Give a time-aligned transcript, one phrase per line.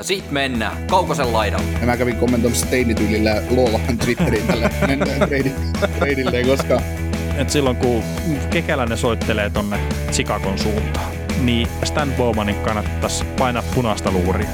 [0.00, 1.66] Ja sit mennään Kaukosen laidalle.
[1.80, 4.70] Ja mä kävin kommentoimassa teinityylillä Loolahan Twitteriin tälle
[5.98, 6.80] treidille, koska
[7.36, 8.02] Et silloin kun
[8.50, 9.80] kekäläinen soittelee tonne
[10.12, 14.48] Chicagon suuntaan, niin Stan Bowmanin kannattaisi painaa punaista luuria.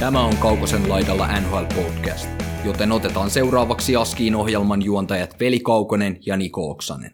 [0.00, 2.28] Tämä on Kaukosen laidalla NHL Podcast,
[2.64, 7.10] joten otetaan seuraavaksi Askiin ohjelman juontajat Veli Kaukonen ja Niko Oksanen.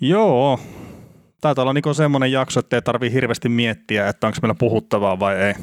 [0.00, 0.60] Joo,
[1.40, 5.36] taitaa olla Niko semmoinen jakso, että ei tarvii hirveästi miettiä, että onko meillä puhuttavaa vai
[5.36, 5.54] ei.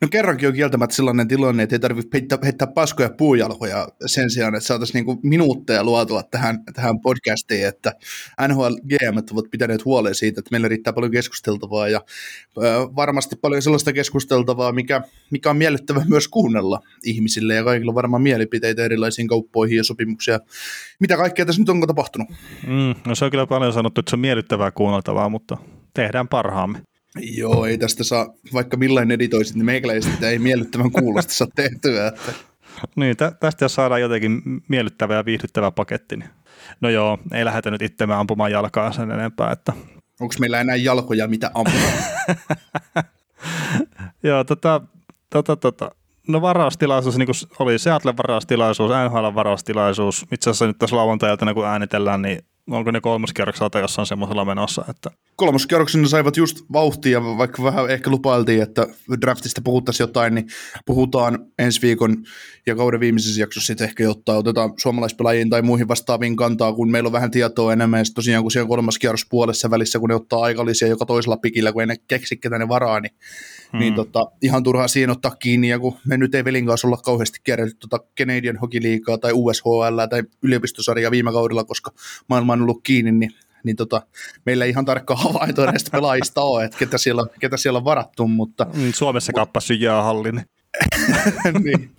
[0.00, 4.54] No kerrankin on kieltämättä sellainen tilanne, että ei tarvitse heittää, heittää paskoja puujalkoja sen sijaan,
[4.54, 7.92] että saataisiin niinku minuutteja luotua tähän, tähän podcastiin, että
[8.48, 12.00] NHL GM ovat pitäneet huolen siitä, että meillä riittää paljon keskusteltavaa ja
[12.56, 12.60] ö,
[12.96, 18.22] varmasti paljon sellaista keskusteltavaa, mikä, mikä on miellyttävä myös kuunnella ihmisille ja kaikilla on varmaan
[18.22, 20.40] mielipiteitä erilaisiin kauppoihin ja sopimuksia.
[21.00, 22.28] Mitä kaikkea tässä nyt onko tapahtunut?
[22.66, 25.56] Mm, no se on kyllä paljon sanottu, että se on miellyttävää kuunneltavaa, mutta
[25.94, 26.78] tehdään parhaamme.
[27.16, 32.06] Joo, ei tästä saa, vaikka millainen editoisit, niin meikäläisesti ei miellyttävän kuulosta saa tehtyä.
[32.06, 32.32] Että.
[32.96, 36.30] Niin, tä- tästä jos saadaan jotenkin miellyttävä ja viihdyttävä paketti, niin
[36.80, 39.72] no joo, ei lähdetä nyt itse ampumaan jalkaa sen enempää, että
[40.20, 41.80] Onko meillä enää jalkoja, mitä ampua?
[44.22, 44.80] Joo, tota,
[45.30, 45.90] tota, tota.
[46.28, 50.26] No varaustilaisuus, niin kuin oli Seattle varaustilaisuus, NHL varaustilaisuus.
[50.32, 52.38] Itse asiassa nyt tässä lauantailtana, kun äänitellään, niin
[52.70, 58.10] onko ne kolmoskierroksella tai jossain semmoisella menossa, että Kolmoskierroksena saivat just vauhtia, vaikka vähän ehkä
[58.10, 58.86] lupailtiin, että
[59.20, 60.46] draftista puhuttaisiin jotain, niin
[60.86, 62.16] puhutaan ensi viikon
[62.66, 67.06] ja kauden viimeisessä jaksossa sitten ehkä jotain, otetaan suomalaispelaajiin tai muihin vastaaviin kantaa, kun meillä
[67.06, 70.42] on vähän tietoa enemmän, ja tosiaan kun siellä kolmas kierros puolessa välissä, kun ne ottaa
[70.42, 73.12] aikalisia joka toisella pikillä, kun ei ne keksi ketä ne varaa, niin,
[73.72, 73.78] hmm.
[73.78, 76.96] niin tota, ihan turhaa siihen ottaa kiinni, ja kun me nyt ei velin kanssa olla
[76.96, 81.92] kauheasti kierretty tota Canadian Hockey Leaguea tai USHL tai yliopistosarjaa viime kaudella, koska
[82.28, 83.32] maailma on ollut kiinni, niin
[83.64, 84.02] niin tota,
[84.46, 88.28] meillä ei ihan tarkkaa havaintoa näistä pelaajista ole, että ketä siellä, ketä siellä on varattu,
[88.28, 88.66] mutta...
[88.74, 90.42] mm, Suomessa kappas jäähallin.
[91.64, 91.90] niin,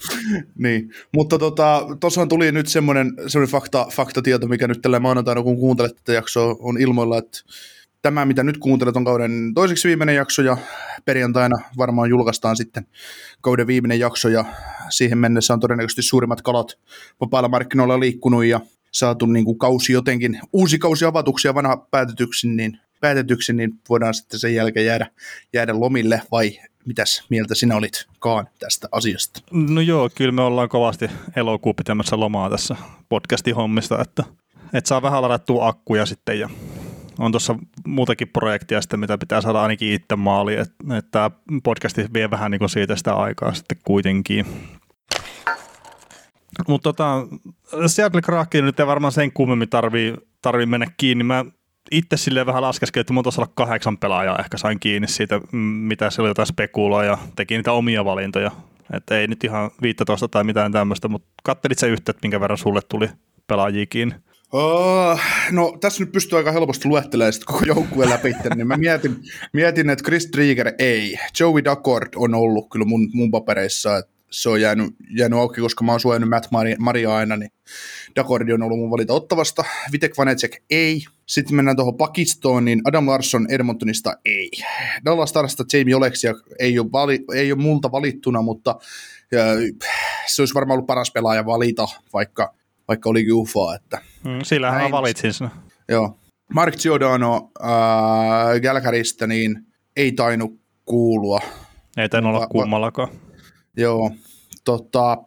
[0.57, 5.57] niin, mutta tota, tuossahan tuli nyt semmoinen, semmoinen fakta, faktatieto, mikä nyt tällä maanantaina, kun
[5.57, 7.39] kuuntelet tätä jaksoa, on ilmoilla, että
[8.01, 10.57] tämä, mitä nyt kuuntelet, on kauden toiseksi viimeinen jakso, ja
[11.05, 12.87] perjantaina varmaan julkaistaan sitten
[13.41, 14.45] kauden viimeinen jakso, ja
[14.89, 16.77] siihen mennessä on todennäköisesti suurimmat kalat
[17.21, 18.59] vapailla markkinoilla liikkunut, ja
[18.91, 24.13] saatu niin kuin kausi jotenkin, uusi kausi avatuksi ja vanha päätetyksi, niin, päätetyksi, niin voidaan
[24.13, 25.07] sitten sen jälkeen jäädä,
[25.53, 29.41] jäädä lomille, vai mitäs mieltä sinä olit Kaan tästä asiasta?
[29.51, 32.75] No joo, kyllä me ollaan kovasti elokuun pitämässä lomaa tässä
[33.09, 34.23] podcastin hommista, että,
[34.73, 36.49] että saa vähän ladattua akkuja sitten ja
[37.19, 37.31] on
[37.87, 41.31] muutakin projektia sitten, mitä pitää saada ainakin itse maaliin, että, tämä
[41.63, 44.45] podcasti vie vähän niin kuin siitä sitä aikaa sitten kuitenkin.
[46.67, 47.27] Mutta tota,
[47.87, 51.23] Seattle Kraken nyt ei varmaan sen kummemmin tarvii, tarvii mennä kiinni.
[51.23, 51.45] Mä
[51.91, 55.41] itse silleen vähän laskeskelin, että mun olla kahdeksan pelaajaa ehkä sain kiinni siitä,
[55.87, 58.51] mitä siellä jotain spekuloa ja teki niitä omia valintoja.
[58.93, 62.57] Että ei nyt ihan 15 tai mitään tämmöistä, mutta kattelit sä yhtä, että minkä verran
[62.57, 63.09] sulle tuli
[63.47, 64.15] pelaajia kiinni?
[64.51, 65.19] Oh,
[65.51, 69.15] no tässä nyt pystyy aika helposti luettelemaan sit koko joukkueen läpi, niin mä mietin,
[69.53, 71.19] mietin, että Chris Trigger ei.
[71.39, 75.83] Joey Daccord on ollut kyllä mun, mun papereissa, että se on jäänyt, jäänyt auki, koska
[75.83, 76.47] mä oon suojannut Matt
[76.79, 77.51] Maria aina, niin
[78.15, 79.63] Dakordi on ollut mun valita ottavasta.
[79.91, 81.03] Vitek Vanecek ei.
[81.25, 84.51] Sitten mennään tuohon pakistoon, niin Adam Larsson Edmontonista ei.
[85.05, 88.75] Dallas Starsista Jamie Oleksia ei ole, vali, ei ole multa valittuna, mutta
[89.31, 89.43] ja,
[90.27, 92.53] se olisi varmaan ollut paras pelaaja valita, vaikka,
[92.91, 93.75] vaikka olikin UFA.
[93.75, 94.91] Että Mm, sillähän mä Näin.
[94.91, 95.49] valitsin sen.
[95.89, 96.17] Joo.
[96.53, 99.55] Mark Giordano äh, Gälkäristä, niin
[99.95, 101.39] ei tainnut kuulua.
[101.97, 103.07] Ei tainnut olla kummallakaan.
[103.77, 104.11] Joo.
[104.65, 105.17] Tota,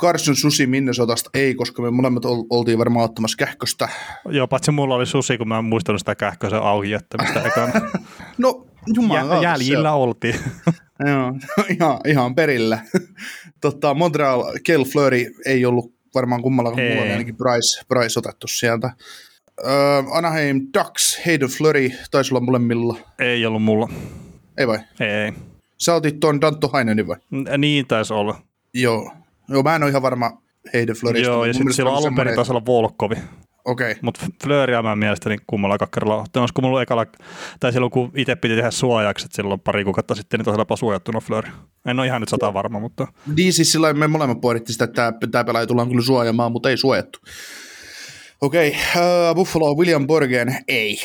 [0.00, 3.88] Carson Susi Minnesotasta ei, koska me molemmat ol, oltiin varmaan ottamassa kähköstä.
[4.28, 7.72] Joo, paitsi mulla oli susi, kun mä en muistanut sitä kähköisen auki jättämistä ekana.
[8.38, 9.34] No, jumala.
[9.34, 10.34] Jä, jäljillä oltiin.
[11.06, 11.32] Joo,
[11.80, 12.78] ihan, ihan perillä.
[13.60, 18.90] tota, Montreal, Kel Fleury ei ollut varmaan kummallakaan, mulla oli ainakin Bryce, Bryce otettu sieltä.
[19.66, 19.72] Öö,
[20.12, 22.98] Anaheim Ducks, Hayden Fleury, taisi olla molemmilla.
[23.18, 23.88] Ei ollut mulla.
[24.58, 24.78] Ei vai?
[25.00, 25.32] Ei.
[25.78, 27.16] Sä otit tuon Danto Hainenin vai?
[27.30, 28.42] N- Niin taisi olla.
[28.74, 29.12] Joo.
[29.48, 31.28] Joo, mä en ole ihan varma Hayden Fleurystä.
[31.30, 33.14] Joo, ja sitten silloin oli alun perin taisi olla Volkovi.
[33.64, 33.90] Okei.
[33.90, 34.00] Okay.
[34.02, 36.42] Mutta Fleuria mä mielestäni kummallakaan kerralla ottanut.
[36.42, 37.06] Olisiko mulla ekalla,
[37.60, 41.50] tai silloin kun itse piti tehdä suojaukset silloin pari kuukautta sitten, niin tosiaan suojattuna Fleury.
[41.86, 43.06] En ole ihan nyt sata varma, mutta
[43.36, 46.76] Niin siis sillä me molemmat pohdittiin sitä, että tämä, pelaaja tullaan kyllä suojaamaan, mutta ei
[46.76, 47.18] suojattu.
[48.40, 50.98] Okei, uh, Buffalo William Borgen, ei.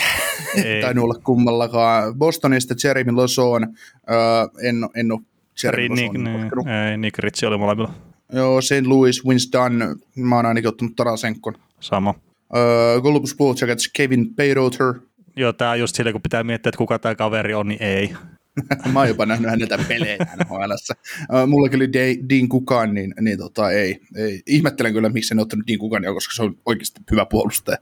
[0.66, 0.82] Ei.
[0.84, 2.16] Tainnut olla kummallakaan.
[2.16, 5.22] Bostonista Jeremy Lozon, uh, en, en ole
[5.64, 6.68] Jeremy Nick, niin, koskenut.
[6.68, 7.94] ei, Nick Ritchie oli molemmilla
[8.34, 8.86] Joo, St.
[8.86, 9.22] Louis,
[9.54, 11.54] Dunn, mä oon ainakin ottanut Tarasenkon.
[11.80, 12.14] sama.
[12.54, 14.94] Uh, Columbus Blue Jackets, Kevin Payroter.
[15.36, 18.14] Joo, tää on just sille, kun pitää miettiä, että kuka tämä kaveri on, niin ei.
[18.94, 20.94] mä oon jopa nähnyt häneltä pelejä NHLssä.
[21.34, 24.42] Uh, mullakin oli De- Dean Kukan, niin, niin tota, ei, ei.
[24.46, 27.78] Ihmettelen kyllä, miksi en ottanut Dean Kukania, koska se on oikeasti hyvä puolustaja.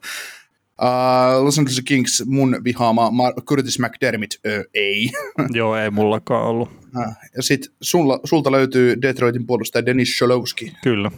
[0.81, 5.09] Uh, Los Angeles Kings, mun vihaama Mar- Curtis McDermott, ö, ei.
[5.53, 6.69] Joo, ei mullakaan ollut.
[6.69, 7.71] Uh, ja sitten
[8.23, 10.73] sulta löytyy Detroitin puolustaja Denis Sholowski.
[10.83, 11.11] Kyllä.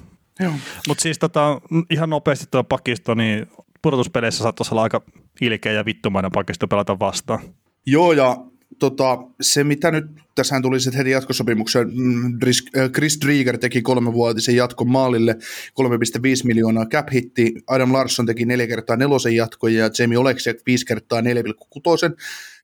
[0.87, 3.47] Mutta siis tota, ihan nopeasti tuo pakisto, niin
[3.81, 5.01] pudotuspeleissä saattaisi olla aika
[5.41, 7.39] ilkeä ja vittumainen pakisto pelata vastaan.
[7.85, 8.37] Joo, ja
[8.79, 10.05] tota, se mitä nyt,
[10.35, 12.37] tässähän tuli sitten heti jatkosopimuksen, mm,
[12.77, 15.35] äh, Chris Drieger teki kolmevuotisen jatkon maalille,
[15.73, 20.85] 3,5 miljoonaa cap hitti, Adam Larsson teki neljä kertaa nelosen jatkon ja Jamie Oleksiak viisi
[20.85, 21.25] kertaa 4,6,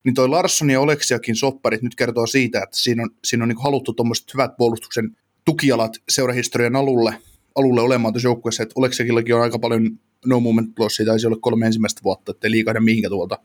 [0.03, 3.63] niin toi Larsson ja Oleksiakin sopparit nyt kertoo siitä, että siinä on, siinä on niin
[3.63, 7.17] haluttu tuommoiset hyvät puolustuksen tukijalat seurahistorian alulle,
[7.55, 11.65] alulle olemaan tuossa joukkueessa, että Oleksiakillakin on aika paljon no movement lossia, taisi olla kolme
[11.65, 13.39] ensimmäistä vuotta, ettei liikahda mihinkä tuolta.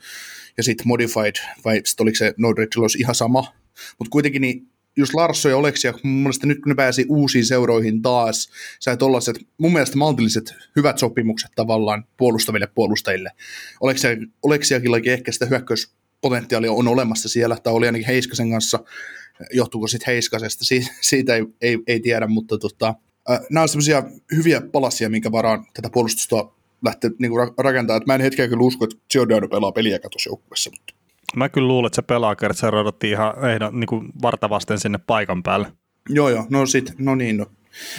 [0.56, 1.34] Ja sitten modified,
[1.64, 3.52] vai sitten oliko se no red loss ihan sama.
[3.98, 8.02] Mutta kuitenkin niin just Larsso ja Oleksia, mun mielestä nyt kun ne pääsi uusiin seuroihin
[8.02, 13.30] taas, sai tollaset mun mielestä maltilliset hyvät sopimukset tavallaan puolustaville puolustajille.
[13.80, 14.10] Oleksia,
[14.42, 18.84] Oleksiakillakin ehkä sitä hyökkäyspotentiaalia on olemassa siellä, tai oli ainakin Heiskasen kanssa,
[19.52, 22.94] johtuuko sitten Heiskasesta, siitä, siitä ei, ei, ei tiedä, mutta tota,
[23.50, 24.02] nämä on semmoisia
[24.36, 26.48] hyviä palasia, minkä varaan tätä puolustusta
[26.84, 28.02] lähteä niin rakentamaan.
[28.02, 30.94] Et mä en hetkeä kyllä usko, että Giordano pelaa peliä tuossa joukkueessa, mutta
[31.36, 34.98] Mä kyllä luulen, että se pelaa, että se rodottiin ihan ehdon, niin kuin vartavasten sinne
[35.06, 35.72] paikan päälle.
[36.08, 37.46] Joo, joo, no sit, no niin, no.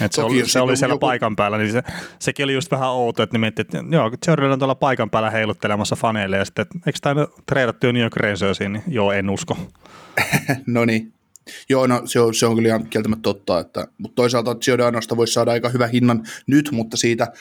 [0.00, 1.82] Et se Toki oli, se oli siellä joku- paikan päällä, niin se,
[2.18, 5.96] sekin oli just vähän outo, että miettii, että joo, Jordan on tuolla paikan päällä heiluttelemassa
[5.96, 8.14] faneille, ja sitten, että eikö tämä treidattu jo New York
[8.60, 9.56] niin joo, en usko.
[10.66, 11.12] no niin.
[11.68, 15.32] Joo, no se on, se on kyllä ihan kieltämättä totta, että, mutta toisaalta Giordanosta voisi
[15.32, 17.32] saada aika hyvä hinnan nyt, mutta siitä,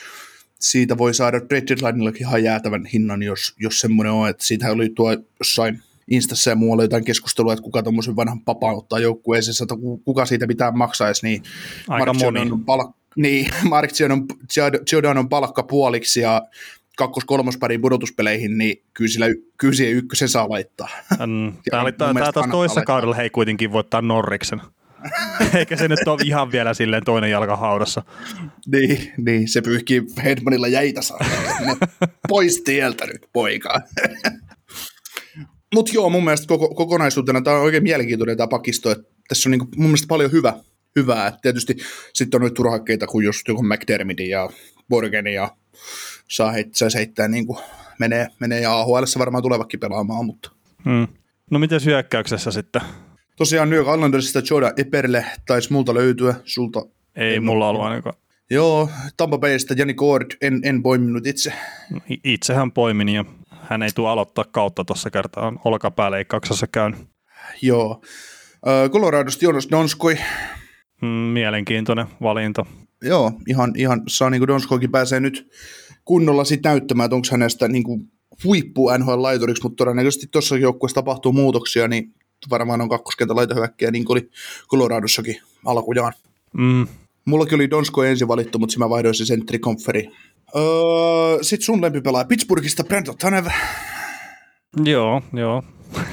[0.59, 4.89] siitä voi saada trade deadlinellakin ihan jäätävän hinnan, jos, jos semmoinen on, että siitä oli
[4.89, 5.81] tuo jossain
[6.11, 10.25] Instassa ja muualla jotain keskustelua, että kuka tuommoisen vanhan papaan ottaa joukkueeseen, että ku- kuka
[10.25, 11.43] siitä pitää maksaisi, niin
[11.87, 12.39] Aika Mark moni.
[12.39, 13.91] Giordanon palk- niin, Mark
[14.89, 16.41] Giordanon palkka puoliksi ja
[16.97, 19.25] kakkos-kolmospariin pudotuspeleihin, niin kyllä, sillä,
[19.57, 20.89] kyllä siihen ykkösen saa laittaa.
[21.27, 24.61] Mm, Tämä oli tämä taas kannattaa toisessa kaudella hei kuitenkin voittaa Norriksen.
[25.57, 28.03] Eikä se nyt ole ihan vielä silleen toinen jalka haudassa.
[28.67, 31.19] Niin, niin, se pyyhkii Hedmanilla jäitä saa.
[32.27, 33.81] Pois tieltä nyt, poika.
[35.75, 38.91] Mutta joo, mun mielestä koko, kokonaisuutena tämä on oikein mielenkiintoinen tämä pakisto.
[38.91, 40.53] Että tässä on niinku mun mielestä paljon hyvä,
[40.95, 41.27] hyvää.
[41.27, 41.77] Et tietysti
[42.13, 44.49] sitten on noita turhakkeita kuin just joku McDermittin ja
[44.89, 45.55] Borgeni ja
[46.31, 47.59] saa heittää, saisi heittää niin kuin
[47.99, 50.51] menee, menee ja AHL varmaan tulevakin pelaamaan, mutta
[50.85, 51.07] Mm.
[51.51, 52.81] No miten hyökkäyksessä sitten?
[53.37, 56.85] tosiaan New York Islandersista Jordan Eperle taisi multa löytyä, sulta
[57.15, 58.15] Ei, mulla ollut ainakaan.
[58.49, 61.53] Joo, Tampa Baysta Jani Cord, en, en poiminut itse.
[62.11, 63.25] I- Itse hän poimin ja
[63.61, 65.47] hän ei tule aloittaa kautta tuossa kertaa.
[65.47, 66.99] On olkapääleikkauksessa käynyt.
[67.61, 68.01] Joo.
[68.91, 70.17] Coloradosta Jonas Donskoi.
[71.01, 72.65] Mm, mielenkiintoinen valinta.
[73.01, 75.51] Joo, ihan, ihan saa niin kuin Donskoikin pääsee nyt
[76.11, 78.11] kunnolla sit näyttämään, että onko hänestä niin kuin
[78.43, 82.13] huippu NHL-laituriksi, mutta todennäköisesti tuossa joukkueessa tapahtuu muutoksia, niin
[82.49, 84.29] varmaan on kakkoskentän laitahyökkäjä, niin kuin oli
[84.67, 86.13] Coloradossakin alkujaan.
[86.53, 86.87] Mm,
[87.25, 90.09] Mullakin oli Donsko ensin valittu, mutta mä vaihdoin se sentri konferi.
[90.55, 90.63] Öö,
[91.41, 93.45] sitten sun lempipelaaja Pittsburghista Brandon Tanev.
[94.85, 95.63] joo, joo.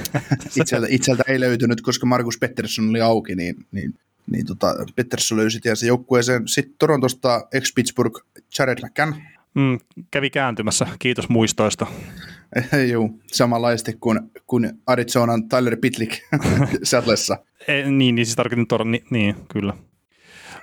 [0.61, 3.93] Itseltä, itseltä ei löytynyt, koska Markus Pettersson oli auki, niin, niin,
[4.31, 6.47] niin tota, Pettersson löysi tiensä joukkueeseen.
[6.47, 8.21] Sitten Torontosta ex-Pittsburgh
[8.59, 9.38] Jared McCann.
[9.55, 9.79] Mm,
[10.11, 10.87] kävi kääntymässä.
[10.99, 11.87] Kiitos muistoista.
[12.91, 16.13] Joo, samanlaisesti kuin, kuin Arizonan Tyler Pitlick
[16.83, 17.37] Seattleissa.
[17.67, 19.73] Ei, niin, niin siis tarkoitin tuoda, niin, niin kyllä.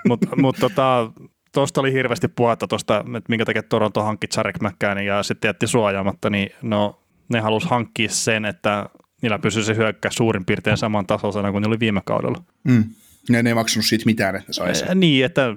[0.08, 1.12] Mutta mut, tota,
[1.54, 5.66] tuosta oli hirveästi puhetta tuosta, että minkä takia Toronto hankki Jarek McCannin ja sitten jätti
[5.66, 8.88] suojaamatta, niin no, ne halusi hankkia sen, että
[9.22, 12.42] niillä pysyy se hyökkäys suurin piirtein saman tasoisena kuin ne oli viime kaudella.
[12.64, 12.84] Mm.
[13.28, 14.88] Ne, ne ei maksanut siitä mitään, että ne sai sen.
[14.88, 15.56] Ää, Niin, että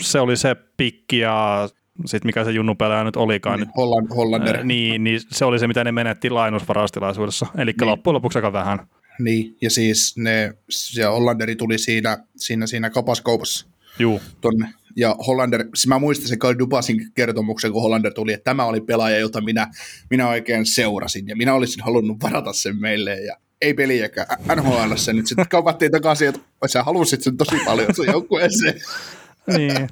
[0.00, 1.68] se oli se pikki ja
[2.06, 3.60] sitten mikä se junnupelaaja nyt olikaan.
[3.60, 4.64] Niin, Holland, Hollander.
[4.64, 7.46] Niin, niin se oli se, mitä ne menetti lainusvaraustilaisuudessa.
[7.58, 7.86] Eli niin.
[7.86, 8.78] loppujen lopuksi aika vähän.
[9.18, 13.66] Niin, ja siis ne, se Hollanderi tuli siinä, siinä, siinä kapaskaupassa
[13.98, 14.68] Juu, tonne.
[14.96, 18.80] Ja Hollander, siis mä muistan sen Carl Dubasin kertomuksen, kun Hollander tuli, että tämä oli
[18.80, 19.66] pelaaja, jota minä,
[20.10, 24.26] minä oikein seurasin, ja minä olisin halunnut varata sen meille, ja ei peliäkään.
[24.56, 28.74] NHL sen nyt sitten kaupattiin takaisin, että sä halusit sen tosi paljon sun joukkueeseen.
[29.56, 29.88] niin.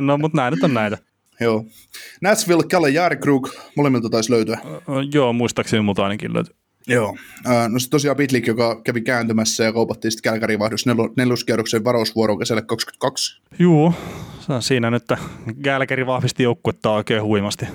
[0.00, 0.98] no mutta näin nyt on näitä.
[1.44, 1.64] Joo.
[2.20, 4.58] Nashville, Kalle Järkrug, molemmilta taisi löytyä.
[5.14, 6.54] Joo, muistaakseni muuta ainakin löytyy.
[6.86, 7.16] Joo.
[7.68, 12.38] No se tosiaan Bitlik, joka kävi kääntymässä ja kaupattiin sitten Kälkärin vaihdos nel- neloskierroksen varausvuoroon
[12.38, 13.42] kesälle 22.
[13.58, 13.94] Joo,
[14.60, 15.04] siinä nyt
[15.62, 17.66] Gälkäri vahvisti joukkuetta oikein huimasti.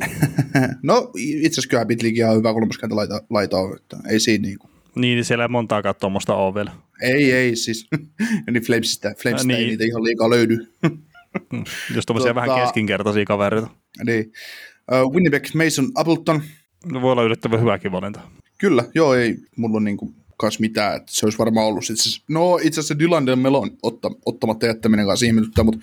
[0.82, 4.58] no itse asiassa kyllä Bitlik ihan hyvä kolmoskenttä laita, laita on, että ei siinä niin
[4.58, 4.70] kuin.
[4.94, 6.70] Niin, siellä ei montaakaan tuommoista ole vielä.
[7.02, 7.86] Ei, ei siis.
[8.50, 9.60] niin Flamesista, Flamesista niin.
[9.60, 10.58] ei niitä ihan liikaa löydy.
[11.94, 13.68] Jos tuommoisia tota, vähän keskinkertaisia kavereita.
[14.04, 14.32] Niin.
[14.92, 16.42] Uh, Winnipeg Mason Appleton.
[16.92, 18.20] No, voi olla yllättävän hyväkin valinta.
[18.58, 21.90] Kyllä, joo, ei mulla on niinku kanssa mitään, että se olisi varmaan ollut.
[21.90, 25.80] Itse no itse asiassa Dylan Melon otta, ottamatta jättäminen kanssa ihmetyttää, mutta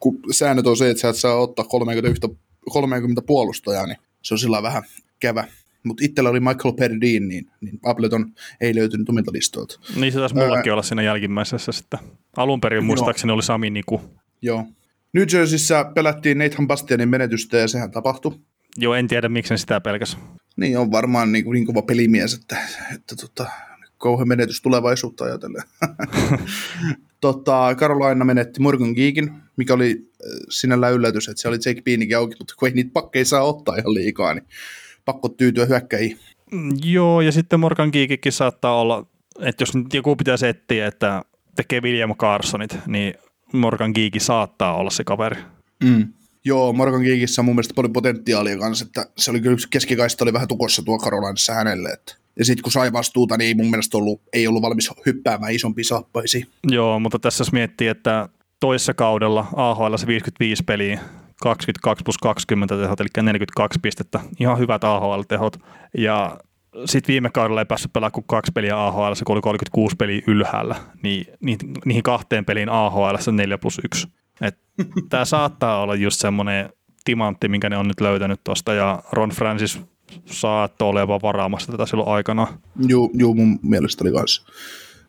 [0.00, 2.28] kun säännöt on se, että sä et saa ottaa 30,
[2.70, 4.82] 30 puolustajaa, niin se on sillä vähän
[5.20, 5.44] kävä.
[5.82, 9.80] Mutta itsellä oli Michael Perdin, niin, niin Appleton ei löytynyt omilta listoilta.
[9.96, 10.74] Niin se taisi mullakin Ää...
[10.74, 11.98] olla siinä jälkimmäisessä sitten.
[12.36, 14.00] Alun perin muistaakseni oli Sami Niku.
[14.42, 14.66] Joo.
[15.12, 18.32] New Jerseyssä pelättiin Nathan Bastianin menetystä ja sehän tapahtui.
[18.76, 20.18] Joo, en tiedä miksi sitä pelkäs.
[20.56, 22.56] Niin, on varmaan niin, niin kova pelimies, että,
[22.94, 23.50] että tota,
[23.98, 25.62] kauhean menetys tulevaisuutta ajatellen.
[27.20, 32.16] tota, Carolina menetti Morgan Geekin, mikä oli äh, sinällä yllätys, että se oli Jake Beanikin
[32.16, 34.46] auki, mutta kun ei niitä pakkeja saa ottaa ihan liikaa, niin
[35.04, 36.18] pakko tyytyä hyökkäjiin.
[36.52, 39.06] Mm, joo, ja sitten Morgan Geekikin saattaa olla,
[39.40, 41.22] että jos nyt joku pitäisi etsiä, että
[41.56, 43.14] tekee William Carsonit, niin
[43.52, 45.40] Morgan Geeki saattaa olla se kaveri.
[45.84, 46.12] Mm.
[46.44, 50.32] Joo, Morgan Geekissä on mun mielestä paljon potentiaalia kanssa, että se oli kyllä keskikaista oli
[50.32, 53.98] vähän tukossa tuo Carolinassa hänelle, että ja sitten kun sai vastuuta, niin ei mun mielestä
[53.98, 56.46] ollut, ei ollut valmis hyppäämään isompi saappaisiin.
[56.70, 58.28] Joo, mutta tässä jos miettii, että
[58.60, 61.00] toissa kaudella AHL 55 peliä,
[61.42, 65.56] 22 plus 20 tehot, eli 42 pistettä, ihan hyvät AHL-tehot.
[65.98, 66.38] Ja
[66.84, 70.76] sitten viime kaudella ei päässyt pelaamaan kuin kaksi peliä AHL, kun oli 36 peliä ylhäällä,
[71.02, 71.26] niin
[71.84, 74.08] niihin kahteen peliin AHL 4 plus 1.
[75.10, 76.70] Tämä saattaa olla just semmoinen
[77.04, 79.80] timantti, minkä ne on nyt löytänyt tuosta, ja Ron Francis
[80.26, 82.58] saattoi olevan varaamassa tätä silloin aikana.
[82.86, 84.42] Joo, joo mun mielestä oli kanssa.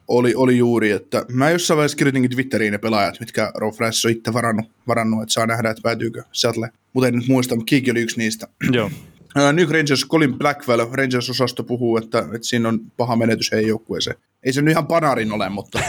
[0.08, 4.12] Oli, oli juuri, että mä jossain vaiheessa kirjoitinkin Twitteriin ne pelaajat, mitkä Ron Francis on
[4.12, 6.70] itse varannut, varannut, että saa nähdä, että päätyykö Seattle.
[6.94, 8.48] Mutta en nyt muista, mutta Kiiki oli yksi niistä.
[8.72, 8.92] Joo.
[9.36, 14.16] New Rangers, Colin Blackwell, Rangers-osasto puhuu, että, että siinä on paha menetys heidän joukkueeseen.
[14.44, 15.80] Ei se nyt ihan panarin ole, mutta...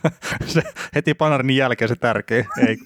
[0.46, 0.62] se,
[0.94, 2.46] heti panarin jälkeen se tärkeä.
[2.68, 2.76] Ei.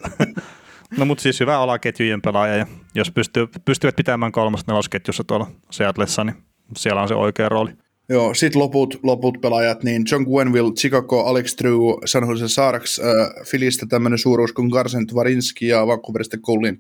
[0.99, 6.25] no mutta siis hyvä alaketjujen pelaaja, ja jos pystyy, pystyvät pitämään kolmasta nelosketjussa tuolla Seatlessa,
[6.25, 6.37] niin
[6.77, 7.71] siellä on se oikea rooli.
[8.09, 13.45] Joo, sitten loput, loput pelaajat, niin John Gwenville, Chicago, Alex Drew, San Jose Sharks, äh,
[13.45, 16.77] Filistä tämmöinen suuruus kuin Garsen Tvarinski ja Vancouverista Cole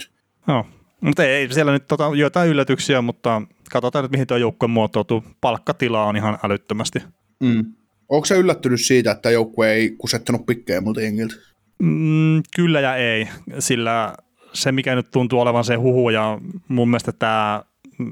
[0.49, 0.67] Joo,
[1.01, 5.25] mutta ei siellä nyt tota, jotain yllätyksiä, mutta katsotaan nyt mihin tuo joukkue muotoutuu.
[5.41, 6.99] Palkkatila on ihan älyttömästi.
[7.41, 7.65] Mm.
[8.09, 11.35] Onko se yllättynyt siitä, että joukkue ei kusettanut pikkejä muilta jengiltä?
[11.83, 14.15] Mm, kyllä ja ei, sillä
[14.53, 16.39] se mikä nyt tuntuu olevan se huhu ja
[16.69, 17.63] mun mielestä tämä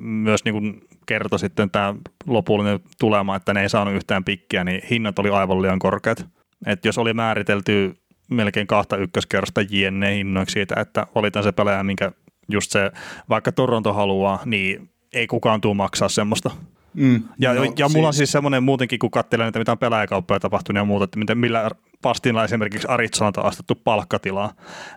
[0.03, 1.95] myös niin kuin kertoi sitten tämä
[2.27, 6.27] lopullinen tulema, että ne ei saanut yhtään pikkiä, niin hinnat oli aivan liian korkeat.
[6.67, 7.95] Et jos oli määritelty
[8.31, 12.13] melkein kahta ykköskerrosta jenne hinnoiksi siitä, että valitaan se pelaaja, minkä
[12.49, 12.91] just se,
[13.29, 16.51] vaikka Toronto haluaa, niin ei kukaan tule maksaa semmoista.
[16.95, 18.07] Mm, ja, no, ja mulla siis...
[18.07, 21.39] on siis semmoinen muutenkin, kun katselen, että mitä on pelaajakauppoja tapahtunut ja muuta, että miten,
[21.39, 21.71] millä
[22.03, 24.53] pastilla esimerkiksi Arizonalta on astettu palkkatilaa,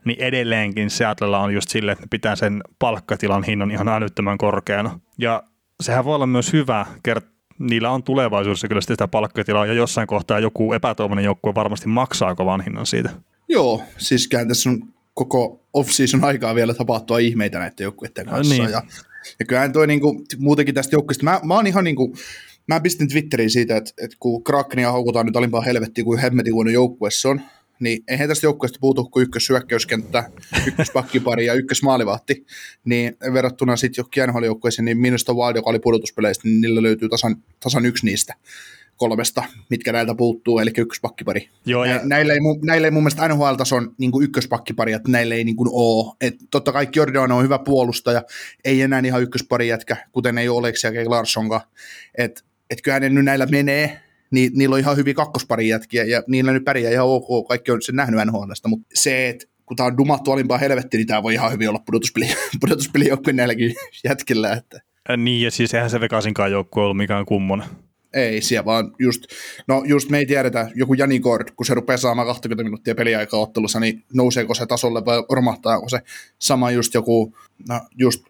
[0.06, 5.00] niin edelleenkin Seattlella on just sille, että pitää sen palkkatilan hinnan ihan älyttömän korkeana.
[5.18, 5.44] Ja
[5.82, 10.40] sehän voi olla myös hyvä, kert- niillä on tulevaisuudessa kyllä sitä palkkatilaa, ja jossain kohtaa
[10.40, 13.10] joku epätoivoinen joukkue varmasti maksaa kovan hinnan siitä.
[13.50, 14.84] Joo, siis tässä on
[15.18, 18.54] koko off-season aikaa vielä tapahtua ihmeitä näiden joukkueiden kanssa.
[18.54, 18.72] Niin.
[18.72, 18.82] Ja,
[19.40, 22.16] ja kyllähän toi niinku, muutenkin tästä joukkueesta, mä, mä oon ihan niinku,
[22.68, 26.70] mä pistin Twitteriin siitä, että, että kun Krakenia haukutaan nyt alimpaa helvettiä kuin hemmetin huono
[26.70, 27.42] joukkue se on,
[27.80, 30.30] niin eihän tästä joukkueesta puutu kuin ykkössyökkäyskenttä,
[30.68, 32.46] ykköspakkipari ja ykkösmaalivahti,
[32.86, 37.36] niin verrattuna sitten johonkin NHL-joukkueeseen, niin Minnesota Wild, joka oli pudotuspeleistä, niin niillä löytyy tasan,
[37.60, 38.34] tasan yksi niistä
[38.98, 41.50] kolmesta, mitkä näiltä puuttuu, eli ykköspakkipari.
[41.66, 42.00] Joo, ja...
[42.04, 46.16] näillä, ei, näillä ei mun mielestä NHL-tason niin ykköspakkipari, että näillä ei niin kuin ole.
[46.22, 48.24] Et totta kai Jordan on hyvä puolustaja,
[48.66, 51.62] ei enää ihan ykköspari jätkä, kuten ei ole Oleksi ja Larssonkaan.
[52.18, 54.00] Että et kyllähän ne nyt näillä menee,
[54.32, 57.82] niin niillä on ihan hyviä kakkospari jätkiä, ja niillä nyt pärjää ihan ok, kaikki on
[57.82, 61.34] sen nähnyt NHLstä, mutta se, että kun tämä on dumattu alimpaa helvettiin, niin tämä voi
[61.34, 62.28] ihan hyvin olla pudotuspeli,
[62.62, 64.54] pudotuspeli näilläkin jätkillä.
[64.54, 64.82] Että.
[65.18, 67.68] Niin, ja siis eihän se Vegasinkaan joukkue ollut mikään kummonen.
[68.14, 69.26] Ei, siellä vaan just,
[69.68, 73.40] no just me ei tiedetä, joku Jani Gord, kun se rupeaa saamaan 20 minuuttia peliaikaa
[73.40, 76.00] ottelussa, niin nouseeko se tasolle vai romahtaako se
[76.40, 77.36] sama just joku,
[77.70, 78.26] no just,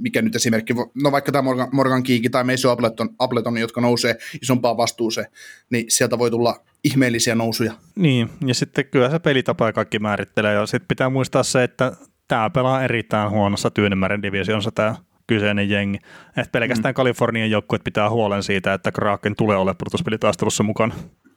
[0.00, 4.16] mikä nyt esimerkki, no vaikka tämä Morgan, Morgan Kiiki tai Mason Appleton, Appleton, jotka nousee
[4.42, 5.26] isompaan vastuuseen,
[5.70, 7.72] niin sieltä voi tulla ihmeellisiä nousuja.
[7.96, 11.92] Niin, ja sitten kyllä se pelitapa ja kaikki määrittelee, ja sitten pitää muistaa se, että
[12.28, 14.94] tämä pelaa erittäin huonossa Tyynemeren divisionsa tämä
[15.28, 15.98] kyseinen jengi.
[16.36, 16.96] Että pelkästään mm.
[16.96, 20.94] Kalifornian joukkueet pitää huolen siitä, että Kraken tulee olemaan pudotuspelitaistelussa mukana.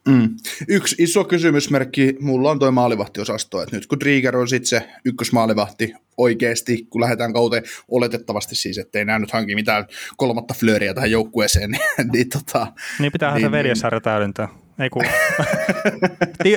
[0.08, 0.28] Mm.
[0.68, 5.94] Yksi iso kysymysmerkki mulla on toi maalivahtiosasto, että nyt kun Drieger on sitten se ykkösmaalivahti
[6.16, 11.70] oikeasti, kun lähdetään kauteen oletettavasti siis, ettei nämä nyt hanki mitään kolmatta flööriä tähän joukkueeseen,
[11.70, 11.82] niin,
[12.12, 12.66] niin, tota,
[12.98, 14.02] niin pitäähän niin, se niin.
[14.02, 14.48] täydentää.
[14.78, 15.04] Ei kun.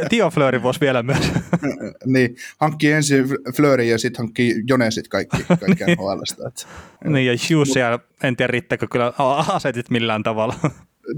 [0.10, 1.32] Tio Flööri voisi vielä myös.
[2.06, 6.44] niin, hankkii ensin Flöörin ja sitten hankkii Jonesit kaikki, kaikki NHLstä.
[7.14, 9.14] niin, ja Hughes siellä, en tiedä riittääkö kyllä
[9.48, 10.56] asetit millään tavalla.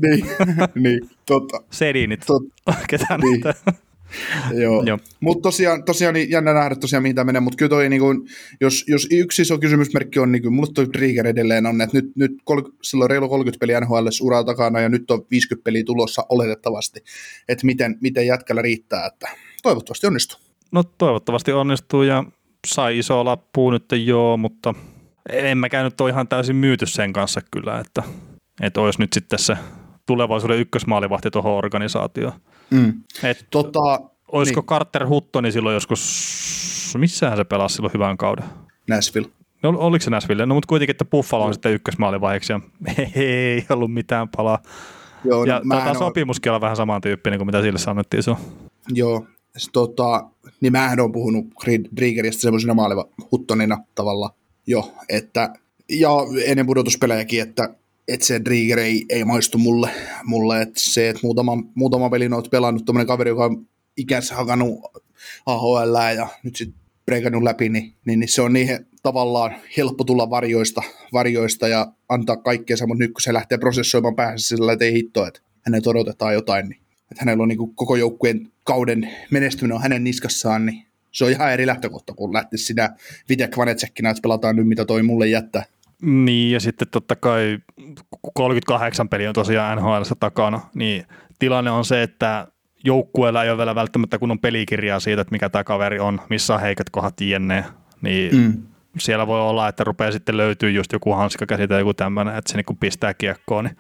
[0.02, 0.26] niin,
[0.84, 1.64] niin, totta.
[1.72, 2.44] Sedinit, Tot,
[2.88, 3.44] ketään niin.
[4.62, 4.98] Joo, Joo.
[5.20, 8.22] mutta tosiaan, tosiaan niin jännä nähdä tosiaan mihin tämä menee, mutta kyllä toi, niin kuin,
[8.62, 12.12] jos, jos yksi iso kysymysmerkki on, niin kuin, mulle toi trigger edelleen on, että nyt,
[12.16, 16.26] nyt kol, silloin reilu 30 peliä NHL uraa takana ja nyt on 50 peliä tulossa
[16.30, 17.04] oletettavasti,
[17.50, 19.30] että miten, miten jätkällä riittää, että
[19.64, 20.40] toivottavasti onnistuu.
[20.72, 22.24] No toivottavasti onnistuu ja
[22.68, 24.74] sai iso lappu nyt joo, mutta
[25.30, 28.04] en mä käynyt ole ihan täysin myyty sen kanssa kyllä, että,
[28.62, 29.58] että olisi nyt sitten se
[30.06, 32.34] tulevaisuuden ykkösmaalivahti tuohon organisaatioon.
[32.70, 32.94] Mm.
[33.24, 34.00] Et, tota,
[34.32, 34.68] olisiko niin.
[34.68, 38.46] Carter Huttoni silloin joskus, missähän se pelasi silloin hyvän kauden?
[38.88, 39.30] Nashville.
[39.64, 40.46] No, oliko se Nashville?
[40.46, 42.60] No mutta kuitenkin, että Buffalo on sitten ykkösmaalivaiheeksi ja
[43.16, 44.60] ei ollut mitään palaa.
[45.26, 48.38] Joo, ja no, tota, sopimuskin on vähän samantyyppinen kuin mitä sille sanottiin sun.
[48.90, 49.26] Joo,
[49.74, 50.30] tota,
[50.62, 51.46] niin mähän on puhunut
[51.96, 54.34] Driegeristä semmoisena maaliva huttonina tavalla
[54.68, 55.54] jo, että
[55.90, 56.10] ja
[56.46, 57.70] ennen pudotuspelejäkin, että
[58.08, 59.90] että se Drieger ei, ei maistu mulle,
[60.26, 64.80] mulle että se, että muutama, muutama pelin olet pelannut, tuommoinen kaveri, joka on ikänsä hakannut
[65.46, 70.30] AHL ja nyt sitten breikannut läpi, niin, niin, niin, se on niin tavallaan helppo tulla
[70.30, 70.82] varjoista,
[71.14, 75.26] varjoista ja antaa kaikkea mutta nyt kun se lähtee prosessoimaan päässä sillä että ei hitto,
[75.26, 80.04] että hänet odotetaan jotain, niin että hänellä on niin koko joukkueen kauden menestyminen on hänen
[80.04, 82.90] niskassaan, niin se on ihan eri lähtökohta, kun lähtisi sinä
[83.30, 85.66] Vitek Vanetsekkinä, että pelataan nyt mitä toi mulle jättää.
[86.02, 87.60] Niin, ja sitten totta kai
[88.34, 91.06] 38 peliä on tosiaan NHL takana, niin
[91.40, 92.48] tilanne on se, että
[92.84, 96.62] joukkueella ei ole vielä välttämättä kunnon pelikirjaa siitä, että mikä tämä kaveri on, missä on
[96.62, 97.66] heikot kohdat jne.
[98.02, 98.64] Niin mm.
[99.00, 102.58] siellä voi olla, että rupeaa sitten löytyy just joku hanskakäsi tai joku tämmöinen, että se
[102.58, 103.78] niin pistää kiekkoon, niin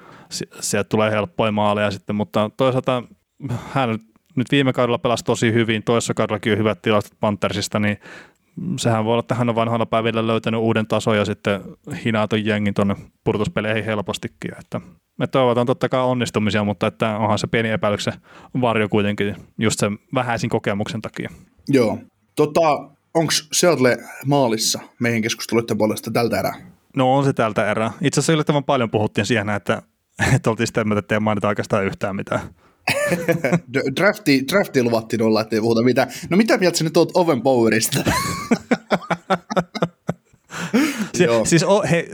[0.59, 3.03] sieltä tulee helppoja maaleja sitten, mutta toisaalta
[3.73, 3.99] hän
[4.35, 7.97] nyt viime kaudella pelasi tosi hyvin, toisessa kaudellakin on hyvät tilastot Panthersista, niin
[8.77, 11.61] sehän voi olla, että hän on vanhoilla päivillä löytänyt uuden tason ja sitten
[12.05, 14.51] hinaton jengin tuonne purtuspeleihin helpostikin.
[14.59, 14.81] Että
[15.17, 18.13] me toivotaan totta kai onnistumisia, mutta että onhan se pieni epäilyksen
[18.61, 21.29] varjo kuitenkin just sen vähäisin kokemuksen takia.
[21.67, 21.97] Joo.
[22.35, 26.55] Tota, onko Seattle maalissa meidän keskusteluiden puolesta tältä erää?
[26.95, 27.91] No on se tältä erää.
[28.01, 29.81] Itse asiassa yllättävän paljon puhuttiin siihen, että,
[30.35, 32.39] että oltiin sitä että ei mainita oikeastaan yhtään mitään.
[33.97, 36.11] drafti, drafti luvattiin olla, ettei puhuta mitään.
[36.29, 37.99] No mitä mieltä sä nyt oot Oven Powerista?
[41.17, 42.09] si- siis o, he,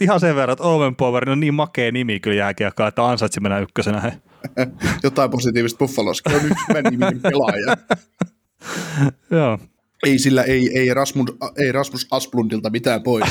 [0.00, 3.58] ihan sen verran, että Owen Power on niin makea nimi kyllä jääkiekkoa, että ansaitsi mennä
[3.58, 4.00] ykkösenä.
[4.00, 4.12] He.
[5.02, 7.76] Jotain positiivista Buffalossa, on yksi pelaaja.
[9.30, 9.58] Joo.
[10.06, 11.26] Ei sillä, ei, ei, Rasmus,
[11.58, 13.24] ei Rasmus Asplundilta mitään pois.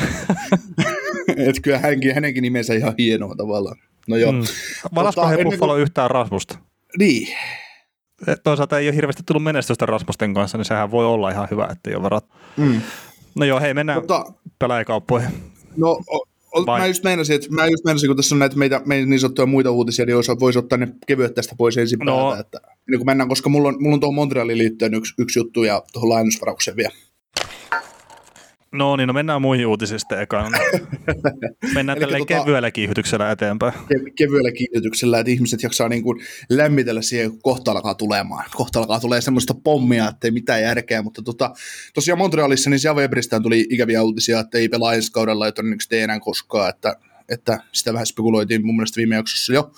[1.38, 3.78] että kyllä hänkin, hänenkin nimensä ihan hienoa tavallaan.
[4.08, 4.32] No joo.
[4.32, 4.42] Mm.
[4.96, 6.58] Valasko tota, he Buffalo yhtään Rasmusta?
[7.00, 7.38] Niin.
[8.44, 11.90] Toisaalta ei ole hirveästi tullut menestystä Rasmusten kanssa, niin sehän voi olla ihan hyvä, että
[11.90, 12.26] ei ole varat.
[12.58, 12.82] Mm.
[13.36, 14.26] No joo, hei, mennään Mutta,
[14.60, 15.30] pelaajakauppoihin.
[15.78, 18.82] No, o, o, mä just meinasin, että, mä just meinasin, kun tässä on näitä meitä,
[18.86, 22.18] meitä niin sanottuja muita uutisia, niin voisi ottaa ne kevyet tästä pois ensin no.
[22.18, 25.40] päältä, että, niin kun mennään, koska mulla on, mulla on tuohon Montrealin liittyen yksi, yksi
[25.40, 26.94] juttu ja tuohon lainusvaraukseen vielä.
[28.72, 30.52] No niin, no mennään muihin uutisista sitten ekaan.
[31.76, 33.74] Mennään tällä tota, kevyellä kiihdytyksellä eteenpäin.
[33.74, 38.46] Ke- kevyellä kiihdytyksellä, että ihmiset jaksaa niin kuin lämmitellä siihen, kun kohta alkaa tulemaan.
[38.56, 41.54] Kohta alkaa tulee semmoista pommia, että ei mitään järkeä, mutta tota,
[41.94, 46.00] tosiaan Montrealissa, niin siellä Weberistään tuli ikäviä uutisia, että ei pelaa ensi kaudella, ei todennäköisesti
[46.00, 46.96] enää koskaan, että,
[47.30, 49.72] että sitä vähän spekuloitiin mun mielestä viime jaksossa jo.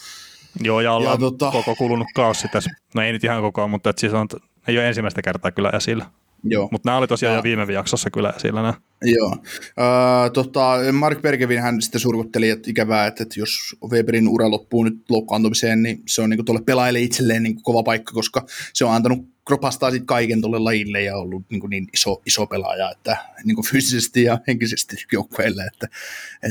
[0.62, 1.52] Joo, ja ollaan ja tota...
[1.52, 2.71] koko kulunut kausi tässä.
[2.93, 4.28] No ei nyt ihan koko, mutta että siis on,
[4.67, 6.06] ei ole ensimmäistä kertaa kyllä esillä.
[6.43, 6.69] Joo.
[6.71, 7.39] Mutta nämä oli tosiaan ja.
[7.39, 8.62] jo viime jaksossa kyllä esillä.
[8.62, 8.73] Nämä.
[9.02, 9.30] Joo.
[9.30, 14.84] Uh, tota, Mark Bergevin hän sitten surkutteli, että ikävää, että, että jos Weberin ura loppuu
[14.84, 18.93] nyt loukkaantumiseen, niin se on niin tuolle pelaajille itselleen niin kova paikka, koska se on
[18.93, 23.56] antanut kropastaa sitten kaiken tuolle lajille ja ollut niin, niin iso, iso pelaaja, että niin
[23.56, 25.88] kuin fyysisesti ja henkisesti joukkueille, että,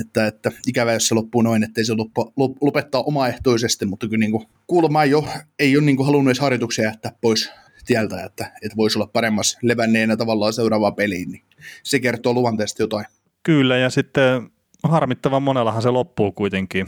[0.00, 4.30] että, että ikävä, jos se loppuu noin, ettei se loppu, lopettaa omaehtoisesti, mutta kyllä niin
[4.30, 7.50] kuin, kuulemma ei ole, ei ole niin kuin halunnut edes harjoituksia jättää pois
[7.88, 11.42] tieltä, että, että voisi olla paremmassa levänneenä tavallaan seuraavaan peliin, niin
[11.82, 13.06] se kertoo luonteesta jotain.
[13.42, 14.50] Kyllä, ja sitten
[14.82, 16.86] harmittavan monellahan se loppuu kuitenkin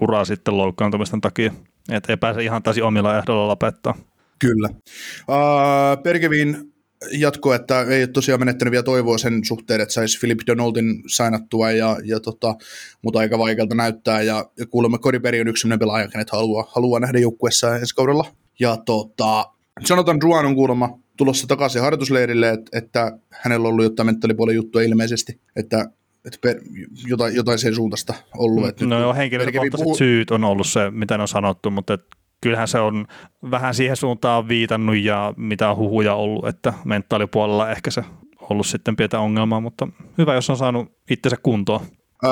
[0.00, 1.52] uraa sitten loukkaantumisten takia,
[1.92, 3.94] että ei pääse ihan täysin omilla ehdolla lopettaa.
[4.38, 4.68] Kyllä.
[5.28, 6.72] Uh, Perkevin
[7.12, 11.70] jatko, että ei ole tosiaan menettänyt vielä toivoa sen suhteen, että saisi Philip Donaldin sainattua,
[11.70, 12.54] ja, ja tota,
[13.02, 17.00] mutta aika vaikealta näyttää, ja, ja kuulemma Corey on yksi sellainen pelaaja, kenet haluaa, haluaa
[17.00, 18.24] nähdä joukkueessa ensi kaudella.
[18.60, 19.44] Ja tota,
[19.90, 24.82] Jonathan Druan on kuulemma tulossa takaisin harjoitusleirille, että, että hänellä on ollut jotain mentaalipuolen juttua
[24.82, 25.90] ilmeisesti, että
[26.24, 26.56] että per,
[27.06, 28.68] jotain, jotain sen suuntaista ollut.
[28.68, 29.96] Että no joo, henkilökohtaiset puhu...
[29.96, 32.04] syyt on ollut se, mitä on sanottu, mutta et
[32.40, 33.06] kyllähän se on
[33.50, 38.02] vähän siihen suuntaan viitannut ja mitä huhuja ollut, että mentaalipuolella ehkä se
[38.40, 39.88] ollut sitten pientä ongelmaa, mutta
[40.18, 41.80] hyvä, jos on saanut itsensä kuntoon.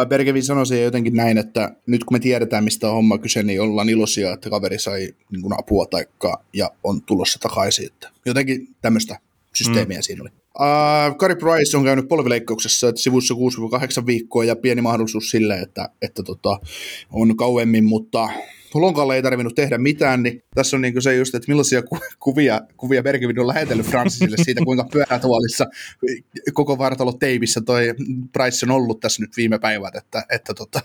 [0.08, 3.88] Bergevin sanoi jotenkin näin, että nyt kun me tiedetään, mistä on homma kyse, niin ollaan
[3.88, 7.86] iloisia, että kaveri sai niin kuin apua taikka, ja on tulossa takaisin.
[7.86, 9.18] Että jotenkin tämmöistä
[9.54, 10.02] systeemiä mm.
[10.02, 10.30] siinä oli.
[10.60, 13.34] Uh, Kari Price on käynyt polvileikkauksessa että sivussa
[14.02, 16.60] 6-8 viikkoa ja pieni mahdollisuus sille, että, että tota,
[17.12, 18.28] on kauemmin, mutta
[18.74, 21.82] Lonkalle ei tarvinnut tehdä mitään, niin tässä on niin se just, että millaisia
[22.18, 25.66] kuvia, kuvia Bergevin on lähetellyt Francisille siitä, kuinka pyörätuolissa
[26.52, 27.94] koko vartalo teivissä toi
[28.32, 30.80] Price on ollut tässä nyt viime päivät, että, että tota,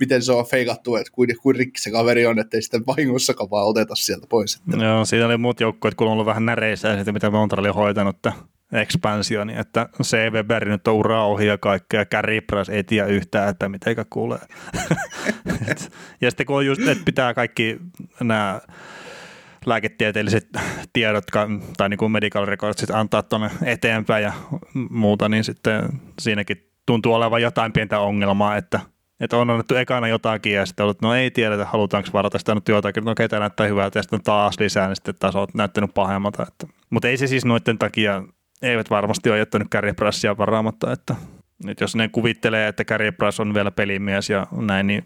[0.00, 3.66] miten se on feikattu, että kuin, kuin rikki se kaveri on, ettei sitten vahingossakaan vaan
[3.66, 4.54] oteta sieltä pois.
[4.56, 4.84] Että.
[4.84, 8.16] Joo, siinä oli muut joukkueet, kun on ollut vähän näreissä siitä, mitä Montreal on hoitanut,
[8.16, 8.32] että
[8.72, 13.06] ekspansioni, että CV Berry nyt on uraa ohi ja kaikkea, ja Gary Price ei tiedä
[13.06, 14.38] yhtään, että mitenkä kuulee.
[16.20, 17.78] ja sitten kun on just, että pitää kaikki
[18.20, 18.60] nämä
[19.66, 20.48] lääketieteelliset
[20.92, 21.24] tiedot
[21.76, 24.32] tai niin kuin medical records antaa tuonne eteenpäin ja
[24.90, 25.82] muuta, niin sitten
[26.20, 28.80] siinäkin tuntuu olevan jotain pientä ongelmaa, että,
[29.20, 32.68] että on annettu ekana jotakin ja sitten ollut, no ei tiedetä, halutaanko varata sitä nyt
[32.68, 36.46] jotakin, no ketä näyttää hyvältä ja sitten taas lisää, niin sitten taas olet näyttänyt pahemmalta.
[36.48, 36.66] Että.
[36.90, 38.22] Mutta ei se siis noiden takia
[38.62, 41.16] eivät varmasti ole jättänyt Carey Pricea varaamatta, että
[41.64, 45.04] nyt jos ne kuvittelee, että Carey Price on vielä pelimies ja näin, niin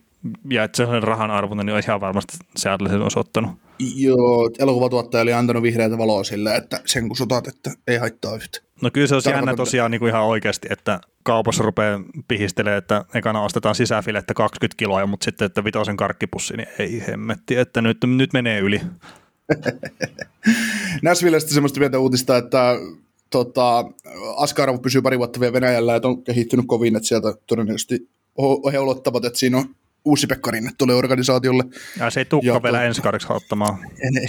[0.50, 3.50] ja että se on rahan arvoinen, niin on ihan varmasti Seattle sen osoittanut.
[3.78, 8.58] Joo, elokuvatuottaja oli antanut vihreätä valoa sille, että sen kun sotat, että ei haittaa yhtä.
[8.82, 13.04] No kyllä se on jännä tosiaan niin kuin ihan oikeasti, että kaupassa rupeaa pihistelemään, että
[13.14, 17.98] ekana ostetaan sisäfilettä 20 kiloa, mutta sitten, että vitosen karkkipussi, niin ei hemmetti, että nyt,
[18.06, 18.80] nyt menee yli.
[21.02, 22.76] Näsvillestä semmoista pientä uutista, että
[23.30, 23.84] tota,
[24.36, 28.08] Askarov pysyy pari vuotta vielä Venäjällä, että on kehittynyt kovin, että sieltä todennäköisesti
[28.72, 31.64] he olettavat, että siinä on uusi Pekkarinne tulee organisaatiolle.
[31.98, 33.78] Ja se ei tukka vielä ensi kaudeksi ottamaan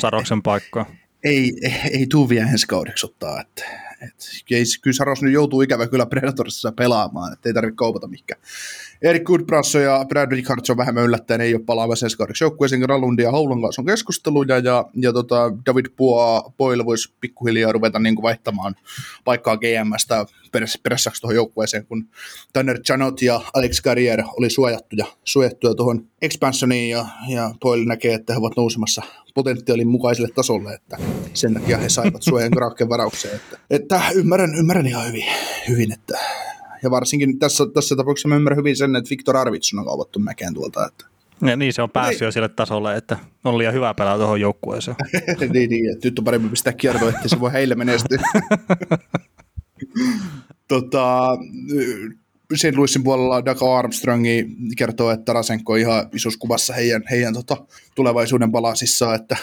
[0.01, 0.85] Saroksen paikkaa.
[1.23, 3.41] Ei, ei, ei tuu vielä ensi kaudeksi ottaa.
[3.41, 3.63] Että,
[4.01, 4.13] et,
[4.81, 8.41] kyllä Saros nyt joutuu ikävä kyllä Predatorissa pelaamaan, että ei tarvitse kaupata mihinkään.
[9.01, 12.89] Erik Goodbrasso ja Brad Rickards on vähemmän yllättäen, ei ole palaamassa ensi kaudeksi joukkueeseen.
[12.89, 17.99] Ralundi ja Haulun kanssa on keskusteluja ja, ja tota, David Pua Boyle voisi pikkuhiljaa ruveta
[17.99, 18.75] niin kuin vaihtamaan
[19.23, 20.25] paikkaa GMstä
[20.83, 22.09] perässäksi tuohon joukkueeseen, kun
[22.53, 28.33] Tanner Chanot ja Alex Carrier oli suojattuja, suojattuja tuohon expansioniin ja, ja Boyle näkee, että
[28.33, 29.01] he ovat nousemassa
[29.33, 30.97] potentiaalin mukaiselle tasolle, että
[31.33, 33.35] sen takia he saivat suojan Kraken varaukseen.
[33.35, 35.25] Että, että ymmärrän, ymmärrän ihan hyvin,
[35.67, 36.19] hyvin että
[36.83, 40.53] ja varsinkin tässä, tässä tapauksessa mä ymmärrän hyvin sen, että Viktor Arvitsun on kauvattu mäkeen
[40.53, 40.85] tuolta.
[40.85, 41.05] Että.
[41.41, 44.97] Ja niin, se on päässyt jo sille tasolle, että on liian hyvä pelaa tuohon joukkueeseen.
[45.53, 48.21] niin, niin, että nyt on parempi pistää kiertoa, että se voi heille menestyä.
[50.67, 51.37] tota,
[52.55, 52.75] St.
[52.75, 57.57] Louisin puolella Doug Armstrongi kertoo, että Rasenko on ihan isossa kuvassa heidän, heidän tota,
[57.95, 59.37] tulevaisuuden palasissa, että,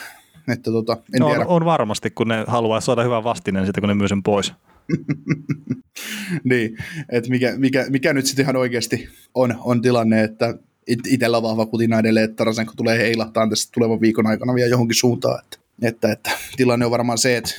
[0.49, 1.47] että tota, en no, tiedä.
[1.47, 4.53] On varmasti, kun ne haluaa saada hyvän vastineen sitä, kun ne myy sen pois.
[6.51, 6.77] niin,
[7.09, 10.55] että mikä, mikä, mikä nyt sitten ihan oikeasti on, on tilanne, että
[10.87, 14.95] it, itsellä vahva kutina edelleen, että Tarasenko tulee heilahtaa tässä tulevan viikon aikana vielä johonkin
[14.95, 15.43] suuntaan.
[15.45, 17.55] Että, että, että tilanne on varmaan se, että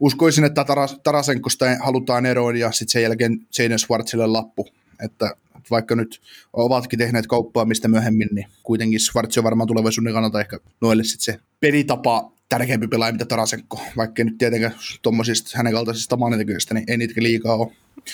[0.00, 4.68] uskoisin, että Taras, Tarasenkosta halutaan eroon ja sitten sen jälkeen Jaden Schwartzille lappu.
[5.04, 5.30] Että
[5.70, 6.20] vaikka nyt
[6.52, 11.34] ovatkin tehneet kauppaa mistä myöhemmin, niin kuitenkin Schwartz on varmaan tulevaisuuden kannalta ehkä noille sitten
[11.34, 16.96] se pelitapa tärkeämpi pelaaja, mitä Tarasenko, vaikka nyt tietenkään tuommoisista hänen kaltaisista maalintekijöistä, niin ei
[16.96, 17.72] niitä liikaa ole.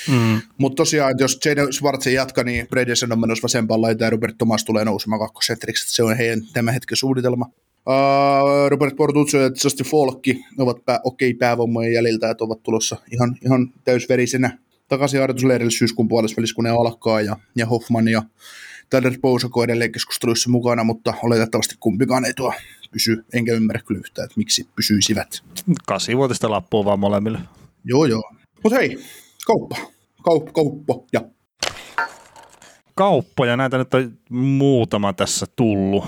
[0.08, 0.40] Mm.
[0.58, 4.38] Mutta tosiaan, jos Jaden Schwartz ei jatka, niin Bredesen on menossa vasempaan laitaan ja Robert
[4.38, 5.94] Thomas tulee nousemaan kakkosetriksi.
[5.94, 7.46] Se on heidän tämän hetken suunnitelma.
[7.86, 12.96] Uh, Robert Portuzzo ja Justin Folkki ovat pää, okei okay, päävommojen jäljiltä, että ovat tulossa
[13.12, 18.22] ihan, ihan täysverisenä takaisin harjoitusleirille syyskuun puolessa kun ne alkaa, ja, ja Hoffman ja
[18.92, 22.54] Tyler Bousako edelleen keskusteluissa mukana, mutta oletettavasti kumpikaan ei tuo
[22.90, 25.42] pysy, enkä ymmärrä kyllä yhtään, että miksi pysyisivät.
[25.86, 27.38] Kasivuotista lappua vaan molemmille.
[27.84, 28.32] Joo, joo.
[28.62, 28.98] Mutta hei,
[29.46, 29.76] kauppa.
[30.22, 31.20] Kaup, kauppa ja
[32.94, 36.04] kauppoja, näitä nyt on muutama tässä tullut,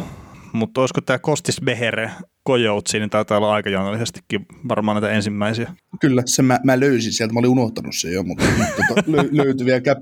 [0.52, 2.10] mutta olisiko tämä Kostis Behere
[2.44, 5.72] Kojoutsi, niin taitaa olla aika journalisestikin varmaan näitä ensimmäisiä.
[6.00, 8.44] Kyllä, se mä, mä löysin sieltä, mä olin unohtanut sen jo, mutta
[8.86, 9.98] tuota, lö, löytyi vielä Cap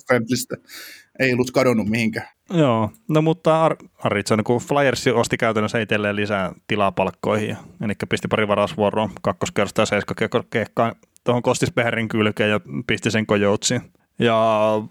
[1.18, 2.26] ei ollut kadonnut mihinkään.
[2.50, 8.48] Joo, no mutta Ar- Aritson, kun Flyers osti käytännössä itselleen lisää tilapalkkoihin, eli pisti pari
[8.48, 13.80] varausvuoroa kakkoskerrosta ja seiskakekkaan tuohon Kostispeherin kylkeen ja pisti sen kojoutsiin.
[14.18, 14.82] Ja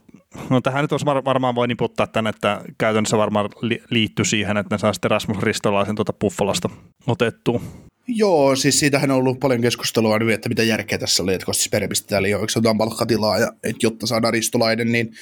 [0.50, 4.76] no tähän nyt olisi varmaan voi niputtaa tänne, että käytännössä varmaan li- liittyy siihen, että
[4.76, 6.70] ne saa sitten Rasmus Ristolaisen tuota Buffalosta
[7.08, 7.62] otettua.
[8.08, 11.88] Joo, siis siitähän on ollut paljon keskustelua nyt, että mitä järkeä tässä oli, että Kostisperhe
[11.88, 15.14] pistetään liioiksi jotain palkkatilaa, ja että jotta saadaan Ristolainen, niin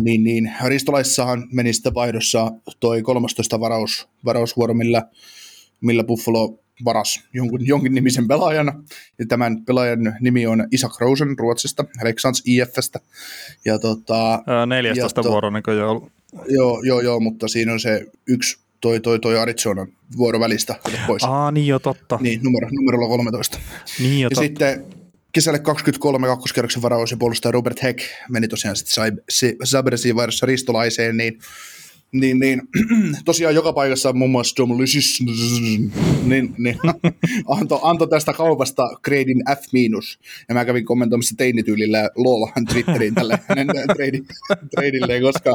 [0.00, 5.02] niin, niin Ristolaissahan meni sitten vaihdossa toi 13 varaus, varausvuoro, millä,
[5.80, 8.84] millä Buffalo varas jonkun, jonkin nimisen pelaajan.
[9.18, 13.00] Ja tämän pelaajan nimi on Isaac Rosen Ruotsista, Leksands IFstä.
[13.64, 16.08] Ja tota, 14 ja vuoro jo
[16.48, 20.74] Joo, joo, joo, mutta siinä on se yksi toi, toi, toi Arizona vuoro välistä
[21.06, 21.24] pois.
[21.24, 22.18] Aa, niin jo, totta.
[22.22, 23.58] Niin, numero, numerolla 13.
[23.98, 24.42] Niin jo, ja totta.
[24.42, 24.84] sitten
[25.32, 29.18] kesälle 23 kakkoskerroksen varaus ja puolustaja Robert Heck meni tosiaan sitten
[29.64, 31.38] Zabresiin vaihdossa ristolaiseen, niin
[32.12, 32.62] niin, niin.
[33.24, 35.20] Tosiaan joka paikassa muun muassa Tom Lysis,
[36.24, 36.78] niin, niin,
[37.58, 39.72] antoi anto tästä kaupasta gradin F-.
[40.48, 43.66] Ja mä kävin kommentoimassa teinityylillä LOLhan Twitteriin tälle hänen
[44.70, 45.54] treidilleen, koska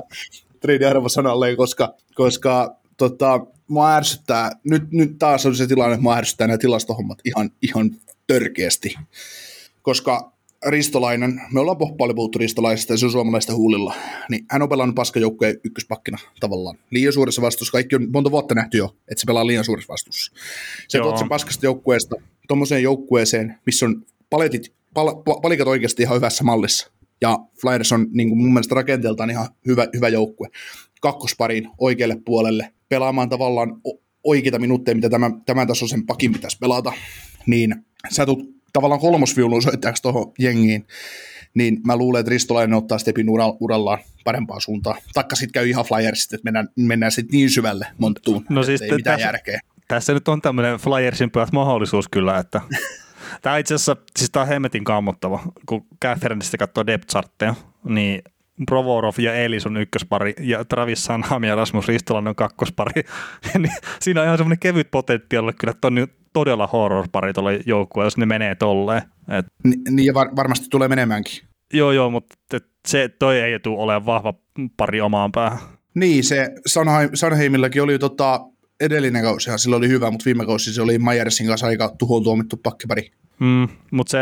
[1.07, 6.47] sanalle, koska, koska tota, mua ärsyttää, nyt, nyt taas on se tilanne, että mua ärsyttää
[6.47, 7.91] nämä tilastohommat ihan, ihan
[8.27, 8.95] törkeästi.
[9.81, 13.93] Koska Ristolainen, me ollaan paljon puhuttu Ristolaisesta ja se on suomalaista huulilla,
[14.29, 16.77] niin hän on pelannut paskajoukkueen ykköspakkina tavallaan.
[16.91, 20.31] Liian suuressa vastuussa, kaikki on monta vuotta nähty jo, että se pelaa liian suuressa vastuussa.
[20.87, 22.15] Se tuot sen paskasta joukkueesta
[22.47, 26.91] tuommoiseen joukkueeseen, missä on paletit, pal, palikat oikeasti ihan hyvässä mallissa.
[27.21, 30.47] Ja Flyers on niin kuin mun mielestä rakenteeltaan ihan hyvä, hyvä joukkue.
[31.01, 33.81] Kakkospariin oikealle puolelle pelaamaan tavallaan
[34.23, 36.93] oikeita minuutteja, mitä tämän, tämän tasoisen pakin pitäisi pelata.
[37.45, 37.75] Niin
[38.09, 40.87] sä tulet tavallaan kolmosviulun soittajaksi tuohon jengiin,
[41.53, 44.97] niin mä luulen, että Ristolainen ottaa stepin urallaan parempaan suuntaan.
[45.13, 48.91] Taikka sitten käy ihan Flyersit, että mennään, mennään sitten niin syvälle monttuun, no siis ei
[48.91, 49.59] mitään tässä, järkeä.
[49.87, 52.61] Tässä nyt on tämmöinen Flyersin mahdollisuus kyllä, että
[53.41, 57.15] Tämä itse asiassa, siis tämä on hemmetin kammottava, kun Catherineista katsoo depth
[57.83, 58.21] niin
[58.65, 63.03] Provorov ja Elis on ykköspari ja Travis Sanham ja Rasmus Ristolainen on kakkospari.
[63.57, 66.07] niin siinä on ihan semmoinen kevyt potentiaali kyllä, että on
[66.37, 69.01] todella horror-pari tuolla joukkueella, jos ne menee tolleen.
[69.39, 69.45] Et...
[69.63, 71.47] Ni, niin ja var, varmasti tulee menemäänkin.
[71.73, 72.35] Joo, joo, mutta
[72.87, 74.33] se toi ei tule olemaan vahva
[74.77, 75.59] pari omaan päähän.
[75.93, 78.39] Niin, se Sanheim, Sanheimillakin oli tota,
[78.79, 82.57] edellinen kausi, sillä oli hyvä, mutta viime kausi se oli Majersin kanssa aika tuhoon tuomittu
[82.57, 83.11] pakkipari.
[83.39, 84.17] Mm, mutta se,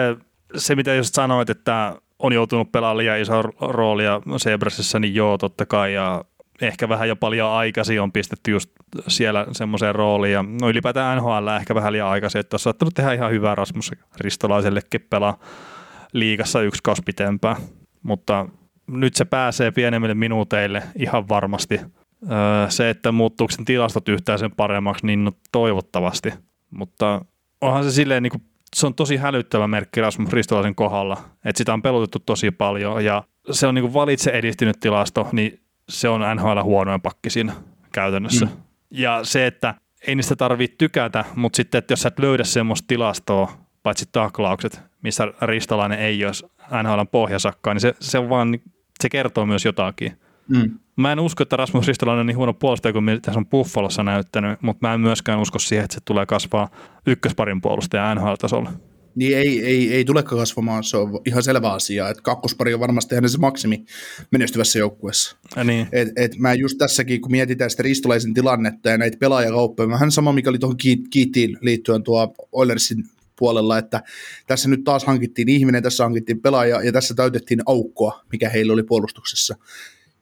[0.57, 5.65] se, mitä just sanoit, että on joutunut pelaamaan liian iso roolia Sebrasissa, niin joo, totta
[5.65, 6.25] kai, ja
[6.61, 8.69] ehkä vähän jo paljon aikaisin on pistetty just
[9.07, 13.13] siellä semmoiseen rooliin, ja no ylipäätään NHL ehkä vähän liian aikaisin, että on saattanut tehdä
[13.13, 15.39] ihan hyvää Rasmus Ristolaisellekin pelaa
[16.13, 17.55] liigassa yksi kausi pitempään,
[18.03, 18.45] mutta
[18.87, 21.79] nyt se pääsee pienemmille minuuteille ihan varmasti.
[22.69, 26.33] Se, että muuttuuko sen tilastot yhtään sen paremmaksi, niin no toivottavasti,
[26.69, 27.25] mutta
[27.61, 28.43] onhan se silleen niin kuin
[28.75, 33.23] se on tosi hälyttävä merkki Rasmus Ristolaisen kohdalla, että sitä on pelotettu tosi paljon ja
[33.51, 37.53] se on niin valitse edistynyt tilasto, niin se on NHL huonoin pakki siinä
[37.91, 38.45] käytännössä.
[38.45, 38.51] Mm.
[38.91, 39.75] Ja se, että
[40.07, 43.51] ei niistä tarvitse tykätä, mutta sitten, että jos sä et löydä semmoista tilastoa,
[43.83, 46.45] paitsi taklaukset, missä Ristolainen ei olisi
[46.83, 48.59] NHL pohjasakkaa, niin se, se, vaan,
[48.99, 50.19] se kertoo myös jotakin.
[50.47, 50.79] Mm.
[50.95, 54.03] Mä en usko, että Rasmus Ristolainen on niin huono puolustaja kuin mitä se on Buffalossa
[54.03, 56.69] näyttänyt, mutta mä en myöskään usko siihen, että se tulee kasvaa
[57.07, 58.71] ykkösparin puolustaja NHL-tasolla.
[59.15, 63.15] Niin ei, ei, ei tulekaan kasvamaan, se on ihan selvä asia, että kakkospari on varmasti
[63.15, 63.85] hänen se maksimi
[64.31, 65.37] menestyvässä joukkueessa.
[65.63, 65.87] niin.
[65.91, 70.33] et, et mä just tässäkin, kun mietitään sitä ristolaisen tilannetta ja näitä pelaajakauppoja, vähän sama,
[70.33, 70.77] mikä oli tuohon
[71.09, 73.03] kiittiin liittyen tuo Oilersin
[73.39, 74.03] puolella, että
[74.47, 78.83] tässä nyt taas hankittiin ihminen, tässä hankittiin pelaaja ja tässä täytettiin aukkoa, mikä heillä oli
[78.83, 79.55] puolustuksessa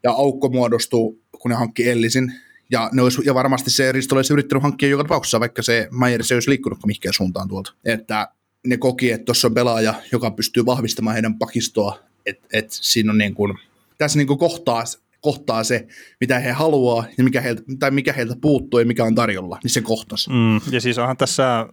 [0.04, 2.34] ja aukko muodostuu, kun ne hankki Ellisin,
[2.72, 6.24] ja, ne olisi, ja varmasti se Risto olisi yrittänyt hankkia joka tapauksessa, vaikka se Maier
[6.24, 7.74] se olisi liikkunut mihinkään suuntaan tuolta.
[7.86, 8.28] Että
[8.68, 13.18] ne koki, että tuossa on pelaaja, joka pystyy vahvistamaan heidän pakistoa, että et siinä on
[13.18, 13.58] niin kuin,
[13.98, 14.84] tässä niin kuin kohtaa,
[15.22, 15.88] kohtaa se,
[16.22, 19.72] mitä he haluaa ja mikä heiltä, tai mikä heiltä puuttuu ja mikä on tarjolla, niin
[19.72, 20.28] se kohtas.
[20.30, 21.68] Mm, ja siis onhan tässä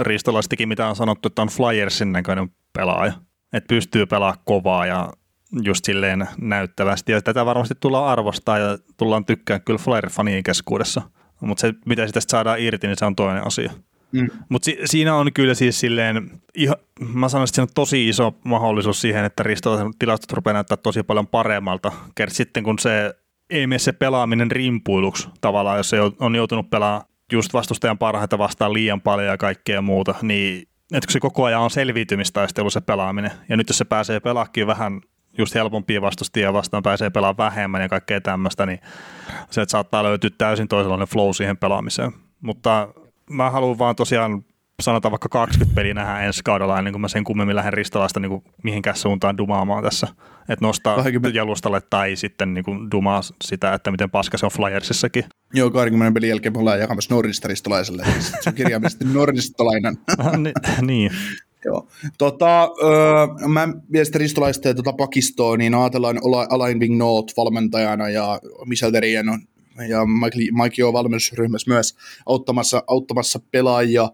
[0.00, 3.12] Ristolaistikin, mitä on sanottu, että on Flyersin näköinen pelaaja,
[3.52, 5.12] että pystyy pelaamaan kovaa ja
[5.62, 7.12] just silleen näyttävästi.
[7.12, 11.02] Ja tätä varmasti tullaan arvostaa ja tullaan tykkään kyllä Flyer-fanien keskuudessa.
[11.40, 13.72] Mutta se, mitä sitä saadaan irti, niin se on toinen asia.
[14.14, 14.28] Mm.
[14.48, 16.76] Mutta si- siinä on kyllä siis silleen, ihan,
[17.14, 21.02] mä sanoisin, että siinä on tosi iso mahdollisuus siihen, että Risto tilastot rupeaa näyttää tosi
[21.02, 21.92] paljon paremmalta.
[22.14, 23.14] Kert sitten kun se
[23.50, 28.72] ei mene se pelaaminen rimpuiluksi tavallaan, jos se on joutunut pelaamaan just vastustajan parhaita vastaan
[28.72, 33.30] liian paljon ja kaikkea muuta, niin että kun se koko ajan on selviytymistaistelu se pelaaminen,
[33.48, 35.00] ja nyt jos se pääsee pelaakin vähän
[35.38, 38.80] just helpompia vastustia vastaan pääsee pelaamaan vähemmän ja kaikkea tämmöistä, niin
[39.50, 42.12] se että saattaa löytyä täysin toisenlainen flow siihen pelaamiseen.
[42.40, 42.88] Mutta
[43.30, 44.44] mä haluan vaan tosiaan
[44.82, 48.30] sanotaan vaikka 20 peliä nähdään ensi kaudella, ennen kuin mä sen kummemmin lähden ristolaista niin
[48.30, 50.06] kuin mihinkään suuntaan dumaamaan tässä.
[50.48, 51.38] Että nostaa 20.
[51.38, 55.24] jalustalle tai sitten niin kuin dumaa sitä, että miten paska se on Flyersissakin.
[55.54, 58.04] Joo, 20 pelin jälkeen me ollaan jakamassa Nordista ristolaiselle.
[58.40, 59.96] Se on kirjaimellisesti Nordistolainen.
[60.42, 61.10] Ni- niin.
[61.64, 61.88] Joo.
[62.18, 68.40] Tota, öö, mä vien sitä ristolaista ja tota pakistoa, niin ajatellaan Alain Vignot valmentajana ja
[68.66, 69.40] Michel Derien on
[69.88, 70.00] ja
[70.62, 74.08] Mike, on valmennusryhmässä myös auttamassa, auttamassa pelaajia,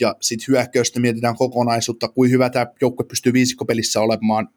[0.00, 4.48] ja sitten hyökkäystä mietitään kokonaisuutta, kuin hyvä tämä joukkue pystyy viisikkopelissä olemaan,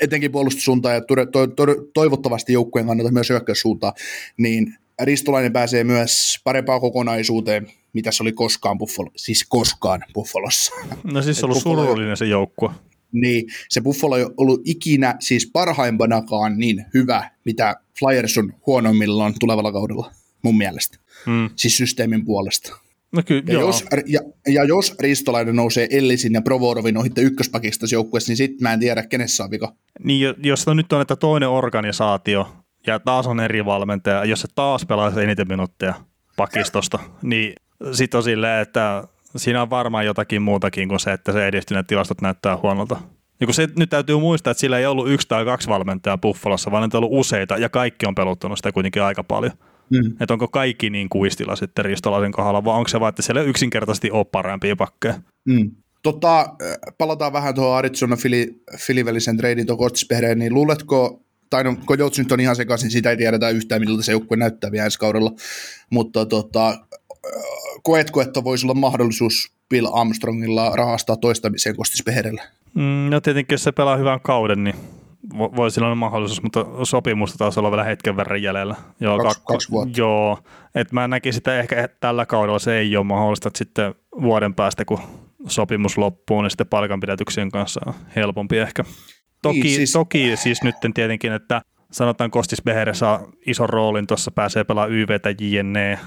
[0.00, 3.92] etenkin puolustussuuntaan ja to, to, to, toivottavasti joukkueen kannalta myös hyökkäyssuuntaan,
[4.36, 10.72] niin Ristolainen pääsee myös parempaan kokonaisuuteen, mitä se oli koskaan Buffalo, siis koskaan Buffalossa.
[11.04, 12.70] No siis se on ollut Buffalo- surullinen se joukkue.
[13.14, 19.72] Niin se Buffalo ei ollut ikinä, siis parhaimpanakaan niin hyvä, mitä Flyers on huonoimmillaan tulevalla
[19.72, 20.10] kaudella,
[20.42, 20.98] mun mielestä.
[21.26, 21.50] Mm.
[21.56, 22.76] Siis systeemin puolesta.
[23.12, 23.66] No kyllä, Ja joo.
[23.66, 28.72] jos, ja, ja jos Ristolainen nousee Ellisin ja Provorovin ohitte ykköspakista joukkueessa, niin sitten mä
[28.72, 29.74] en tiedä, kenessä on vika.
[30.04, 34.24] Niin, jo- jos on nyt on, että toinen organisaatio ja taas on eri valmentaja, ja
[34.24, 35.94] jos se taas pelaa eniten minuutteja
[36.36, 37.52] pakistosta, niin
[37.92, 39.04] sitten on silleen, että
[39.36, 42.96] siinä on varmaan jotakin muutakin kuin se, että se edistyneet tilastot näyttää huonolta.
[43.40, 46.70] Niin kun se, nyt täytyy muistaa, että sillä ei ollut yksi tai kaksi valmentajaa Buffalossa,
[46.70, 49.52] vaan niitä on ollut useita, ja kaikki on peluttanut sitä kuitenkin aika paljon.
[49.90, 50.16] Mm.
[50.20, 53.46] Että onko kaikki niin kuistilla sitten Ristolaisen kohdalla, vai onko se vaan, että siellä ei
[53.46, 55.14] yksinkertaisesti ole parempia pakkeja?
[55.48, 55.70] Mm.
[56.02, 56.46] Tota, äh,
[56.98, 62.32] palataan vähän tuohon Arizona Fili, Filivälisen treidin tuon Kostispereen, niin luuletko, tai no Kojots nyt
[62.32, 65.32] on ihan sekaisin, siitä ei tiedetä yhtään, miltä se joukkue näyttää vielä ensi kaudella,
[65.90, 66.78] mutta tota,
[67.82, 72.42] koetko, että voisi olla mahdollisuus Bill Armstrongilla rahastaa toistamiseen Kostisperelle?
[72.74, 74.74] Mm, no tietenkin, jos se pelaa hyvän kauden, niin
[75.34, 78.76] vo- voi sillä olla mahdollisuus, mutta sopimusta taas olla vielä hetken verran jäljellä.
[79.00, 80.00] Joo, Kaksi- kak- kaksi vuotta.
[80.00, 80.38] Joo,
[80.74, 84.84] että mä näkisin, että ehkä tällä kaudella se ei ole mahdollista, että sitten vuoden päästä,
[84.84, 84.98] kun
[85.46, 88.84] sopimus loppuu, niin sitten palkanpidätyksien kanssa on helpompi ehkä.
[89.42, 89.76] Toki, Niin, siis...
[89.76, 94.92] siis- toki siis nyt tietenkin, että sanotaan Kostis Behere saa ison roolin tuossa, pääsee pelaamaan
[94.98, 95.98] YVtä JNE,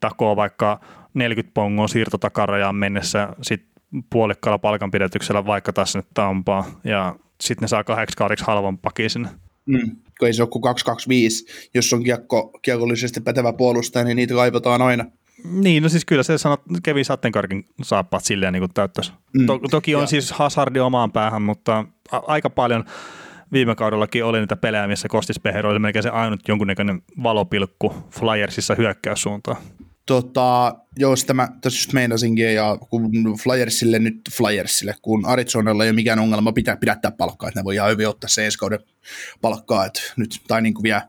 [0.00, 0.80] takoo vaikka
[1.14, 3.70] 40 pongoa siirtotakarajaan mennessä, sitten
[4.10, 9.28] puolikkaalla palkanpidätyksellä vaikka taas sinne Tampaa, ja sitten ne saa kahdeksi kaudiksi halvan pakin sinne.
[9.66, 9.96] Mm.
[10.18, 14.82] Kun ei se ole kuin 225, jos on kiekko, kiekollisesti pätevä puolustaja, niin niitä kaivataan
[14.82, 15.04] aina.
[15.44, 19.12] Niin, no siis kyllä se sanot, Kevin Sattenkarkin saappaat silleen niin täyttäisi.
[19.32, 19.46] Mm.
[19.46, 22.84] To, toki on Ja- siis Hazardi omaan päähän, mutta a, aika paljon
[23.52, 28.74] viime kaudellakin oli niitä pelejä, missä Kostis Beher oli melkein se ainut jonkunnäköinen valopilkku Flyersissa
[28.74, 29.56] hyökkäyssuuntaan.
[30.06, 33.10] Tota, joo, sitä mä tässä just meinasinkin, ja kun
[33.42, 37.74] Flyersille nyt Flyersille, kun Arizonalla ei ole mikään ongelma pitää pidättää palkkaa, että ne voi
[37.74, 38.78] ihan hyvin ottaa se ensi kauden
[39.40, 41.02] palkkaa, että nyt, tai niin kuin vielä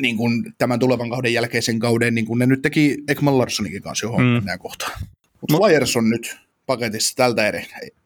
[0.00, 4.06] niin kuin tämän tulevan kauden jälkeisen kauden, niin kuin ne nyt teki Ekman Larssonikin kanssa
[4.06, 4.26] johon Mm.
[4.26, 4.92] mennään kohtaan.
[5.40, 7.52] Mutta Flyers on nyt paketissa tältä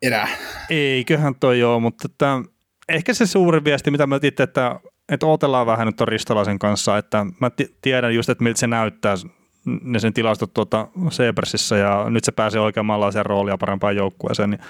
[0.03, 0.29] erää.
[0.71, 2.43] Eiköhän toi joo, mutta että,
[2.89, 7.27] ehkä se suuri viesti, mitä mä itse, että, että odotellaan vähän nyt Ristolaisen kanssa, että
[7.41, 9.15] mä ti- tiedän just, että miltä se näyttää
[9.83, 14.61] ne sen tilastot tuota Sebersissä ja nyt se pääsee oikeammanlaiseen roolia parempaan joukkueeseen, niin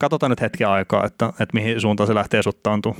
[0.00, 2.96] katsotaan nyt hetken aikaa, että, että mihin suuntaan se lähtee suttaantua.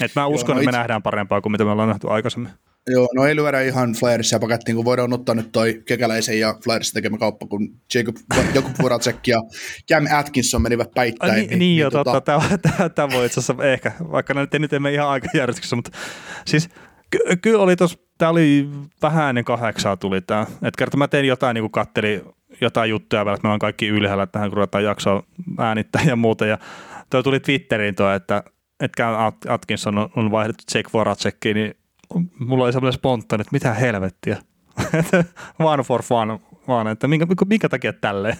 [0.00, 2.50] Et mä uskon, no että me itse- nähdään parempaa kuin mitä me ollaan nähty aikaisemmin.
[2.90, 6.94] Joo, no ei lyödä ihan Flyersia pakettiin, kun voidaan ottaa nyt toi Kekäläisen ja Flyersin
[6.94, 8.16] tekemä kauppa, kun Jacob,
[8.54, 9.42] Jakub Voracek ja
[9.90, 11.32] Cam Atkinson menivät päittäin.
[11.32, 12.20] Ai, niin, niin joo, totta.
[12.20, 15.90] Tämä, tämä, voi itse asiassa ehkä, vaikka nyt ei nyt emme ihan aikajärjestyksessä, mutta
[16.46, 16.68] siis
[17.10, 18.68] ky- kyllä oli tuossa, tämä oli
[19.02, 20.42] vähän ennen kahdeksaa tuli tämä.
[20.42, 22.22] Että kerta mä tein jotain, niin kuin kattelin
[22.60, 25.22] jotain juttuja vielä, että me ollaan kaikki ylhäällä tähän, kun ruvetaan jaksoa
[25.58, 26.46] äänittää ja muuta.
[26.46, 26.58] Ja
[27.10, 28.42] tuo tuli Twitteriin tuo, että,
[28.80, 31.74] että Atkinson on, on vaihdettu Jake Voracekiin, niin
[32.38, 34.36] mulla oli semmoinen spontaani, että mitä helvettiä.
[35.58, 38.36] one for fun, vaan että minkä, minkä takia tälleen.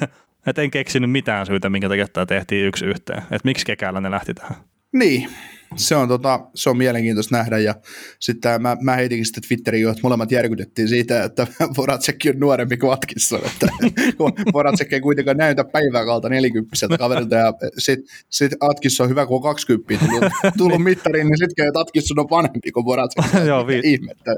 [0.47, 3.19] Että en keksinyt mitään syytä, minkä takia tämä tehtiin yksi yhteen.
[3.19, 4.57] Että miksi kekäällä ne lähti tähän.
[4.93, 5.31] Niin,
[5.77, 7.75] se on, tota, se on mielenkiintoista nähdä ja
[8.21, 12.77] sitten mä, mä heitinkin sitten Twitteriin jo, että molemmat järkytettiin siitä, että Voracek on nuorempi
[12.77, 13.67] kuin Atkinson, että
[14.55, 19.37] Voracek ei kuitenkaan näytä päivää kalta 40 kaverilta ja sitten sit Atkinson on hyvä, kun
[19.37, 23.25] on 20 tullut, tullut mittariin, niin sitten että Atkinson on vanhempi kuin Voracek.
[23.49, 24.37] Joo, vi- Ihmettä.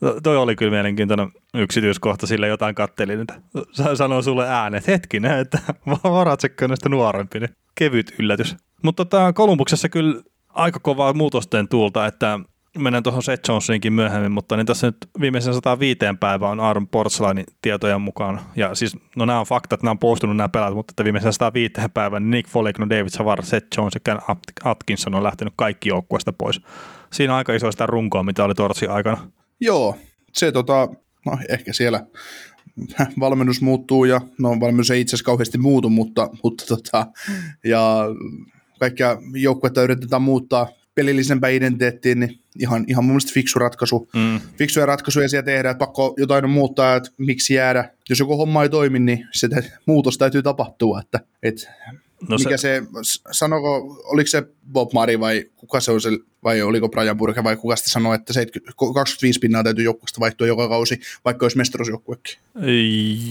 [0.00, 3.34] To- Toi oli kyllä mielenkiintoinen yksityiskohta, sille jotain kattelin, että
[3.72, 5.58] sa- sanoo sulle äänet, hetkinen, että
[6.04, 8.56] Voratsek on näistä nuorempi, niin kevyt yllätys.
[8.82, 10.22] Mutta tota, Kolumbuksessa kyllä
[10.56, 12.40] aika kovaa muutosten tuulta, että
[12.78, 17.44] mennään tuohon Seth Jonesiinkin myöhemmin, mutta niin tässä nyt viimeisen 105 päivää on Aaron Portsalainin
[17.62, 18.40] tietojen mukaan.
[18.56, 21.74] Ja siis, no nämä on faktat, nämä on postunut nämä pelät, mutta että viimeisen 105
[21.94, 24.18] päivän niin Nick Foligno, David Savard, Seth Jones Ken
[24.64, 26.60] Atkinson on lähtenyt kaikki joukkueesta pois.
[27.12, 29.30] Siinä on aika iso sitä runkoa, mitä oli Tortsin aikana.
[29.60, 29.96] Joo,
[30.32, 30.88] se tota,
[31.26, 32.06] no ehkä siellä
[33.20, 37.06] valmennus muuttuu ja no valmennus ei itse asiassa kauheasti muutu, mutta, mutta tota,
[37.64, 38.06] ja
[38.78, 44.08] kaikkia joukkuetta yritetään muuttaa pelillisempään identiteettiin, niin ihan, ihan mun mielestä fiksu ratkaisu.
[44.14, 44.40] Mm.
[44.56, 47.90] Fiksuja ratkaisuja siellä tehdään, että pakko jotain muuttaa, että miksi jäädä.
[48.08, 49.48] Jos joku homma ei toimi, niin se
[49.86, 51.00] muutos täytyy tapahtua.
[51.00, 51.72] Että, että
[52.28, 56.10] no mikä se, se sanoko, oliko se Bob Mari vai kuka se on se
[56.46, 60.46] vai oliko Brian Burke vai kuka sitä sanoi, että 70, 25 pinnaa täytyy joukkueesta vaihtua
[60.46, 62.38] joka kausi, vaikka olisi mestaruusjoukkuekin.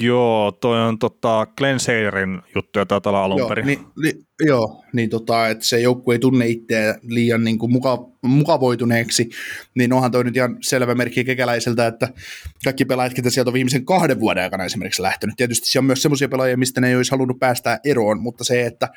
[0.02, 3.66] Joo, toi on tota Glenn Seirin juttu, jota täällä alun joo, perin.
[3.66, 8.06] Niin, li, joo, niin tota, että se joukkue ei tunne itseä liian niin kuin muka,
[8.22, 9.30] mukavoituneeksi,
[9.76, 12.10] niin onhan toi nyt ihan selvä merkki kekäläiseltä, että
[12.64, 15.36] kaikki pelaajat, ketä sieltä on viimeisen kahden vuoden aikana esimerkiksi lähtenyt.
[15.38, 18.66] Tietysti siellä on myös sellaisia pelaajia, mistä ne ei olisi halunnut päästä eroon, mutta se,
[18.66, 18.90] että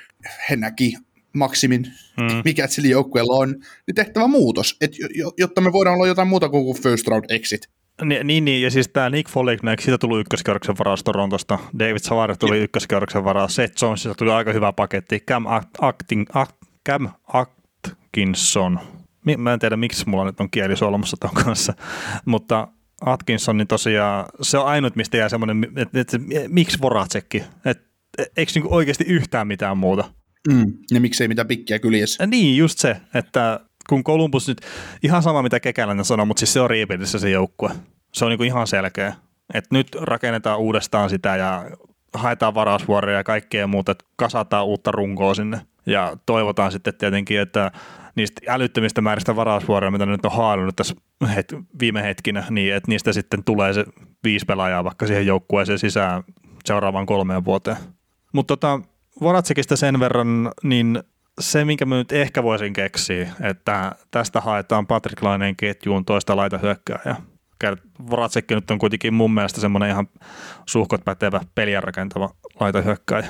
[0.50, 0.94] he näki
[1.32, 1.86] maksimin,
[2.20, 2.42] hmm.
[2.44, 3.48] mikä sillä joukkueella on,
[3.86, 4.92] niin tehtävä muutos, et,
[5.38, 7.68] jotta me voidaan olla jotain muuta kuin first round exit.
[8.04, 12.36] Niin, niin, niin ja siis tämä Nick Folignac, siitä tuli ykköskierroksen varaa Torontosta, David Savard
[12.36, 15.44] tuli ykköskierroksen varaa, Seth Jonesista tuli aika hyvä paketti, Cam,
[15.80, 16.56] Acting, Act,
[16.88, 18.80] Cam Atkinson,
[19.38, 21.74] mä en tiedä miksi mulla nyt on kieli solmussa ton kanssa,
[22.24, 22.68] mutta
[23.00, 27.84] Atkinson, niin tosiaan se on ainut, mistä jää semmoinen, että, että, että miksi Voracekki, että
[28.36, 30.04] eikö niinku oikeasti yhtään mitään muuta?
[30.48, 32.26] Mm, ja miksei mitään pikkiä kyljessä.
[32.26, 34.60] Niin, just se, että kun Columbus nyt,
[35.02, 37.70] ihan sama mitä Kekäläinen sanoi, mutta siis se on riipillissä se joukkue.
[38.12, 39.14] Se on niin kuin ihan selkeä.
[39.54, 41.70] Että nyt rakennetaan uudestaan sitä ja
[42.14, 45.60] haetaan varausvuoroja ja kaikkea muuta, että kasataan uutta runkoa sinne.
[45.86, 47.70] Ja toivotaan sitten tietenkin, että
[48.14, 50.94] niistä älyttömistä määristä varausvuoroja, mitä nyt on haalinnut tässä
[51.24, 53.84] het- viime hetkinä, niin että niistä sitten tulee se
[54.24, 56.22] viisi pelaajaa vaikka siihen joukkueeseen sisään
[56.64, 57.76] seuraavaan kolmeen vuoteen.
[58.32, 58.80] Mutta tota,
[59.20, 61.02] Voratsekista sen verran, niin
[61.40, 66.58] se, minkä mä nyt ehkä voisin keksiä, että tästä haetaan Patrick Laineen ketjuun toista laita
[66.58, 67.22] hyökkääjää.
[68.10, 70.08] Voratsekki nyt on kuitenkin mun mielestä semmoinen ihan
[70.66, 73.26] suhkot pätevä peliä rakentava laita hyökkääjä.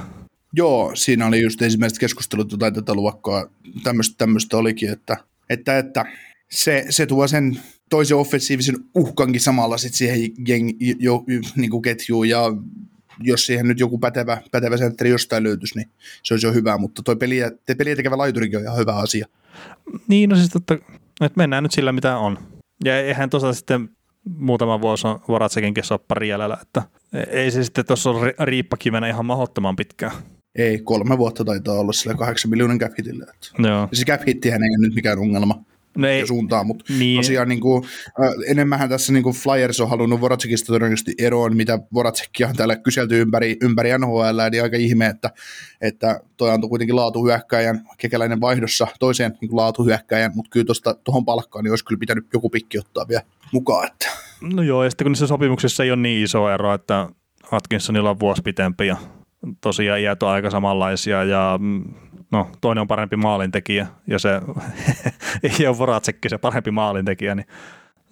[0.53, 3.47] Joo, siinä oli just ensimmäiset keskustelut jotain tätä luokkaa,
[3.82, 5.16] tämmöistä, tämmöistä olikin, että,
[5.51, 6.05] että, että
[6.51, 7.61] se, se tuo sen
[7.91, 11.24] toisen offensiivisen uhkankin samalla sit siihen jeng, jo,
[11.57, 12.43] niin kuin ketjuun ja
[13.20, 15.88] jos siihen nyt joku pätevä, pätevä sentteri jostain löytyisi, niin
[16.22, 19.26] se olisi jo hyvä, mutta toi peliä, te peliä tekevä laiturikin on ihan hyvä asia.
[20.08, 20.74] Niin, no siis totta,
[21.20, 22.38] että mennään nyt sillä mitä on.
[22.84, 23.88] Ja eihän tosiaan sitten
[24.36, 26.82] muutama vuosi on Voratsekinkin soppari jäljellä, että
[27.30, 30.12] ei se sitten tuossa ole riippakivenä ihan mahdottoman pitkään.
[30.54, 33.26] Ei, kolme vuotta taitaa olla sillä kahdeksan miljoonan cap hitillä.
[33.58, 33.88] Joo.
[33.92, 35.64] se cap hittihän ei ole nyt mikään ongelma
[35.99, 37.18] no ei, suuntaan, mutta niin.
[37.18, 41.78] tosiaan niin kuin, äh, enemmänhän tässä niin kuin Flyers on halunnut Voracekista todennäköisesti eroon, mitä
[41.94, 45.30] Voracekia on täällä kyselty ympäri, ympäri NHL, niin aika ihme, että,
[45.80, 51.72] että toi antoi kuitenkin laatuhyökkäjän, kekäläinen vaihdossa toiseen niin laatuhyökkäjän, mutta kyllä tuohon palkkaan niin
[51.72, 53.22] olisi kyllä pitänyt joku pikki ottaa vielä
[53.53, 53.86] mukaan.
[53.86, 54.09] Että.
[54.55, 57.09] No joo, ja sitten kun niissä sopimuksissa ei ole niin iso ero, että
[57.51, 58.96] Atkinsonilla on vuosi pitempi ja
[59.61, 61.84] tosiaan iät on aika samanlaisia ja mm,
[62.30, 64.41] no toinen on parempi maalintekijä ja se
[65.61, 67.47] ei ole Voracekki se parempi maalintekijä, niin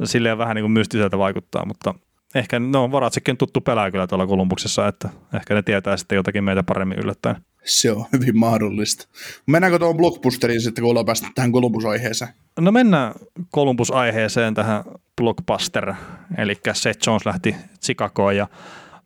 [0.05, 1.95] silleen vähän niin kuin mystiseltä vaikuttaa, mutta
[2.35, 6.45] ehkä no Voracekki on tuttu pelaaja kyllä tuolla Kolumbuksessa, että ehkä ne tietää sitten jotakin
[6.45, 7.37] meitä paremmin yllättäen.
[7.65, 9.09] Se on hyvin mahdollista.
[9.47, 12.31] Mennäänkö tuohon blockbusteriin sitten, kun ollaan päästy tähän Columbus-aiheeseen?
[12.61, 13.15] No mennään
[13.55, 14.85] Columbus-aiheeseen tähän
[15.17, 15.95] blockbuster,
[16.39, 18.49] eli Seth Jones lähti Chicagoon ja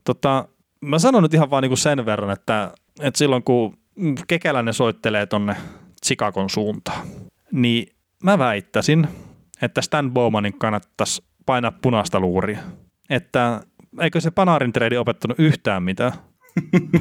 [0.05, 0.49] tota,
[0.85, 3.81] mä sanon nyt ihan vaan niin kuin sen verran, että, että silloin kun
[4.27, 5.57] Kekäläinen soittelee tonne
[6.07, 7.07] Chicagon suuntaan,
[7.53, 7.87] niin
[8.23, 9.09] mä väittäisin,
[9.63, 12.59] että Stan Bowmanin kannattaisi painaa punaista luuria.
[13.11, 13.61] Että
[14.01, 16.13] eikö se Panarin trade opettanut yhtään mitään?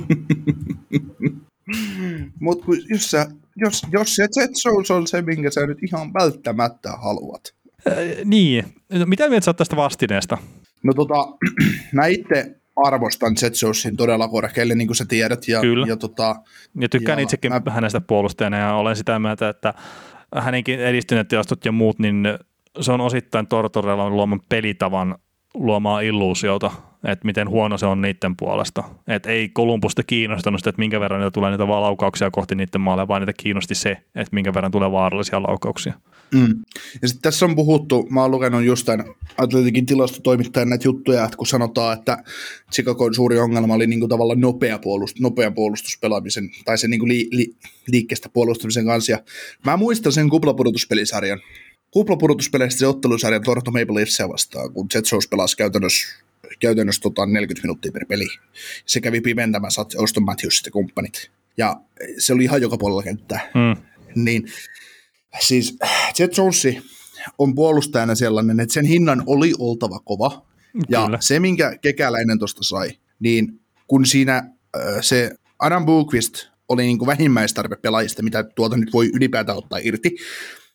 [2.40, 6.92] Mutta jos, sä, jos, jos se Jet Souls on se, minkä sä nyt ihan välttämättä
[6.92, 7.42] haluat.
[7.88, 8.66] Äh, niin.
[8.94, 10.38] No, mitä mieltä sä tästä vastineesta?
[10.84, 11.28] No tota,
[11.94, 15.48] mä itse arvostan Jetsosin todella korkealle, niin kuin sä tiedät.
[15.48, 15.88] Ja, Kyllä.
[15.88, 16.36] Ja, tota,
[16.80, 17.72] ja tykkään ja itsekin mä...
[17.72, 19.74] hänestä puolustajana ja olen sitä mieltä, että
[20.36, 22.28] hänenkin edistyneet tilastot ja muut, niin
[22.82, 25.16] se on osittain Tortorella luoman pelitavan
[25.54, 26.72] luomaa illuusiota,
[27.04, 28.84] että miten huono se on niiden puolesta.
[29.08, 33.08] Että ei Kolumbusta kiinnostanut sitä, että minkä verran niitä tulee niitä laukauksia kohti niiden maalle,
[33.08, 35.94] vaan niitä kiinnosti se, että minkä verran tulee vaarallisia laukauksia.
[36.34, 36.56] Mm.
[37.02, 39.06] Ja sitten tässä on puhuttu, mä oon lukenut just tämän
[39.38, 42.24] Atletikin tilastotoimittajan näitä juttuja, että kun sanotaan, että
[42.74, 47.10] Chicagon suuri ongelma oli niin kuin tavallaan nopea, puolustus, nopea puolustuspelaamisen, tai se niin kuin
[47.10, 47.56] li, li,
[47.88, 49.12] liikkeestä puolustamisen kanssa.
[49.12, 49.20] Ja
[49.66, 51.40] mä muistan sen kuplapudotuspelisarjan,
[51.92, 56.08] kuplapudotuspeleistä se ottelusarja Toronto Maple Leafsia vastaan, kun Jet Shows pelasi käytännössä
[56.60, 58.28] käytännössä tota 40 minuuttia per peli.
[58.86, 61.32] Se kävi pimentämässä Auston Matthews ja kumppanit.
[61.58, 61.76] Ja
[62.18, 63.52] se oli ihan joka puolella kenttää.
[63.56, 63.84] Mm.
[64.16, 64.46] Niin
[65.40, 65.78] siis
[66.20, 66.68] Jet Jones
[67.38, 70.46] on puolustajana sellainen, että sen hinnan oli oltava kova,
[70.90, 71.18] Ja Kyllä.
[71.22, 76.34] se, minkä kekäläinen tuosta sai, niin kun siinä äh, se Adam Bookvist
[76.70, 80.16] oli niin kuin vähimmäistarve pelaajista, mitä tuolta nyt voi ylipäätään ottaa irti,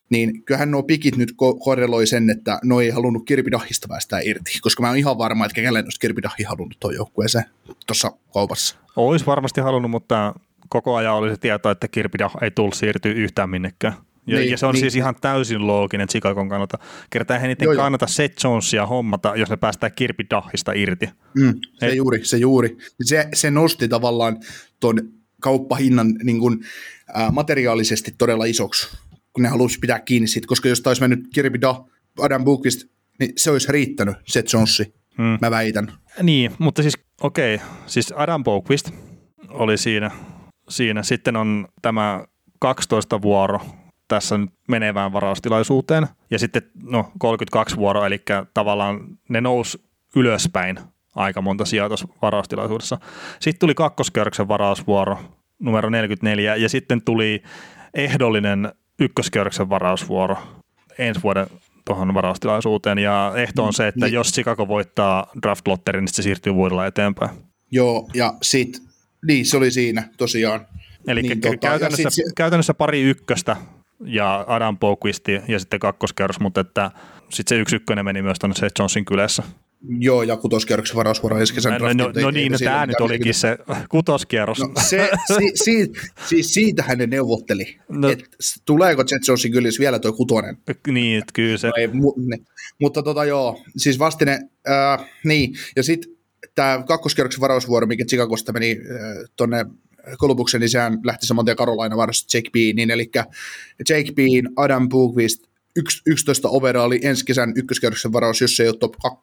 [0.09, 4.59] niin kyllähän nuo pikit nyt ko- korreloi sen, että no ei halunnut Kirpidahista päästää irti,
[4.61, 7.45] koska mä oon ihan varma, että kekäläinen olisi Kirpidahi halunnut tuon joukkueeseen
[7.87, 8.75] tuossa kaupassa.
[8.95, 10.33] Olisi varmasti halunnut, mutta
[10.69, 13.93] koko ajan oli se tieto, että Kirpidah ei tullut siirtyä yhtään minnekään.
[14.27, 14.79] Ja, Niin, ja se on niin.
[14.81, 16.77] siis ihan täysin looginen Chicagon kannalta.
[17.09, 17.83] Kertaa he niiden Joo, joo.
[17.83, 21.09] kannata Seth Jonesia hommata, jos ne päästään Kirpidahista irti.
[21.37, 21.95] Mm, se Ei.
[21.97, 22.77] juuri, se juuri.
[23.03, 24.37] Se, se nosti tavallaan
[24.79, 24.95] ton
[25.41, 26.59] kauppahinnan niin kuin,
[27.13, 28.97] ää, materiaalisesti todella isoksi,
[29.33, 31.85] kun ne halusi pitää kiinni siitä, koska jos taisi mennyt Kirby Da,
[32.21, 32.81] Adam Bookist,
[33.19, 35.37] niin se olisi riittänyt, Seth Jonesi, Hmm.
[35.41, 35.91] mä väitän.
[36.23, 38.89] Niin, mutta siis okei, siis Adam Boquist
[39.49, 40.11] oli siinä,
[40.69, 41.03] siinä.
[41.03, 42.25] Sitten on tämä
[42.59, 43.59] 12 vuoro
[44.07, 48.21] tässä nyt menevään varaustilaisuuteen ja sitten no 32 vuoro, eli
[48.53, 48.99] tavallaan
[49.29, 49.83] ne nousi
[50.15, 50.79] ylöspäin
[51.15, 52.97] aika monta sijaa tuossa varaustilaisuudessa.
[53.39, 55.17] Sitten tuli kakkoskierroksen varausvuoro
[55.59, 57.43] numero 44 ja sitten tuli
[57.93, 60.37] ehdollinen ykköskierroksen varausvuoro
[60.97, 61.47] ensi vuoden
[61.85, 64.13] tuohon varaustilaisuuteen ja ehto on se, että Niin.
[64.13, 67.31] jos Chicago voittaa draft lotterin, niin se siirtyy vuodella eteenpäin.
[67.71, 68.81] Joo, ja sit,
[69.27, 70.65] niin se oli siinä tosiaan.
[71.07, 73.55] Eli Niin, tota, käytännössä, se- käytännössä pari ykköstä
[74.03, 76.91] ja Adam Boquisti ja sitten kakkoskerros, mutta että
[77.29, 79.43] sitten se yksi ykkönen meni myös tuonne Seth Jonesin kylässä.
[79.99, 83.57] Joo, ja kutoskierroksen varausvuoro ensi kesän No, no, no niin, no tämä nyt olikin se
[83.89, 84.59] kutoskierros.
[84.59, 85.91] No, se, si, si,
[86.29, 87.99] siis siitähän ne neuvotteli, No.
[87.99, 88.09] no.
[88.09, 88.25] että
[88.65, 90.57] tuleeko Jet Jonesin kylissä vielä tuo kutonen.
[90.87, 91.67] niin, että kyllä se.
[91.67, 92.37] No ei, mu, ne,
[92.81, 96.11] mutta tota joo, siis vastine, ää, niin, ja sitten
[96.55, 99.65] tämä kakkoskierroksen varausvuoro, mikä Chicagosta meni äh, tuonne
[100.17, 103.11] Kolubuksen, sehän lähti saman tien Carolina varasti Jake Beanin, eli
[103.89, 105.43] Jake Bean, Adam Bookvist,
[105.75, 109.21] yks, 11 overalli ensi kesän ykköskierroksen varaus, jos se ei ole top 2,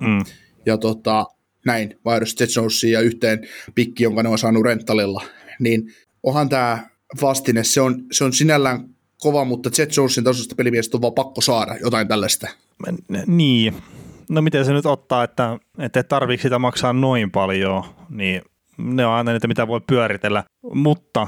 [0.00, 0.24] Mm.
[0.66, 1.26] ja tota,
[1.66, 5.22] näin, vaihdos Jet Jonesiin ja yhteen pikki, jonka ne on saanut rentalilla,
[5.58, 6.88] niin onhan tämä
[7.22, 8.88] vastine, se on, se on sinällään
[9.20, 12.48] kova, mutta Jet Jonesin tasosta pelimiestä on vaan pakko saada jotain tällaista.
[13.26, 13.74] Niin.
[14.28, 18.42] No miten se nyt ottaa, että että et tarviiko sitä maksaa noin paljon, niin
[18.78, 20.44] ne on aina niitä, mitä voi pyöritellä.
[20.74, 21.26] Mutta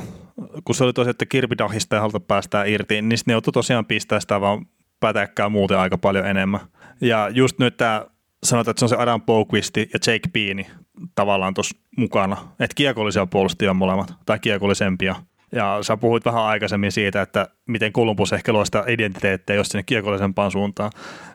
[0.65, 4.21] kun se oli tosiaan, että Kirpidahista ei haluta päästää irti, niin ne joutui tosiaan pistää
[4.21, 4.67] sitä vaan
[5.01, 6.61] pätäkkää muuten aika paljon enemmän.
[7.01, 8.07] Ja just nyt tämä
[8.45, 10.67] sanotaan, että se on se Adam Boquisti ja Jake Beani
[11.15, 12.37] tavallaan tuossa mukana.
[12.37, 15.15] Että kiekollisia puolustajia molemmat, tai kiekollisempia.
[15.53, 19.83] Ja sä puhuit vähän aikaisemmin siitä, että miten Columbus ehkä luo sitä identiteettiä just sinne
[19.83, 20.91] kiekollisempaan suuntaan.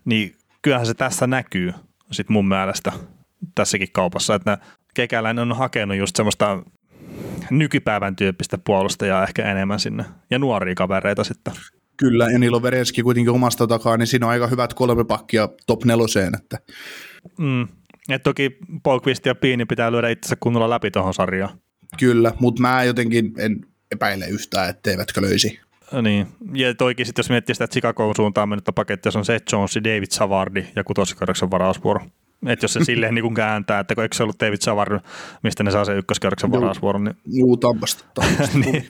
[0.05, 1.74] Niin kyllähän se tässä näkyy
[2.11, 2.91] sit mun mielestä
[3.56, 4.58] tässäkin kaupassa, että
[4.93, 6.64] kekäläinen on hakenut just semmoista
[7.49, 10.06] nykypäivän tyyppistä puolustajaa ehkä enemmän sinne.
[10.30, 11.53] Ja nuoria kavereita sitten.
[11.97, 15.49] Kyllä, ja niillä on Verenski kuitenkin omasta takaa, niin siinä on aika hyvät kolme pakkia
[15.68, 16.58] top neloseen, että
[17.38, 17.68] Mm.
[18.10, 21.60] Et toki Polkvist ja Piini pitää lyödä itsensä kunnolla läpi tuohon sarjaan.
[21.99, 25.60] kyllä, mutta mä jotenkin en epäile yhtään, etteivätkö löysi.
[26.01, 26.28] Niin.
[26.53, 30.12] Ja toikin sitten, jos miettii sitä Chicagoon suuntaan mennyttä pakettia, se on Seth Jones, David
[30.12, 32.06] Savardi ja kutoskerroksen varausvuoro.
[32.48, 35.00] Että jos se silleen niin kuin kääntää, että kun eikö se ollut David Savard,
[35.43, 38.06] mistä ne saa sen ykköskerroksen varausvuoron, niin, Juu, tampasta.
[38.66, 38.86] niin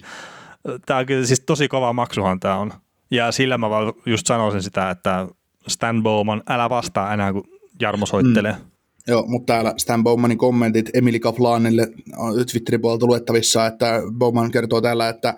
[0.86, 2.74] tämä on kyllä siis tosi kova maksuhan tämä on.
[3.12, 5.28] Ja sillä mä vaan just sanoisin sitä, että
[5.68, 7.44] Stan Bowman, älä vastaa enää, kun
[7.82, 8.52] Jarmo soittelee.
[8.52, 8.76] Mm.
[9.08, 11.88] Joo, mutta täällä Stan Bowmanin kommentit Emily Kaplanille
[12.18, 15.34] on Twitterin puolelta luettavissa, että Bowman kertoo täällä, että,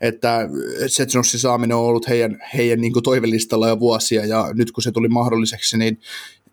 [0.00, 0.48] että
[0.86, 4.92] Seth Jonesin saaminen on ollut heidän, heidän niin toivelistalla jo vuosia, ja nyt kun se
[4.92, 6.00] tuli mahdolliseksi, niin,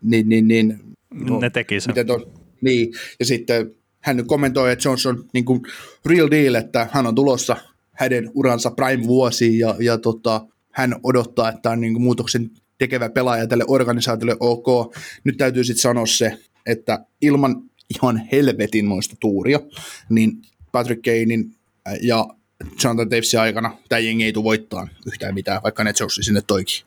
[0.01, 0.79] niin, niin, niin
[1.13, 1.91] No, ne teki sen.
[1.91, 2.31] miten to,
[2.61, 5.61] niin, ja sitten hän nyt kommentoi, että Jones on niin kuin
[6.05, 7.57] real deal, että hän on tulossa
[7.91, 13.47] hänen uransa prime-vuosiin, ja, ja tota, hän odottaa, että on niin kuin muutoksen tekevä pelaaja
[13.47, 14.95] tälle organisaatiolle ok.
[15.23, 17.63] Nyt täytyy sitten sanoa se, että ilman
[17.95, 19.59] ihan helvetin moista tuuria,
[20.09, 20.31] niin
[20.71, 21.55] Patrick Kanein
[22.01, 22.27] ja
[22.83, 26.85] Jonathan Davisin aikana tämä jengi ei tule voittaa yhtään mitään, vaikka ne Jones sinne toikin.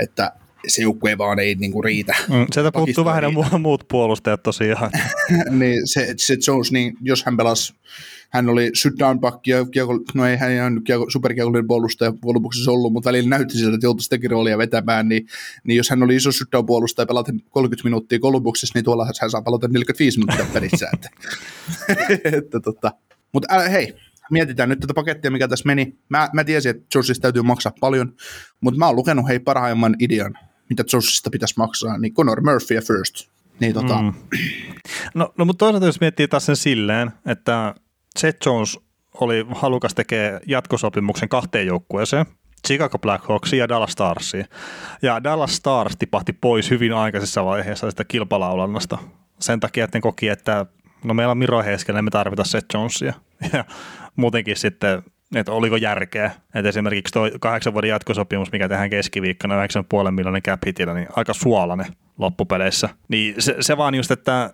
[0.00, 0.32] Että
[0.68, 2.14] se joukkue vaan ei niinku riitä.
[2.28, 3.40] Mm, sieltä puuttuu vähän riitä.
[3.40, 4.90] mu- muut puolustajat tosiaan.
[5.60, 7.74] niin se, se Jones, niin jos hän pelasi,
[8.30, 13.08] hän oli shutdown back ja kiekko, no ei hän ihan superkiekollinen puolustaja lopuksi ollut, mutta
[13.08, 15.26] välillä näytti siltä, että joutui sitäkin roolia vetämään, niin,
[15.64, 19.30] niin jos hän oli iso shutdown puolustaja ja pelata 30 minuuttia Kolumbuksessa, niin tuolla hän
[19.30, 20.88] saa pelata 45 minuuttia pelissä.
[20.92, 21.08] että,
[22.38, 22.92] että, tota.
[23.32, 23.94] Mutta hei,
[24.30, 25.98] mietitään nyt tätä pakettia, mikä tässä meni.
[26.08, 28.14] Mä, mä tiesin, että Jonesista täytyy maksaa paljon,
[28.60, 30.38] mutta mä oon lukenut hei parhaimman idean,
[30.72, 33.28] mitä Jonesista pitäisi maksaa, niin Conor Murphy ja First.
[33.60, 34.12] Niin tota, mm.
[35.14, 37.74] No, no mutta toisaalta jos miettii taas sen silleen, että
[38.18, 38.78] Seth Jones
[39.20, 42.26] oli halukas tekemään jatkosopimuksen kahteen joukkueeseen,
[42.66, 44.44] Chicago Blackhawksia ja Dallas Starsia.
[45.02, 48.98] Ja Dallas Stars tipahti pois hyvin aikaisessa vaiheessa sitä kilpalaulannasta.
[49.38, 50.66] Sen takia, että ne koki, että
[51.04, 53.14] no meillä on Miro Heiskellä, me tarvitaan Seth Jonesia.
[53.52, 53.64] Ja
[54.16, 55.02] muutenkin sitten,
[55.40, 56.30] että oliko järkeä.
[56.54, 59.66] Että esimerkiksi tuo kahdeksan vuoden jatkosopimus, mikä tehdään keskiviikkona
[60.04, 61.86] 9,5 miljoonan cap hitillä, niin aika suolainen
[62.18, 62.88] loppupeleissä.
[63.08, 64.50] Niin se, se vaan just, että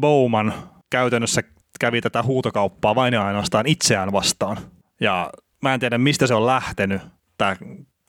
[0.00, 0.54] Bowman
[0.90, 1.42] käytännössä
[1.80, 4.56] kävi tätä huutokauppaa vain ja ainoastaan itseään vastaan.
[5.00, 5.30] Ja
[5.62, 7.02] mä en tiedä, mistä se on lähtenyt,
[7.38, 7.56] tämä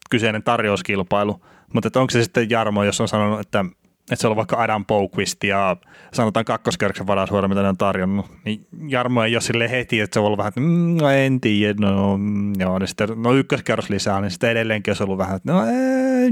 [0.10, 3.66] kyseinen tarjouskilpailu, mutta onko se sitten Jarmo, jos on sanonut, että,
[4.12, 5.78] että se on vaikka Adam Pouquist ja
[6.14, 10.20] sanotaan kakkoskerroksen varausvuoro, mitä ne on tarjonnut, niin Jarmo ei ole sille heti, että se
[10.20, 13.90] on ollut vähän, että mm, no en tiedä, no, mm, joo, niin sitten no ykköskerros
[13.90, 16.32] lisää, niin sitten edelleenkin olisi ollut vähän, että no, ei,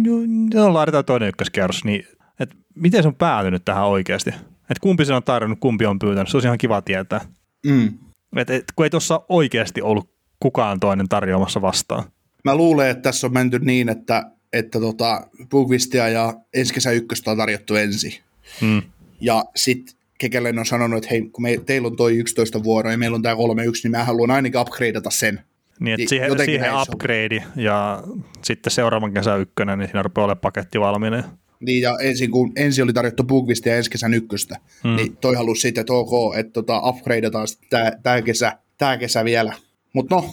[0.53, 2.03] no laitetaan toinen ykköskerros, niin
[2.39, 4.30] että miten se on päätynyt tähän oikeasti?
[4.69, 7.21] Että kumpi se on tarjonnut, kumpi on pyytänyt, se olisi ihan kiva tietää.
[7.67, 7.93] Mm.
[8.36, 10.09] Et, et, kun ei tuossa oikeasti ollut
[10.39, 12.03] kukaan toinen tarjoamassa vastaan.
[12.45, 17.31] Mä luulen, että tässä on menty niin, että, että tota, Bugvistia ja ensi kesä ykköstä
[17.31, 18.13] on tarjottu ensin.
[18.61, 18.81] Hmm.
[19.21, 22.97] Ja sitten Kekelen on sanonut, että hei, kun me, teillä on toi 11 vuoro ja
[22.97, 23.37] meillä on tämä 3-1,
[23.83, 25.41] niin mä haluan ainakin upgradeata sen.
[25.79, 28.03] Niin, että siihen, jotenkin siihen upgrade ja
[28.43, 31.23] sitten seuraavan kesän ykkönen, niin siinä rupeaa olemaan paketti valmiina.
[31.59, 34.95] Niin, ja ensin, kun ensin oli tarjottu Bugvistia ja ensi kesän ykköstä, mm.
[34.95, 39.53] niin toi halusi sitten, että ok, että tota, upgradeataan tämä tää kesä, tää kesä vielä.
[39.93, 40.29] Mutta no,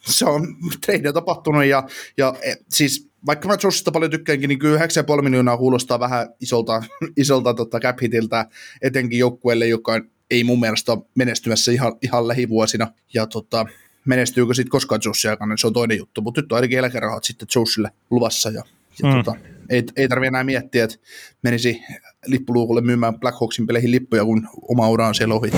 [0.00, 0.46] se on
[0.86, 5.56] trade tapahtunut ja, ja e, siis vaikka mä Joshista paljon tykkäänkin, niin kyllä 9,5 miljoonaa
[5.56, 6.82] kuulostaa vähän isolta,
[7.16, 8.46] isolta tota cap hitiltä,
[8.82, 10.00] etenkin joukkueelle, joka
[10.30, 12.86] ei mun mielestä ole menestymässä ihan, ihan lähivuosina.
[13.14, 13.66] Ja tota,
[14.04, 17.48] menestyykö sitten koskaan Jossia aikana, se on toinen juttu, mutta nyt on ainakin eläkerahat sitten
[17.54, 18.62] Joshille luvassa ja,
[19.02, 19.16] ja Mm.
[19.16, 19.38] tota,
[19.70, 20.96] ei, ei tarvitse enää miettiä, että
[21.42, 21.82] menisi
[22.26, 25.50] lippuluukulle myymään Black Hawksin peleihin lippuja, kun oma ura on siellä ohi.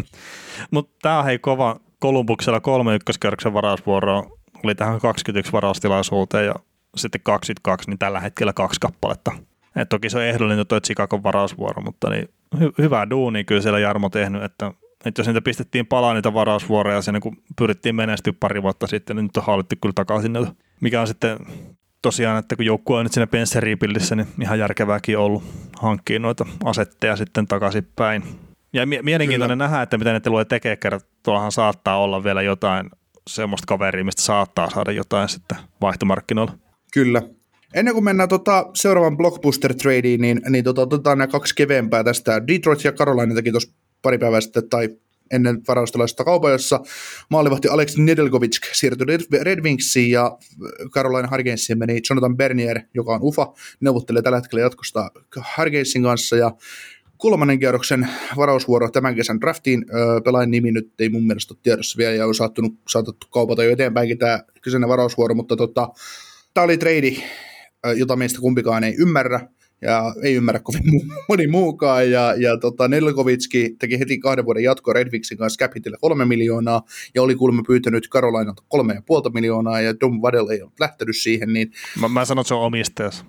[0.70, 4.30] Mutta tämä hei kova Kolumbuksella kolme ykköskerroksen varausvuoroa
[4.64, 6.54] oli tähän 21 varaustilaisuuteen ja
[6.96, 9.32] sitten 22, niin tällä hetkellä kaksi kappaletta.
[9.76, 13.78] Et toki se on ehdollinen tuo Chicagon varausvuoro, mutta niin hy- hyvää duunia kyllä siellä
[13.78, 14.72] Jarmo tehnyt, että,
[15.04, 19.24] että jos niitä pistettiin palaa niitä varausvuoroja siinä kun pyrittiin menestyä pari vuotta sitten, niin
[19.24, 20.52] nyt on hallittu kyllä takaisin niitä.
[20.80, 21.38] Mikä on sitten
[22.02, 25.42] tosiaan, että kun joukkue on nyt siinä pensseriipillissä, niin ihan järkevääkin ollut
[25.80, 28.22] hankkia noita asetteja sitten takaisinpäin.
[28.72, 32.90] Ja mie- mielenkiintoinen nähdä, että mitä ne tulee tekemään, kerran tuollahan saattaa olla vielä jotain
[33.30, 36.52] semmoista kaveria, mistä saattaa saada jotain sitten vaihtomarkkinoilla.
[36.96, 37.22] Kyllä.
[37.74, 42.46] Ennen kuin mennään tota, seuraavan blockbuster tradeen, niin, niin tota, otetaan nämä kaksi keveämpää tästä.
[42.46, 43.72] Detroit ja Carolina teki tuossa
[44.02, 44.88] pari päivää sitten, tai
[45.30, 46.80] ennen varaustelaista kaupan, jossa
[47.30, 50.38] maalivahti Alex Nedeljkovic siirtyi Red- Wingsiin ja
[50.90, 55.10] Carolina Hurricanesiin meni Jonathan Bernier, joka on UFA, neuvottelee tällä hetkellä jatkosta
[55.58, 56.52] Hurricanesin kanssa ja
[57.16, 59.84] kolmannen kierroksen varausvuoro tämän kesän draftiin.
[59.94, 62.34] Öö, pelaajan nimi nyt ei mun mielestä ole tiedossa vielä ja on
[62.88, 65.88] saatettu kaupata jo eteenpäinkin tämä kyseinen varausvuoro, mutta tota,
[66.56, 67.12] tämä oli trade,
[67.96, 69.40] jota meistä kumpikaan ei ymmärrä
[69.82, 70.82] ja ei ymmärrä kovin
[71.28, 72.10] moni muukaan.
[72.10, 76.24] Ja, ja tota, Nelkovitski teki heti kahden vuoden jatkoa Red Wingsin kanssa cap hitille kolme
[76.24, 76.82] miljoonaa
[77.14, 81.16] ja oli kuulemma pyytänyt Carolinalta kolme ja puolta miljoonaa ja Dom Waddell ei ollut lähtenyt
[81.16, 83.24] siihen, niin Mä, mä sanon, että se on omistajas.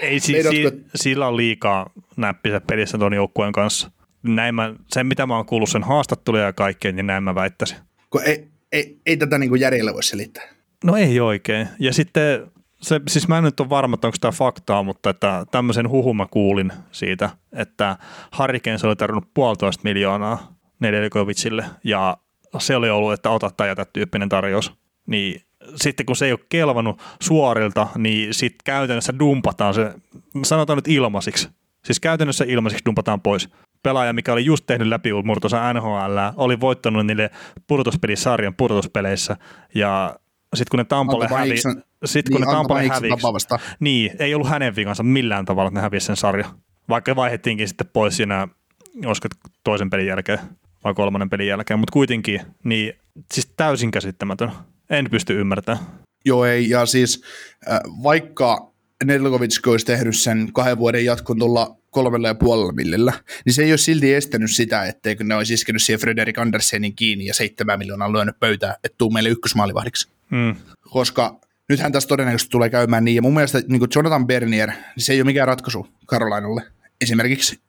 [0.00, 3.90] Ei, si, Meidätkö- si, sillä on liikaa näppisä pelissä tuon joukkueen kanssa.
[4.22, 7.76] Näin mä, sen, mitä mä oon kuullut sen haastatteluja ja kaikkea, niin näin mä väittäisin.
[8.10, 10.61] kun ei, ei, ei tätä niin järjellä voi selittää.
[10.82, 11.68] No ei oikein.
[11.78, 15.46] Ja sitten, se, siis mä en nyt ole varma, että onko tämä faktaa, mutta että
[15.50, 17.96] tämmöisen huhun mä kuulin siitä, että
[18.38, 22.16] Hurricanes oli tarvinnut puolitoista miljoonaa Nedeljkovicille ja
[22.58, 24.72] se oli ollut, että ota tai jätä tyyppinen tarjous.
[25.06, 25.42] Niin
[25.76, 29.94] sitten kun se ei ole kelvannut suorilta, niin sitten käytännössä dumpataan se,
[30.44, 31.48] sanotaan nyt ilmaisiksi.
[31.84, 33.48] Siis käytännössä ilmaisiksi dumpataan pois.
[33.82, 37.30] Pelaaja, mikä oli just tehnyt läpi murtosa NHL, oli voittanut niille
[37.66, 39.36] pudotuspelisarjan pudotuspeleissä
[39.74, 40.16] ja
[40.54, 41.56] sitten kun ne Tampalle hävi,
[42.04, 43.58] sit kun niin, ne Tampalle vapaavasta.
[43.80, 46.48] niin, ei ollut hänen vikansa millään tavalla, että ne hävisi sen sarja.
[46.88, 48.48] Vaikka vaihdettiinkin sitten pois siinä,
[49.06, 49.28] olisiko
[49.64, 50.38] toisen pelin jälkeen
[50.84, 52.92] vai kolmannen pelin jälkeen, mutta kuitenkin, niin
[53.34, 54.52] siis täysin käsittämätön.
[54.90, 55.84] En pysty ymmärtämään.
[56.24, 57.22] Joo, ei, ja siis
[57.70, 58.72] äh, vaikka
[59.04, 63.12] Nedeljkovic olisi tehnyt sen kahden vuoden jatkon tuolla kolmella ja puolella millillä,
[63.44, 67.26] niin se ei ole silti estänyt sitä, etteikö ne olisi iskenyt siihen Frederik Andersenin kiinni
[67.26, 70.08] ja seitsemän miljoonaa lyönyt pöytään, että tuu meille ykkösmaalivahdiksi.
[70.30, 70.56] Mm.
[70.90, 75.12] Koska nythän tässä todennäköisesti tulee käymään niin, ja mun mielestä niin Jonathan Bernier, niin se
[75.12, 76.62] ei ole mikään ratkaisu Karolainalle.
[77.00, 77.60] Esimerkiksi,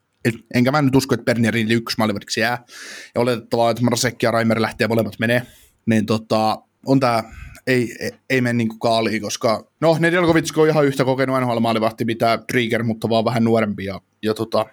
[0.54, 2.64] enkä mä nyt usko, että Bernierin ykkösmaalivahdiksi jää,
[3.16, 5.42] ja oletettavaa, että Marasek ja Raimer lähtee molemmat menee,
[5.86, 7.24] niin tota, on tää,
[7.68, 12.40] ei, ei, ei mene niin kaaliin, koska no Nedeljkovic on ihan yhtä kokenut NHL-maalivahti mitä
[12.48, 14.66] Trigger, mutta vaan vähän nuorempi ja, ja tota,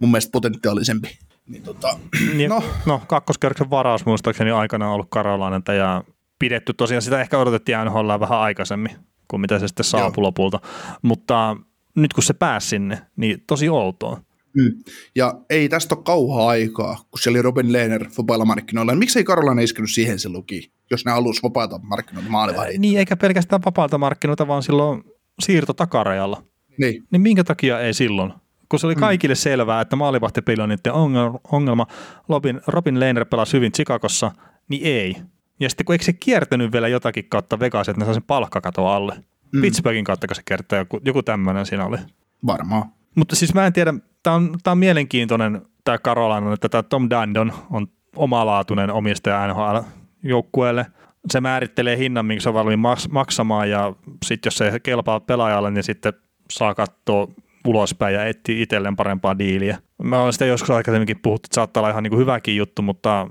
[0.00, 1.18] mun mielestä potentiaalisempi.
[1.46, 1.98] Niin tota,
[2.34, 2.62] Niin, No.
[2.86, 3.00] no.
[3.06, 6.04] kakkoskerroksen varaus muistaakseni aikana on ollut Karolainenta ja
[6.38, 8.92] pidetty tosiaan, sitä ehkä odotettiin NHL vähän aikaisemmin
[9.28, 10.26] kuin mitä se sitten saapui Joo.
[10.26, 10.60] lopulta,
[11.02, 11.56] mutta
[11.94, 14.20] nyt kun se pääsi sinne, niin tosi outoa.
[14.56, 14.72] Mm.
[15.14, 18.94] Ja ei tästä ole kauhaa aikaa, kun siellä oli Robin Lehner vapailla markkinoilla.
[18.94, 22.78] Miksi ei Karolana iskenyt siihen se luki, jos ne halusi vapaata markkinoita maalivahdit?
[22.78, 25.04] Niin, eikä pelkästään vapaalta markkinoilta, vaan silloin
[25.42, 26.42] siirto takarajalla.
[26.78, 27.04] Niin.
[27.10, 28.32] Niin minkä takia ei silloin?
[28.68, 31.86] Kun se oli kaikille selvää, että maalivahtipeli on niiden ongel- ongelma.
[32.28, 34.32] Robin, Robin Lehner pelasi hyvin Chicagossa,
[34.68, 35.16] niin ei.
[35.60, 38.86] Ja sitten kun eikö se kiertänyt vielä jotakin kautta Vegas, että ne saa sen palkkakaton
[38.86, 39.24] alle.
[39.52, 39.60] Mm.
[39.60, 41.98] Pittsburghin kautta, kun se kertoo, joku, joku tämmöinen siinä oli.
[42.46, 42.84] Varmaan.
[43.14, 47.10] Mutta siis mä en tiedä, tämä on, tää on mielenkiintoinen tämä Carolina, että tämä Tom
[47.10, 49.44] Dandon on omalaatuinen omistaja
[50.24, 50.86] NHL-joukkueelle.
[51.30, 53.92] Se määrittelee hinnan, minkä se on valmiin maks- maksamaan ja
[54.24, 56.12] sitten jos se kelpaa pelaajalle, niin sitten
[56.50, 57.28] saa katsoa
[57.66, 59.78] ulospäin ja etsiä itselleen parempaa diiliä.
[60.02, 63.28] Mä olen sitä joskus aikaisemminkin puhuttu, että saattaa olla ihan niin kuin hyväkin juttu, mutta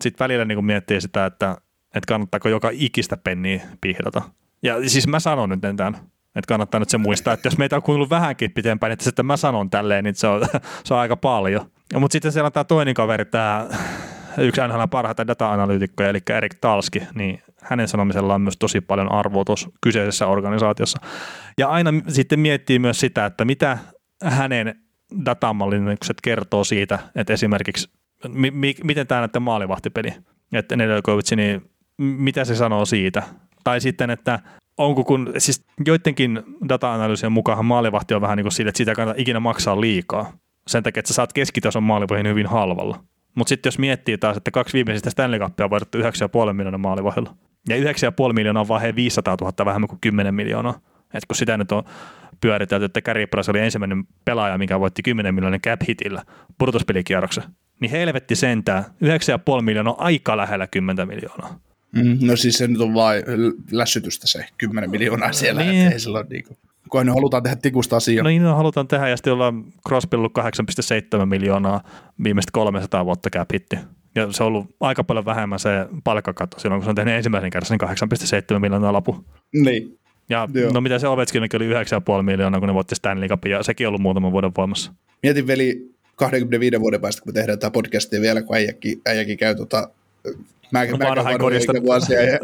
[0.00, 1.56] sitten välillä niin kuin miettii sitä, että,
[1.94, 4.22] että kannattaako joka ikistä penniä pihdata.
[4.62, 5.94] Ja siis mä sanon nyt tämän,
[6.36, 9.36] että kannattaa nyt se muistaa, että jos meitä on kuunnellut vähänkin pitempään, että sitten mä
[9.36, 10.46] sanon tälleen, niin se on,
[10.84, 11.70] se on aika paljon.
[11.94, 13.68] Mutta sitten siellä on tämä toinen kaveri, tämä
[14.40, 19.44] yksi NHL parhaita data-analyytikkoja, eli Erik Talski, niin hänen sanomisellaan on myös tosi paljon arvoa
[19.44, 20.98] tuossa kyseisessä organisaatiossa.
[21.58, 23.78] Ja aina sitten miettii myös sitä, että mitä
[24.22, 24.74] hänen
[25.24, 27.90] datamallinnukset kertoo siitä, että esimerkiksi
[28.28, 30.12] mi- mi- miten tämä näiden maalivahtipeli,
[30.52, 33.22] että Nedeljkovic, niin mitä se sanoo siitä?
[33.64, 34.38] Tai sitten, että
[34.78, 38.96] onko kun, siis joidenkin data-analyysien mukaan maalivahti on vähän niin kuin sille, että siitä ei
[38.96, 40.32] kannata ikinä maksaa liikaa.
[40.66, 43.04] Sen takia, että sä saat keskitason maalivahin hyvin halvalla.
[43.38, 47.34] Mutta sitten jos miettii taas, että kaksi viimeisistä Stanley Cupia on voitettu 9,5 miljoonaa maalivahdilla.
[47.68, 47.82] Ja 9,5
[48.34, 50.80] miljoonaa on vaan he 500 000 vähemmän kuin 10 miljoonaa.
[51.14, 51.82] Et kun sitä nyt on
[52.40, 56.22] pyöritelty, että Gary Price oli ensimmäinen pelaaja, mikä voitti 10 miljoonan cap hitillä
[56.58, 57.44] pudotuspelikierroksen,
[57.80, 58.84] niin helvetti sentään.
[58.84, 61.58] 9,5 miljoonaa on aika lähellä 10 miljoonaa.
[61.92, 63.22] Mm, no siis se nyt on vain
[63.70, 65.72] lässytystä se 10 miljoonaa siellä, Niin.
[65.72, 65.92] niin.
[65.92, 66.56] ei sillä ole niinku,
[66.90, 68.22] kun ne halutaan tehdä tikusta asiaa.
[68.22, 70.32] No niin, no, halutaan tehdä, ja sitten ollaan Crosby ollut
[71.18, 71.80] 8,7 miljoonaa
[72.24, 73.76] viimeiset 300 vuotta cap hitti.
[74.14, 75.70] Ja se on ollut aika paljon vähemmän se
[76.04, 77.78] palkkakatto silloin, kun se on tehnyt ensimmäisen kerran sen
[78.54, 79.24] 8,7 miljoonaa lapu.
[79.54, 79.98] Niin.
[80.28, 80.72] Ja Joo.
[80.72, 81.74] no mitä se Ovechkin oli
[82.18, 84.92] 9,5 miljoonaa, kun ne voitti Stanley Cupin, ja sekin on ollut muutaman vuoden voimassa.
[85.22, 89.54] Mietin veli 25 vuoden päästä, kun me tehdään tätä podcastia vielä, kun äijäkin, äijäkin käy
[89.54, 89.90] tota,
[90.70, 91.72] mä, No mä käyn vanhainkodista.
[91.72, 92.38] vanhoja vuosia ja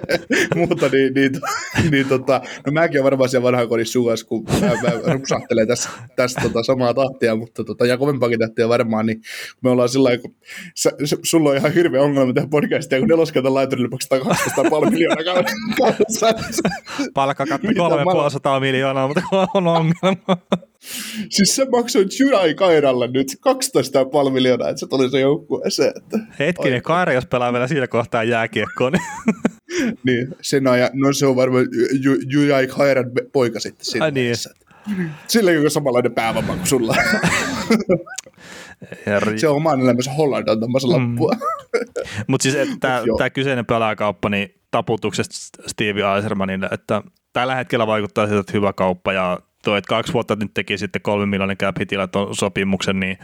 [0.56, 1.32] muuta, niin, niin,
[1.90, 6.40] niin tota, no mäkin olen varmaan siellä vanhainkodissa sukas, kun mä, mä rupsahtelen tässä, tässä
[6.42, 9.20] tota, samaa tahtia, mutta tota, ja kovempaakin tahtia varmaan, niin
[9.60, 10.34] me ollaan sillä kun
[10.74, 15.44] sä, sä, sulla on ihan hirveä ongelma tehdä podcastia, kun neloskentan laiturille maksetaan 200 miljoonaa
[15.78, 16.26] kaudessa.
[17.14, 19.22] Palkkakatto Mitä 3,5 miljoonaa, mutta
[19.54, 20.36] on ongelma.
[21.30, 23.28] Siis se maksoi Jyrai Kairalle nyt
[24.26, 25.92] 12,5 miljoonaa, että se tuli se joukkueeseen.
[26.38, 28.92] Hetkinen, Kairi, jos pelaa vielä siinä kohtaa jääkiekkoon,
[30.06, 31.64] niin sen ajan, no se on varmaan
[32.02, 34.34] Ju- Jyrai Kairan poika sitten siinä Ai niin.
[35.26, 36.94] Sillä on samanlainen päävamma kuin sulla.
[39.06, 39.38] Herri.
[39.38, 41.10] se on oman elämänsä Holland antamassa Mm.
[41.10, 41.32] lappua.
[42.28, 42.56] Mutta siis
[43.18, 47.02] tämä kyseinen pelaajakauppa, niin taputuksesta Stevie Eisermanille, että
[47.32, 51.02] tällä hetkellä vaikuttaa siltä, että hyvä kauppa ja tuo, että kaksi vuotta nyt teki sitten
[51.02, 51.76] kolme miljoonan cap
[52.32, 53.18] sopimuksen, niin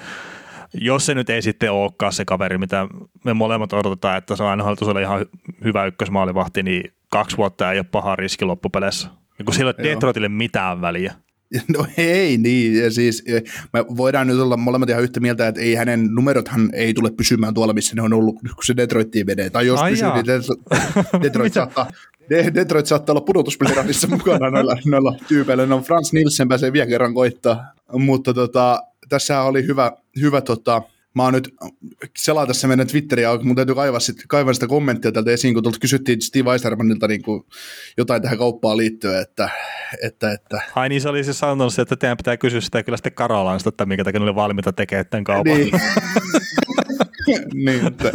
[0.80, 2.88] jos se nyt ei sitten olekaan se kaveri, mitä
[3.24, 4.64] me molemmat odotetaan, että se on aina
[5.02, 9.08] ihan hy- hyvä ykkösmaalivahti, niin kaksi vuotta ei ole paha riski loppupeleissä.
[9.38, 9.90] Ja kun sillä ei ole.
[9.94, 11.14] Detroitille mitään väliä.
[11.78, 15.60] No ei niin, ja siis eh, me voidaan nyt olla molemmat ihan yhtä mieltä, että
[15.60, 19.50] ei hänen numerothan ei tule pysymään tuolla, missä ne on ollut, kun se Detroittiin menee.
[19.50, 20.14] Tai jos Ai pysyy, jaa.
[20.14, 20.60] niin Detroit,
[21.22, 21.90] Detroit, saattaa,
[22.30, 25.66] De- Detroit saattaa olla pudotuspeliradissa mukana noilla, noilla tyypeillä.
[25.66, 30.82] No Frans Nielsen pääsee vielä kerran koittaa, mutta tota, tässä oli hyvä, hyvä tota,
[31.16, 31.54] Mä oon nyt
[32.18, 35.78] selaa tässä meidän Twitteriä, mun täytyy kaivaa, sit, kaivaa sitä kommenttia täältä esiin, kun tuolta
[35.78, 37.42] kysyttiin Steve Eisermanilta niin kuin
[37.96, 39.48] jotain tähän kauppaan liittyen, että,
[40.02, 42.96] että, että Ai niin, se oli siis sanonut, se, että teidän pitää kysyä sitä kyllä
[42.96, 45.54] sitten Karolainsta, että minkä takia ne oli valmiita tekemään tämän kaupan.
[45.54, 45.70] Niin.
[47.66, 48.10] niin, että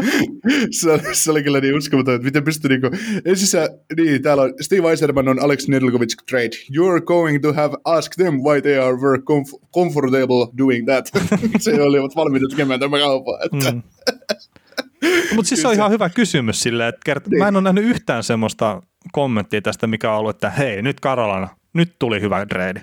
[0.72, 2.90] se, oli- se, oli kyllä niin uskomaton, että miten pystyy niinku,
[3.26, 6.50] ensin sä, niin, täällä on Steve Eiserman on Alex Nedeljkovic trade.
[6.78, 11.12] You're going to have asked them why they are were comf- comfortable doing that.
[11.60, 13.36] se olivat valmiita tekemään tämä kaupan.
[13.46, 13.82] Että, Mm.
[15.36, 18.24] Mutta siis se on ihan hyvä kysymys sille, että kert- mä en ole nähnyt yhtään
[18.24, 18.82] semmoista
[19.12, 22.82] kommenttia tästä, mikä on ollut, että hei, nyt Karolana, nyt tuli hyvä trade.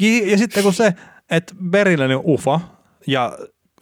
[0.00, 0.94] Ja, ja sitten kun se,
[1.30, 2.60] että Berillinen on ufa,
[3.06, 3.38] ja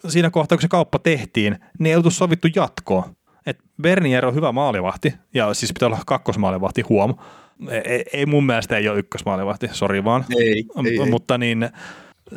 [0.07, 3.09] siinä kohtaa, kun se kauppa tehtiin, niin ei oltu sovittu jatkoa.
[3.45, 7.15] Että Bernier on hyvä maalivahti, ja siis pitää olla kakkosmaalivahti, huom.
[7.69, 10.25] Ei, ei mun mielestä ei ole ykkösmaalivahti, sori vaan.
[10.37, 11.09] Ei, ei, ei.
[11.09, 11.69] Mutta niin,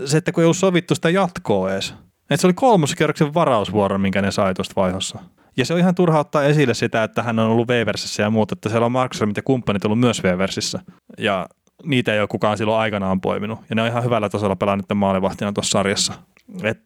[0.04, 1.94] se, että kun ei ollut sovittu sitä jatkoa edes.
[2.20, 5.18] Että se oli kolmoskerroksen varausvuoro, minkä ne sai tuosta vaihossa.
[5.56, 8.52] Ja se on ihan turha ottaa esille sitä, että hän on ollut Weversissä ja muuta,
[8.52, 10.80] että siellä on Markström ja kumppanit ollut myös Weversissä.
[11.18, 11.46] Ja
[11.84, 13.58] niitä ei ole kukaan silloin aikanaan poiminut.
[13.70, 16.12] Ja ne on ihan hyvällä tasolla pelannut maalivahtina tuossa sarjassa.
[16.62, 16.80] Et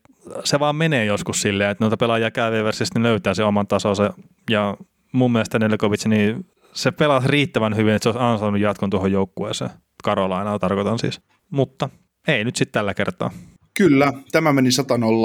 [0.44, 4.14] se vaan menee joskus silleen, että noita pelaajia käy Weversissä, niin löytää se oman tasonsa.
[4.50, 4.76] Ja
[5.12, 9.70] mun mielestä Nelikovic, niin se pelaa riittävän hyvin, että se olisi ansainnut jatkon tuohon joukkueeseen.
[10.04, 11.20] Karolainaa tarkoitan siis.
[11.50, 11.88] Mutta
[12.28, 13.30] ei nyt sitten tällä kertaa.
[13.76, 14.68] Kyllä, tämä meni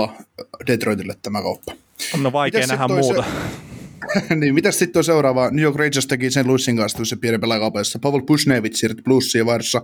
[0.10, 0.24] 100-0
[0.68, 1.74] Detroitille tämä kauppa.
[2.22, 3.24] No vaikea Mitäs nähdä muuta.
[3.24, 5.52] Se, niin, mitäs sitten tuo seuraava?
[5.52, 8.00] New York Rangers teki sen Luissin kanssa se pieni pelaakaupassa.
[8.00, 9.82] Pavel Pushnevich siirtyi Bluesiin vaihdossa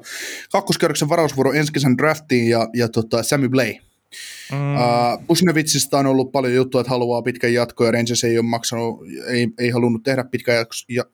[0.51, 3.74] kakkoskerroksen varausvuoro ensi kesän draftiin ja, ja tota, Sammy Blay.
[4.51, 4.76] Mm.
[4.76, 9.47] Uh, on ollut paljon juttua, että haluaa pitkän jatkoa ja Rangers ei ole maksanut, ei,
[9.57, 10.66] ei halunnut tehdä pitkän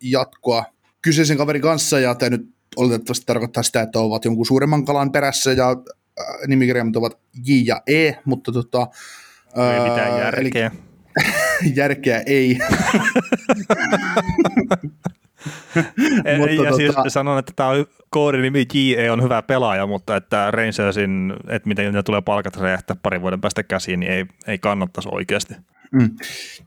[0.01, 0.65] jatkoa
[1.01, 5.51] kyseisen kaverin kanssa ja tämä nyt oletettavasti tarkoittaa sitä, että ovat jonkun suuremman kalan perässä
[5.51, 5.75] ja äh,
[6.47, 8.87] nimikirjaimet ovat J ja E, mutta tota,
[9.55, 10.71] Ei mitään ää, eli- järkeä.
[11.75, 12.57] järkeä ei.
[15.75, 17.69] Ja, Mutta ja siis tota- sanon, että tämä
[18.09, 23.21] koodinimi JE on hyvä pelaaja, mutta että Rangersin, että miten ne tulee palkat räjähtää parin
[23.21, 25.53] vuoden päästä käsiin, niin ei, ei kannattaisi oikeasti.
[25.91, 26.09] Mm.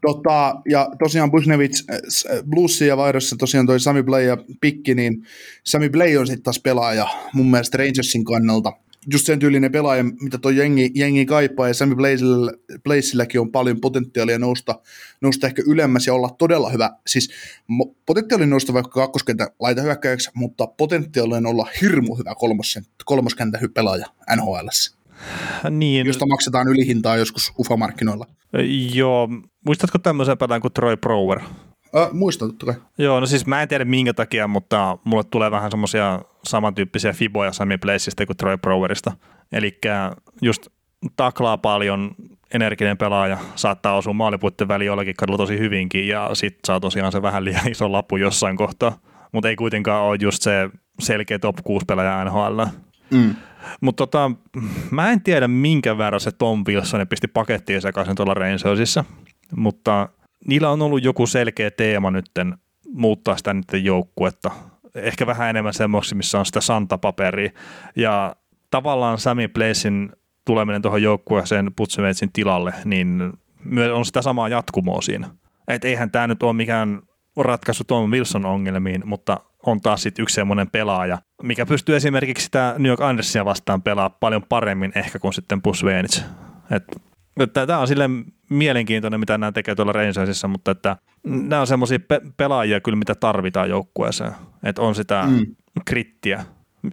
[0.00, 1.96] Tota, ja tosiaan Busnevich äh,
[2.36, 5.26] äh, Bluesia ja vaihdossa tosiaan toi Sami Blay ja Pikki, niin
[5.64, 8.72] Sami Blay on sitten taas pelaaja mun mielestä Rangersin kannalta.
[9.12, 11.94] Just sen tyylinen pelaaja, mitä toi jengi, jengi kaipaa, ja Sami
[12.82, 14.80] Blazilläkin on paljon potentiaalia nousta,
[15.20, 16.90] nousta ehkä ylemmäs ja olla todella hyvä.
[17.06, 17.30] Siis
[18.06, 24.96] potentiaali nousta vaikka kakkoskentän laitahyökkäjäksi, mutta potentiaalinen olla hirmu hyvä kolmosen, kolmoskentän pelaaja NHLssä,
[25.70, 28.26] Niin, josta maksetaan ylihintaa joskus UFA-markkinoilla.
[28.94, 29.28] joo.
[29.66, 31.40] Muistatko tämmöisen pelaajan kuin Troy Brower?
[31.96, 32.74] Äh, muistan totta kai.
[32.98, 37.52] Joo, no siis mä en tiedä minkä takia, mutta mulle tulee vähän semmoisia samantyyppisiä fiboja
[37.52, 39.12] Sami Placeista kuin Troy Browerista.
[39.52, 39.78] Eli
[40.42, 40.66] just
[41.16, 42.10] taklaa paljon,
[42.54, 47.22] energinen pelaaja, saattaa osua maalipuitten väliin jollakin kadulla tosi hyvinkin ja sit saa tosiaan se
[47.22, 48.98] vähän liian iso lappu jossain kohtaa.
[49.32, 50.70] Mutta ei kuitenkaan ole just se
[51.00, 52.62] selkeä top 6 pelaaja NHL.
[53.10, 53.34] Mm.
[53.80, 54.30] Mutta tota,
[54.90, 59.04] mä en tiedä minkä verran se Tom Wilson pisti pakettiin sekaisin tuolla Rangersissa,
[59.56, 60.08] mutta
[60.46, 62.58] niillä on ollut joku selkeä teema nytten
[62.92, 64.50] muuttaa sitä niiden joukkuetta.
[64.94, 67.50] Ehkä vähän enemmän semmoiksi, missä on sitä santapaperia.
[67.96, 68.36] Ja
[68.70, 70.12] tavallaan Sami Placein
[70.44, 73.32] tuleminen tuohon joukkueeseen Putseveitsin tilalle, niin
[73.64, 75.28] myös on sitä samaa jatkumoa siinä.
[75.68, 77.02] Et eihän tämä nyt ole mikään
[77.36, 82.74] ratkaisu Tom Wilson ongelmiin, mutta on taas sitten yksi semmoinen pelaaja, mikä pystyy esimerkiksi sitä
[82.78, 86.24] New York Andersia vastaan pelaa paljon paremmin ehkä kuin sitten Pusveenits.
[87.66, 92.20] Tämä on silleen mielenkiintoinen, mitä nämä tekee tuolla Rangersissa, mutta että nämä on semmoisia pe-
[92.36, 94.32] pelaajia kyllä, mitä tarvitaan joukkueeseen.
[94.62, 95.32] Että on sitä mm.
[95.34, 95.46] Mm.
[95.84, 96.44] krittiä.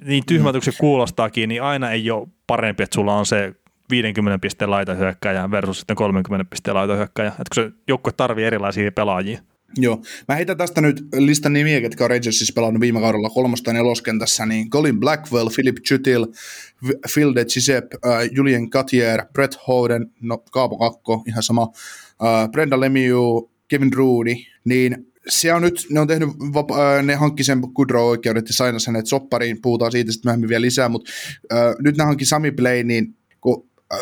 [0.05, 3.55] Niin tyhmältä kuin se kuulostaakin, niin aina ei ole parempi, että sulla on se
[3.89, 7.27] 50 pisteen laitahyökkäjä versus sitten 30 pisteen laitahyökkäjä.
[7.27, 9.41] Että kun se joukkue tarvii erilaisia pelaajia.
[9.77, 10.01] Joo.
[10.27, 14.69] Mä heitän tästä nyt listan nimiä, ketkä on Rangersissa pelannut viime kaudella kolmosta neloskentässä, niin
[14.69, 16.27] Colin Blackwell, Philip Chutil,
[17.13, 21.71] Phil de Gisep, äh, Julien Cartier, Brett Hoden, no Kaapo Kakko, ihan sama,
[22.23, 27.15] äh, Brenda Lemieux, Kevin Rooney, niin se on nyt, ne on tehnyt, vapa- äh, ne
[27.15, 31.11] hankki sen Goodrow-oikeudet ja saina sen, että soppariin puhutaan siitä sitten myöhemmin vielä lisää, mutta
[31.53, 33.15] äh, nyt ne hankki Sami Play, niin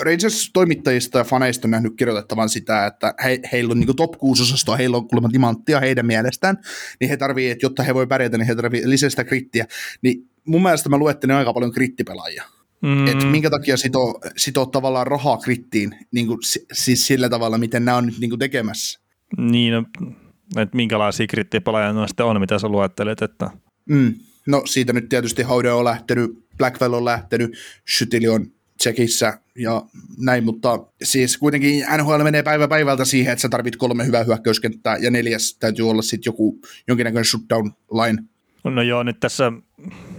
[0.02, 4.76] Rangers-toimittajista ja faneista on nähnyt kirjoitettavan sitä, että he, heillä on niin top 6 osastoa,
[4.78, 6.58] heillä on kuulemma timanttia heidän mielestään,
[7.00, 9.66] niin he tarvii, että jotta he voi pärjätä, niin he tarvii lisää sitä krittiä.
[10.02, 12.44] Niin mun mielestä mä luettelin aika paljon krittipelaajia.
[12.82, 13.08] Mm.
[13.08, 17.86] Että minkä takia sitoo, sitoo tavallaan rahaa krittiin, niin kuin, si- siis sillä tavalla, miten
[17.86, 19.00] nämä on nyt niin kuin tekemässä.
[19.38, 19.84] Niin, no,
[20.58, 23.50] että minkälaisia krittipelaajia noista sitten on, mitä sä luettelet, että
[23.90, 24.16] Mm.
[24.48, 27.58] No siitä nyt tietysti Haude on lähtenyt, Blackwell on lähtenyt,
[27.90, 29.82] Schütili on Tsekissä ja
[30.18, 34.98] näin, mutta siis kuitenkin NHL menee päivä päivältä siihen, että sä tarvit kolme hyvää hyökkäyskenttää
[34.98, 38.24] ja neljäs täytyy olla sitten joku jonkinnäköinen shutdown line.
[38.64, 39.52] No joo, nyt tässä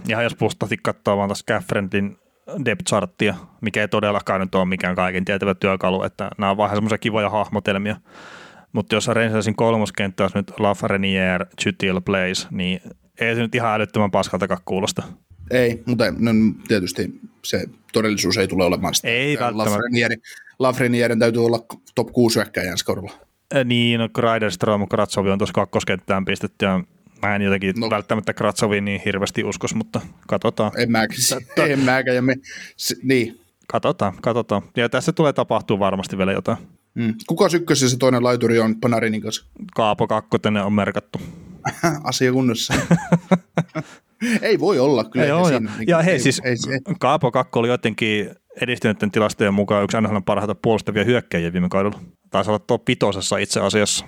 [0.09, 2.17] ihan jos puhtaasti katsoo vaan tässä Gaffrendin
[2.65, 6.77] depth charttia, mikä ei todellakaan nyt ole mikään kaiken tietävä työkalu, että nämä on vähän
[6.77, 7.95] semmoisia kivoja hahmotelmia.
[8.73, 12.81] Mutta jos Rangersin kolmoskenttä olisi nyt Lafreniere, Chutil, Blaze, niin
[13.21, 15.03] ei se nyt ihan älyttömän paskaltakaan kuulosta.
[15.51, 16.31] Ei, mutta no,
[16.67, 19.07] tietysti se todellisuus ei tule olemaan sitä.
[19.07, 19.35] Ei.
[19.35, 20.21] Lafreniere-
[20.59, 21.65] Lafrenierin täytyy olla
[21.95, 23.11] top 6 hyökkäjä ensi kaudella.
[23.65, 26.83] Niin, no Kreiderström, Kratsovi on tuossa kakkoskenttään pistetty ja
[27.21, 27.89] mä en jotenkin no.
[27.89, 30.71] Välttämättä Kratsoviin niin hirveästi uskos, mutta katsotaan.
[30.77, 31.19] En mäkään,
[31.71, 32.15] en mäkään.
[32.15, 32.35] Ja me,
[32.77, 33.39] se, niin.
[33.67, 34.61] Katsotaan, katsotaan.
[34.77, 36.57] Ja tässä tulee tapahtua varmasti vielä jotain.
[36.93, 37.13] Mm.
[37.27, 39.45] Kuka ykkös ja se toinen laituri on Panarinin kanssa?
[39.75, 41.21] Kaapo kakkoten on merkattu.
[42.03, 42.73] Asia kunnossa.
[44.41, 45.25] ei voi olla kyllä.
[45.25, 48.29] Ei ole, ja, siinä, ja hei ei, siis Ei, ei, Kaapo Kakko oli jotenkin
[48.61, 51.99] edistyneiden tilastojen mukaan yksi NHL parhaita puolustavia hyökkäjiä viime kaudella.
[52.29, 54.05] Taisi olla tuo pitosessa itse asiassa.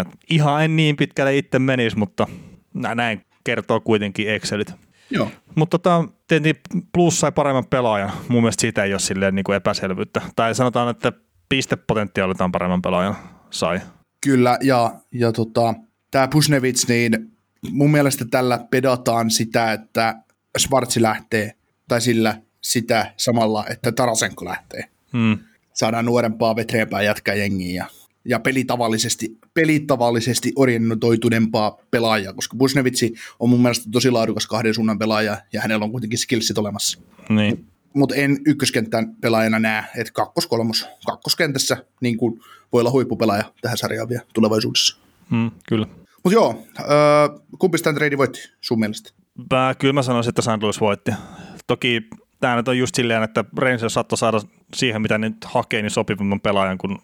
[0.00, 2.26] Et ihan en niin pitkälle itse menisi, mutta
[2.74, 4.74] näin kertoo kuitenkin Excelit.
[5.10, 5.30] Joo.
[5.54, 8.10] Mutta tota, tietenkin Plus sai paremman pelaajan.
[8.28, 10.22] Mun mielestä siitä ei ole silleen niin kuin epäselvyyttä.
[10.36, 11.12] Tai sanotaan, että
[11.48, 13.16] pistepotentiaalitaan paremman pelaajan
[13.50, 13.80] sai.
[14.26, 15.74] Kyllä, ja, ja tota,
[16.10, 17.37] tämä Pusnevits, niin
[17.70, 20.16] mun mielestä tällä pedataan sitä, että
[20.58, 21.54] Schwarzi lähtee,
[21.88, 24.84] tai sillä sitä samalla, että Tarasenko lähtee.
[25.12, 25.38] Hmm.
[25.72, 27.86] Saadaan nuorempaa, vetreämpää jätkää jengiä ja,
[28.24, 35.42] ja pelitavallisesti, pelitavallisesti orientoituneempaa pelaajaa, koska Busnevitsi on mun mielestä tosi laadukas kahden suunnan pelaaja,
[35.52, 36.98] ja hänellä on kuitenkin skillsit olemassa.
[37.28, 37.66] Niin.
[37.94, 42.40] Mutta en ykköskentän pelaajana näe, että kakkos-kolmos, kakkoskentässä niin kuin
[42.72, 44.98] voi olla huippupelaaja tähän sarjaan vielä tulevaisuudessa.
[45.30, 45.86] Hmm, kyllä.
[46.24, 49.10] Mutta joo, öö, kumpi tämän trade voitti sun mielestä?
[49.52, 50.62] Mä, kyllä mä sanoisin, että St.
[50.62, 51.10] Louis voitti.
[51.66, 52.02] Toki
[52.40, 54.40] tämä nyt on just silleen, että Rangers saattoi saada
[54.76, 56.98] siihen, mitä nyt hakee, niin sopivamman pelaajan kuin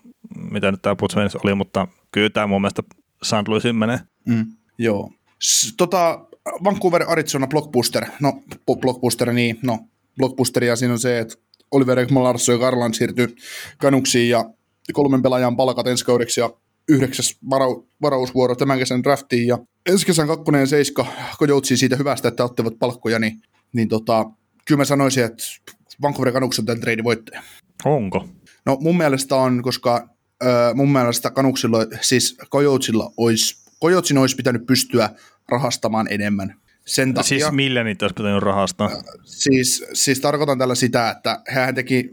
[0.50, 2.82] mitä nyt tämä Putsvenis oli, mutta kyllä tämä mun mielestä
[3.22, 3.48] St.
[3.48, 4.00] Louisin menee.
[4.28, 4.46] Mm,
[4.78, 5.10] joo.
[5.42, 6.26] S- tota,
[6.64, 8.32] Vancouver Arizona Blockbuster, no
[8.80, 9.78] Blockbuster, niin no
[10.18, 11.34] Blockbusteria siinä on se, että
[11.70, 13.36] Oliver Ekman Larsson ja Karlan siirtyy
[13.78, 14.44] kanuksiin ja
[14.92, 16.50] kolmen pelaajan palkat ensi kaudeksi ja
[16.88, 21.06] yhdeksäs varau, varausvuoro tämän kesän draftiin ja ensi kesän kakkonen ja seiska
[21.38, 24.24] kojoutsiin siitä hyvästä, että ottivat palkkoja, niin, niin tota,
[24.66, 25.44] kyllä mä sanoisin, että
[26.02, 27.42] Vancouver Canucks on tämän trade voittaja.
[27.84, 28.28] Onko?
[28.66, 30.08] No mun mielestä on, koska
[30.42, 35.10] ö, mun mielestä Canucksilla, siis Kojoutsilla olisi, Kojoutsin olisi pitänyt pystyä
[35.48, 36.54] rahastamaan enemmän.
[36.86, 38.90] Sen takia, Siis millä niitä olisi pitänyt rahastaa?
[39.24, 42.10] siis, siis tarkoitan tällä sitä, että hän teki,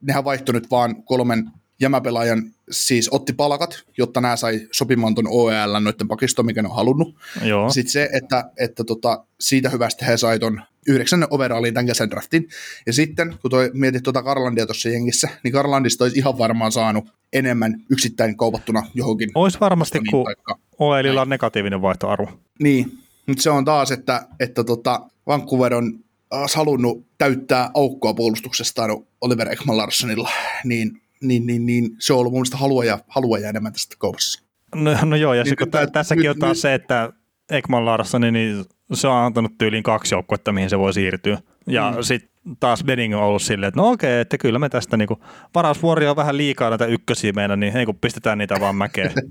[0.00, 1.50] nehän vaihtoi nyt vaan kolmen
[1.80, 6.76] jämäpelaajan, siis otti palkat, jotta nämä sai sopimaan tuon OEL noiden pakistoon, mikä ne on
[6.76, 7.16] halunnut.
[7.42, 7.70] Joo.
[7.70, 12.48] Sitten se, että, että tota, siitä hyvästä he sai ton yhdeksän overallin tämän kesän draftin.
[12.86, 17.04] Ja sitten, kun toi, mietit tuota Karlandia tuossa jengissä, niin Karlandista olisi ihan varmaan saanut
[17.32, 19.30] enemmän yksittäin kaupattuna johonkin.
[19.34, 22.30] Olisi varmasti, Bostoniin kun OELilla on negatiivinen vaihtoarvo.
[22.62, 28.90] Niin, mutta se on taas, että, että tota, Vancouver on taas halunnut täyttää aukkoa puolustuksestaan
[29.20, 30.30] Oliver Ekman Larssonilla,
[30.64, 34.42] niin, niin, niin, niin se on ollut mun mielestä haluaja, haluaja enemmän tästä kaupassa.
[34.74, 36.74] No, no joo, ja Niin niin, nyt tää- tä- tässäkin nyt- on taas nyt- se,
[36.74, 37.12] että
[37.50, 41.38] Ekman Larsson, niin se on antanut tyyliin kaksi joukkuetta, mihin se voi siirtyä.
[41.66, 42.02] Ja mm.
[42.02, 45.18] sitten taas Benning on ollut silleen, että no okei, että kyllä me tästä niinku,
[45.54, 49.12] varausvuoria on vähän liikaa näitä ykkösiä meillä, niin hei kun pistetään niitä vaan mäkeen.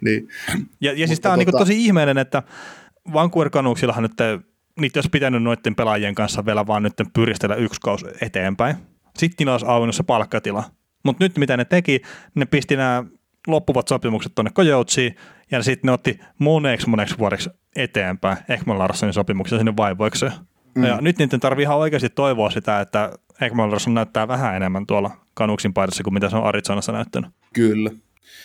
[0.00, 0.28] Niin,
[0.80, 2.42] Ja, ja siis tämä on niinku tota- tosi ihmeellinen, että
[3.12, 4.12] Vancouver Canucksillahan nyt
[4.80, 8.76] niitä olisi pitänyt noiden pelaajien kanssa vielä vaan nyt pyristellä yksi kausi eteenpäin.
[9.18, 10.64] Sitten niillä olisi auennut se palkkatila.
[11.04, 12.02] Mutta nyt mitä ne teki,
[12.34, 13.04] ne pisti nämä
[13.46, 15.16] loppuvat sopimukset tuonne Kojoutsiin,
[15.50, 20.32] ja sitten ne otti moneksi moneksi vuodeksi eteenpäin Ekman Larssonin sopimuksen sinne vaivoikseen.
[20.74, 20.84] Mm.
[20.84, 25.10] Ja nyt niiden tarvii ihan oikeasti toivoa sitä, että Ekman Larsson näyttää vähän enemmän tuolla
[25.34, 27.30] Kanuksin paidassa kuin mitä se on Arizonassa näyttänyt.
[27.54, 27.90] kyllä.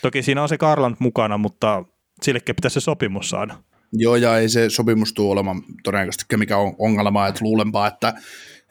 [0.01, 1.83] Toki siinä on se Karland mukana, mutta
[2.21, 3.55] sillekin pitäisi se sopimus saada.
[3.93, 8.13] Joo, ja ei se sopimus tule olemaan todennäköisesti mikä on ongelma, että luulenpa, että,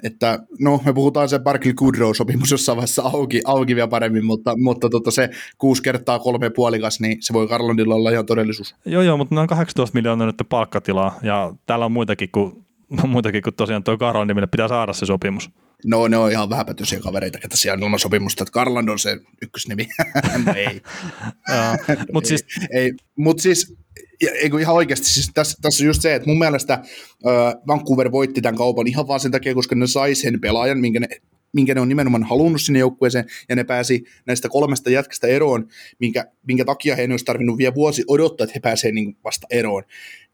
[0.02, 4.88] että no me puhutaan se Barkley Goodrow-sopimus jossain vaiheessa auki, auki vielä paremmin, mutta, mutta
[4.88, 8.74] tota, se kuusi kertaa kolme puolikas, niin se voi Karlandilla olla ihan todellisuus.
[8.84, 12.64] Joo, joo, mutta ne on 18 miljoonaa nyt palkkatilaa, ja täällä on muitakin kuin,
[13.06, 15.50] muitakin kuin tosiaan tuo Karlandi, mille pitää saada se sopimus.
[15.84, 19.18] No ne on ihan vähäpätöisiä kavereita, ketä siellä on ilman sopimusta, että Karland on se
[19.42, 19.88] ykkösnimi.
[20.46, 20.82] no, ei,
[22.12, 22.92] mutta siis, ei.
[23.16, 23.76] Mut siis,
[24.22, 26.82] ja, ei kun ihan oikeasti, siis tässä, tässä on just se, että mun mielestä äh,
[27.66, 31.08] Vancouver voitti tämän kaupan ihan vaan sen takia, koska ne sai sen pelaajan, minkä ne,
[31.52, 35.68] minkä ne on nimenomaan halunnut sinne joukkueeseen, ja ne pääsi näistä kolmesta jätkästä eroon,
[35.98, 39.46] minkä, minkä takia he ei olisi tarvinnut vielä vuosi odottaa, että he pääsevät niin vasta
[39.50, 39.82] eroon.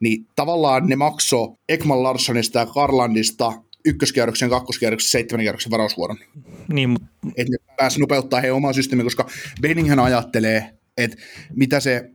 [0.01, 3.53] Niin tavallaan ne maksoi Ekman Larssonista ja Karlandista
[3.85, 6.19] ykköskierroksen, kakkoskierroksen, seitsemän kierroksen varausvuoron
[6.73, 7.03] niin, mut,
[7.37, 9.29] että ne pääsivät nopeuttaa heidän omaa systeemiä, koska
[9.61, 11.17] Benninghän ajattelee, että
[11.55, 12.11] mitä se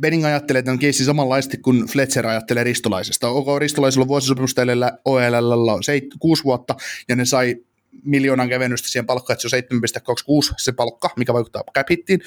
[0.00, 3.28] Benning ajattelee tämän keissin samanlaisesti kuin Fletcher ajattelee Ristolaisesta.
[3.28, 6.74] OK, Ristolaisella on vuosisopimus tällä OLL on seit- kuusi vuotta,
[7.08, 7.56] ja ne sai
[8.04, 9.62] miljoonan kevennystä siihen palkkaan, että se on
[10.50, 12.20] 7,26 se palkka, mikä vaikuttaa cap hittiin,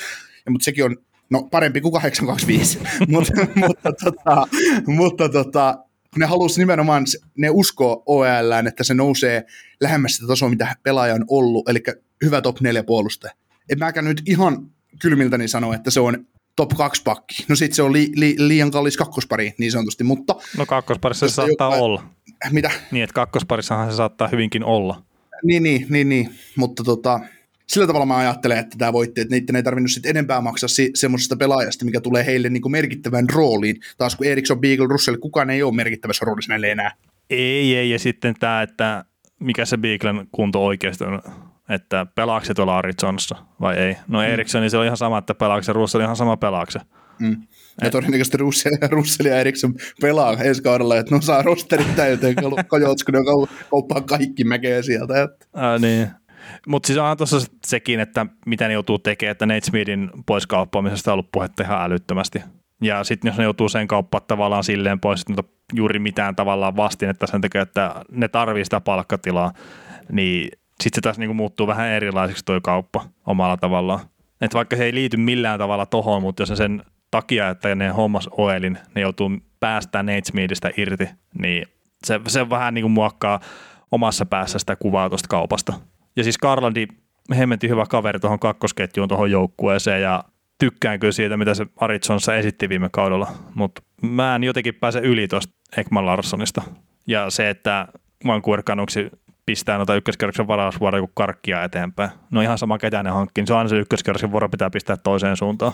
[0.45, 0.97] ja, mutta sekin on
[1.29, 4.47] no, parempi kuin 825, mutta, mutta, tota,
[4.87, 5.77] mutta tota,
[6.17, 7.05] ne halusi nimenomaan,
[7.37, 9.43] ne uskoo OLään, että se nousee
[9.81, 11.83] lähemmäs sitä tasoa, mitä pelaaja on ollut, eli
[12.25, 13.33] hyvä top 4 puolustaja.
[13.69, 16.27] En mäkään nyt ihan kylmiltäni sano, että se on
[16.57, 17.45] top 2 pakki.
[17.47, 21.33] No sit se on li, li, liian kallis kakkospari niin sanotusti, mutta no kakkosparissa se
[21.33, 22.03] saattaa joka- olla.
[22.51, 22.71] mitä?
[22.91, 25.01] Niin, että kakkosparissahan se saattaa hyvinkin olla.
[25.43, 26.29] Niin, niin, niin, niin.
[26.55, 27.19] mutta tota,
[27.67, 30.91] sillä tavalla mä ajattelen, että tämä voitti, että niiden ei tarvinnut sit enempää maksaa si-
[30.95, 33.75] semmoisesta pelaajasta, mikä tulee heille niinku merkittävään rooliin.
[33.97, 36.91] Taas kun Eriksson, Beagle, Russell, kukaan ei ole merkittävässä roolissa näille enää.
[37.29, 39.05] Ei, ei, ja sitten tämä, että
[39.39, 41.21] mikä se Beaglen kunto oikeasti on.
[41.69, 43.97] Että pelaako se tuolla Arizonassa vai ei.
[44.07, 46.79] No Eriksson, niin se on ihan sama, että pelaako se Russell ihan sama pelaako se.
[47.19, 47.41] Mm.
[47.81, 52.35] Ja todennäköisesti Russell, Russell ja Eriksson pelaa ensi kaudella, että no saa rosterit täyteen,
[52.67, 53.31] Kajotskun, joka
[53.69, 55.23] kauppaa kaikki mäkeä sieltä.
[55.23, 55.45] Että.
[55.55, 56.07] Ää, niin.
[56.67, 61.11] Mutta siis on tuossa sekin, että mitä ne joutuu tekemään, että Nate Smithin pois kauppaamisesta
[61.11, 62.41] on ollut puhetta ihan älyttömästi.
[62.81, 65.43] Ja sitten jos ne joutuu sen kauppaa tavallaan silleen pois, että
[65.73, 69.51] juuri mitään tavallaan vastinetta sen takia, että ne tarvii sitä palkkatilaa,
[70.11, 70.51] niin
[70.83, 73.99] sitten se taas niinku muuttuu vähän erilaiseksi tuo kauppa omalla tavallaan.
[74.41, 77.89] Että vaikka se ei liity millään tavalla tohon, mutta jos se sen takia, että ne
[77.89, 81.09] hommas Oelin, ne joutuu päästään Nate Smithistä irti,
[81.41, 81.65] niin
[82.05, 83.39] se, se vähän niin kuin muokkaa
[83.91, 85.73] omassa päässä sitä kuvaa tuosta kaupasta.
[86.15, 86.87] Ja siis Karlandi,
[87.37, 90.23] hemmetin hyvä kaveri tuohon kakkosketjuun tuohon joukkueeseen ja
[90.59, 95.27] tykkään kyllä siitä, mitä se Aritsonsa esitti viime kaudella, mutta mä en jotenkin pääse yli
[95.27, 96.61] tuosta Ekman Larssonista.
[97.07, 97.87] Ja se, että
[98.25, 99.11] Vancouver Canucksi
[99.47, 102.09] pistää noita ykköskerroksen varausvuoroja kuin karkkia eteenpäin.
[102.31, 104.97] No ihan sama ketä ne hankkii, niin se on aina se ykköskerroksen vuoro pitää pistää
[104.97, 105.73] toiseen suuntaan.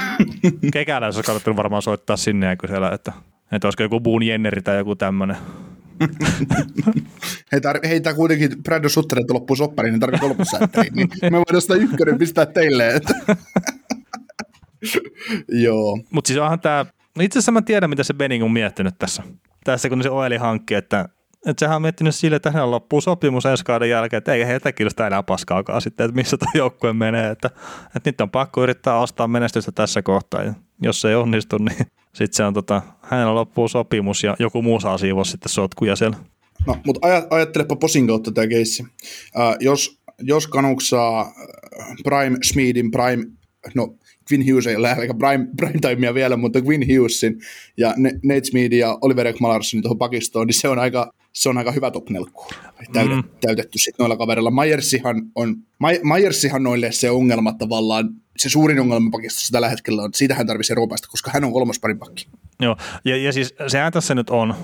[0.72, 3.12] Kekäläisessä kannattanut varmaan soittaa sinne kun siellä, että,
[3.52, 5.36] että olisiko joku Boone Jenneri tai joku tämmöinen.
[7.52, 11.74] heitä, heitä kuitenkin Brandon Sutter, että loppuu soppari, niin tarvitsee kolmosääntäriin, niin me voidaan sitä
[11.74, 12.94] ykkönen pistää teille.
[12.94, 13.14] Että.
[15.64, 15.98] Joo.
[16.10, 16.86] Mutta siis onhan tämä,
[17.16, 19.22] no itse asiassa mä tiedän, mitä se Benning on miettinyt tässä.
[19.64, 21.08] Tässä kun se Oeli hankki, että
[21.46, 24.72] että sehän on miettinyt sille, että hän loppuu sopimus ensi kauden jälkeen, että ei heitä
[24.72, 27.50] kiinnosta enää paskaakaan sitten, että missä tuo joukkue menee, että,
[27.96, 31.86] että nyt on pakko yrittää ostaa menestystä tässä kohtaa, ja jos se ei onnistu, niin
[32.18, 36.16] sitten se on tota, hänellä loppuu sopimus ja joku muu saa siivoa sitten sotkuja siellä.
[36.66, 38.82] No, mutta ajattelepa posin kautta tämä keissi.
[38.82, 41.32] Uh, jos, jos Canucks saa
[42.04, 43.24] Prime Smedin, Prime,
[43.74, 43.94] no
[44.32, 47.40] Quinn Hughes ei ole ehkä prime, prime timea vielä, mutta Quinn Hughesin
[47.76, 51.72] ja Nate Smith ja Oliver Ekmalarsonin tuohon pakistoon, niin se on aika, se on aika
[51.72, 52.46] hyvä top nelkku
[52.92, 53.38] täytetty, mm.
[53.40, 54.50] täytetty sitten noilla kaverilla.
[54.50, 55.56] Myersihan on,
[56.02, 58.08] Myersihan noille se ongelma tavallaan,
[58.38, 61.80] se suurin ongelma pakistossa tällä hetkellä on, siitä hän tarvitsee roopasta, koska hän on kolmas
[61.80, 62.28] parin pakki.
[62.60, 64.54] Joo, ja, ja siis sehän tässä nyt on,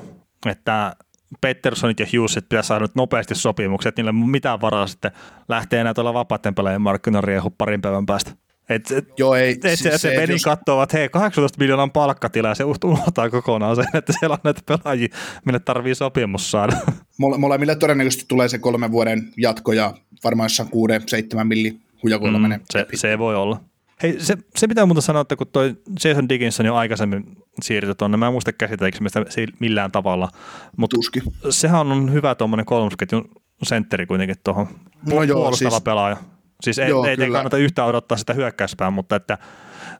[0.50, 0.96] että
[1.40, 5.10] Petterssonit ja Hughesit pitäisi saada nyt nopeasti sopimukset, niillä ei ole mitään varaa sitten
[5.48, 8.43] lähteä enää tuolla vapaiden pelaajien markkinoilla riehu parin päivän päästä.
[8.68, 9.52] Et, et, Joo, ei.
[9.52, 10.42] Et se, se, se meni jos...
[10.42, 14.60] katsoo, että hei, 18 miljoonan palkkatila ja se unohtaa kokonaan sen, että siellä on näitä
[14.66, 15.08] pelaajia,
[15.44, 16.76] mille tarvii sopimus saada.
[17.18, 19.94] Mole, molemmille todennäköisesti tulee se kolmen vuoden jatko ja
[20.24, 22.60] varmaan jossain kuuden, seitsemän milli hujakoilla mm, menee.
[22.70, 23.60] Se, se, voi olla.
[24.02, 27.24] Hei, se, se pitää muuta sanoa, että kun toi Jason Dickinson jo aikaisemmin
[27.62, 30.28] siirtyi tuonne, mä en muista käsitelläänkö sitä millään tavalla,
[30.76, 31.22] mutta Tuski.
[31.50, 33.30] sehän on hyvä tuommoinen kolmosketjun
[33.62, 34.66] sentteri kuitenkin tuohon
[35.12, 36.16] no joo, siis, pelaaja.
[36.62, 39.38] Siis ei, Joo, ei, ei kannata yhtään odottaa sitä hyökkäyspään, mutta että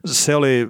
[0.05, 0.69] se oli,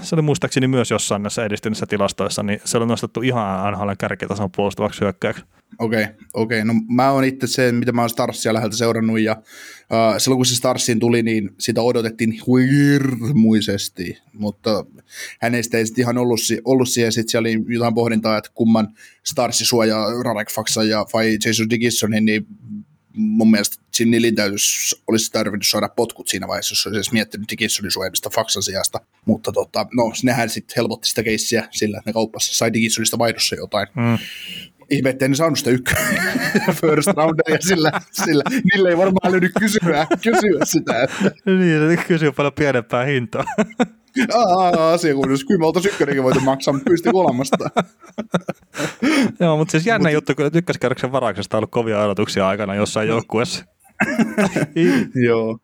[0.00, 4.50] se oli muistaakseni myös jossain näissä edistyneissä tilastoissa, niin se oli nostettu ihan NHL kärkitason
[4.56, 5.44] puolustavaksi hyökkäyksi.
[5.78, 6.62] Okei, okay, okei.
[6.62, 6.74] Okay.
[6.74, 10.46] No mä oon itse se, mitä mä oon Starsia läheltä seurannut, ja uh, silloin kun
[10.46, 14.84] se Starsiin tuli, niin sitä odotettiin hirmuisesti, mutta
[15.40, 18.88] hänestä ei sitten ihan ollut, ollut siihen, sitten siellä oli jotain pohdintaa, että kumman
[19.24, 20.48] Starsi suojaa Radek
[20.88, 22.46] ja vai Jason Digissonin, niin
[23.14, 27.90] mun mielestä Nilin täytyisi, olisi tarvinnut saada potkut siinä vaiheessa, jos olisi edes miettinyt Digissonin
[27.90, 29.00] suojelmista faksan sijasta.
[29.24, 33.56] Mutta tota, no, nehän sitten helpotti sitä keissiä sillä, että ne kauppassa sai Digissonista vaihdossa
[33.56, 33.88] jotain.
[33.94, 34.18] Mm.
[34.90, 35.96] Ihme, ettei ne saanut sitä ykköä
[36.80, 38.42] first roundia, sillä, sillä
[38.72, 41.02] niille ei varmaan löydy kysyä, kysyä sitä.
[41.02, 41.30] Että.
[41.58, 43.44] niin, se kysyy paljon pienempää hintaa.
[44.92, 45.44] asiakunnus.
[45.44, 47.70] Kyllä me oltaisiin ykkönenkin voitu maksaa, mutta pysty kolmasta.
[49.40, 50.14] Joo, mutta siis jännä Mut...
[50.14, 53.64] juttu, kun ykköskerroksen varauksesta on ollut kovia ajatuksia aikana jossain joukkueessa.
[55.26, 55.58] Joo.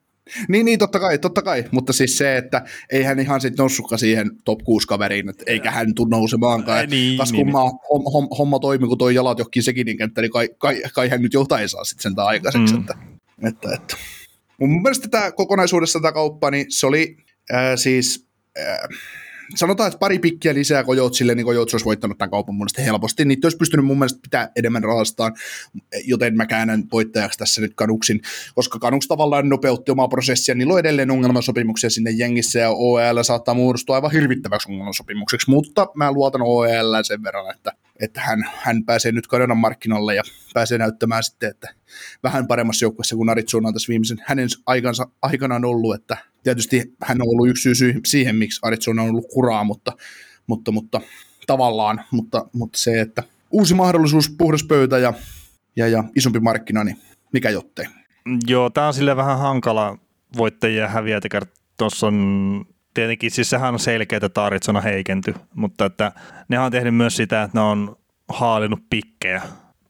[0.48, 3.98] Niin, niin, totta kai, totta kai, mutta siis se, että ei hän ihan sitten noussutkaan
[3.98, 6.88] siihen top 6 kaveriin, että eikä hän tule nousemaankaan.
[6.88, 7.54] Niin, Kas niin, niin.
[7.54, 11.34] homma, homma toimi, kun toi jalat johonkin sekin kenttä, niin kai, kai, kai hän nyt
[11.34, 12.74] jotain saa sitten sen aikaiseksi.
[12.74, 12.80] Mm.
[12.80, 12.94] Että,
[13.48, 13.96] että, että.
[14.60, 17.16] Mun mielestä tämä kokonaisuudessa tämä kauppa, niin se oli
[17.54, 18.29] äh, siis
[19.54, 23.24] Sanotaan, että pari pikkiä lisää Kojotsille, niin Kojotsi olisi voittanut tämän kaupan mun helposti.
[23.24, 25.34] Niitä olisi pystynyt mun mielestä pitää enemmän rahastaan,
[26.04, 28.20] joten mä käännän voittajaksi tässä nyt Kanuksin,
[28.54, 33.54] koska Kanuks tavallaan nopeutti omaa prosessia, niin on edelleen ongelmasopimuksia sinne jengissä, ja OEL saattaa
[33.54, 39.12] muodostua aivan hirvittäväksi ongelmasopimukseksi, mutta mä luotan OEL sen verran, että että hän, hän pääsee
[39.12, 40.22] nyt Kanadan markkinoille ja
[40.54, 41.74] pääsee näyttämään sitten, että
[42.22, 47.22] vähän paremmassa joukkueessa kuin Arizona on tässä viimeisen hänen aikansa, aikanaan ollut, että tietysti hän
[47.22, 49.92] on ollut yksi syy siihen, miksi Arizona on ollut kuraa, mutta,
[50.46, 51.00] mutta, mutta
[51.46, 55.12] tavallaan, mutta, mutta se, että uusi mahdollisuus, puhdas pöytä ja,
[55.76, 56.96] ja, ja isompi markkina, niin
[57.32, 57.86] mikä jottei.
[58.46, 59.98] Joo, tämä on sille vähän hankala
[60.36, 61.24] voittajia ja häviäjät,
[61.78, 62.64] tuossa on
[62.94, 66.12] tietenkin, siis sehän on selkeä, että Arizona heikenty, mutta että
[66.48, 67.96] ne on tehnyt myös sitä, että ne on
[68.28, 69.42] haalinut pikkejä,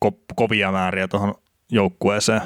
[0.04, 1.34] ko- kovia määriä tuohon
[1.70, 2.40] joukkueeseen.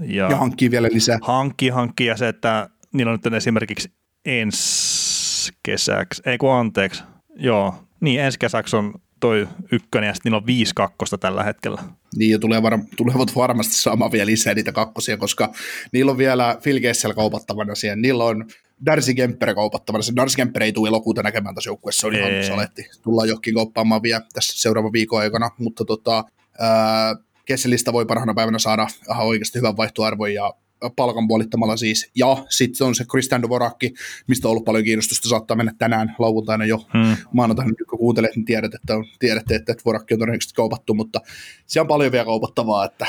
[0.00, 1.18] Ja, Ja hankkii vielä lisää.
[1.22, 3.92] hankki, hankki ja se, että niillä on nyt esimerkiksi
[4.24, 7.02] ensi kesäksi, ei kun anteeksi,
[7.36, 11.82] joo, niin ensi kesäksi on toi ykkönen ja sitten niillä on viisi kakkosta tällä hetkellä.
[12.16, 15.52] Niin, ja tulee var- tulevat varmasti saamaan vielä lisää niitä kakkosia, koska
[15.92, 18.02] niillä on vielä Phil Kessel kaupattavana siihen.
[18.02, 18.44] Niillä on
[18.86, 20.02] Darcy Kemper kaupattavana.
[20.02, 22.44] Se Darcy Kemper ei tule elokuuta näkemään tässä joukkueessa, se on ihan Ei.
[22.44, 22.90] saletti.
[23.02, 26.24] Tullaan johonkin kauppaamaan vielä tässä seuraavan viikon aikana, mutta tota,
[26.58, 30.54] ää, Kesselistä voi parhaana päivänä saada ihan oikeasti hyvän vaihtoarvon ja
[30.96, 32.10] palkan puolittamalla siis.
[32.14, 33.94] Ja sitten on se Christian Dvorakki,
[34.26, 37.16] mistä on ollut paljon kiinnostusta, saattaa mennä tänään lauantaina jo Hmm.
[37.32, 41.20] maanantaina, kun kuuntelet, niin tiedät, että on, tiedätte, että Dvorakki on todennäköisesti kaupattu, mutta
[41.66, 43.06] siellä on paljon vielä kaupattavaa, että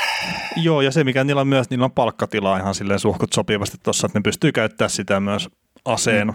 [0.56, 4.06] Joo, ja se mikä niillä on myös, niillä on palkkatilaa ihan silleen suhkut sopivasti tuossa,
[4.06, 5.48] että ne pystyy käyttämään sitä myös
[5.84, 6.34] aseena.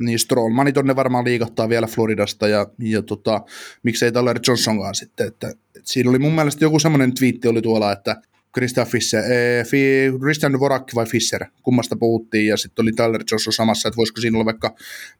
[0.00, 3.40] niin Strollmani tonne varmaan liikottaa vielä Floridasta ja, ja tota,
[3.82, 7.92] miksei Tyler Johnsonkaan sitten, että, että siinä oli mun mielestä joku semmoinen twiitti oli tuolla,
[7.92, 8.22] että
[8.54, 9.78] Christian Fischer, ee, Fi,
[10.20, 14.36] Christian Dvorak vai Fischer, kummasta puhuttiin ja sitten oli Tyler Johnson samassa, että voisiko siinä
[14.36, 14.74] olla vaikka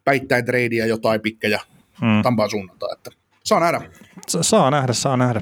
[0.04, 1.60] päittäin treidiä jotain pikkejä
[2.00, 2.22] Hmm.
[2.22, 3.10] Tampaan suunnalta, että
[3.44, 3.80] saa nähdä.
[4.28, 5.40] Sa- Saa nähdä, saa nähdä.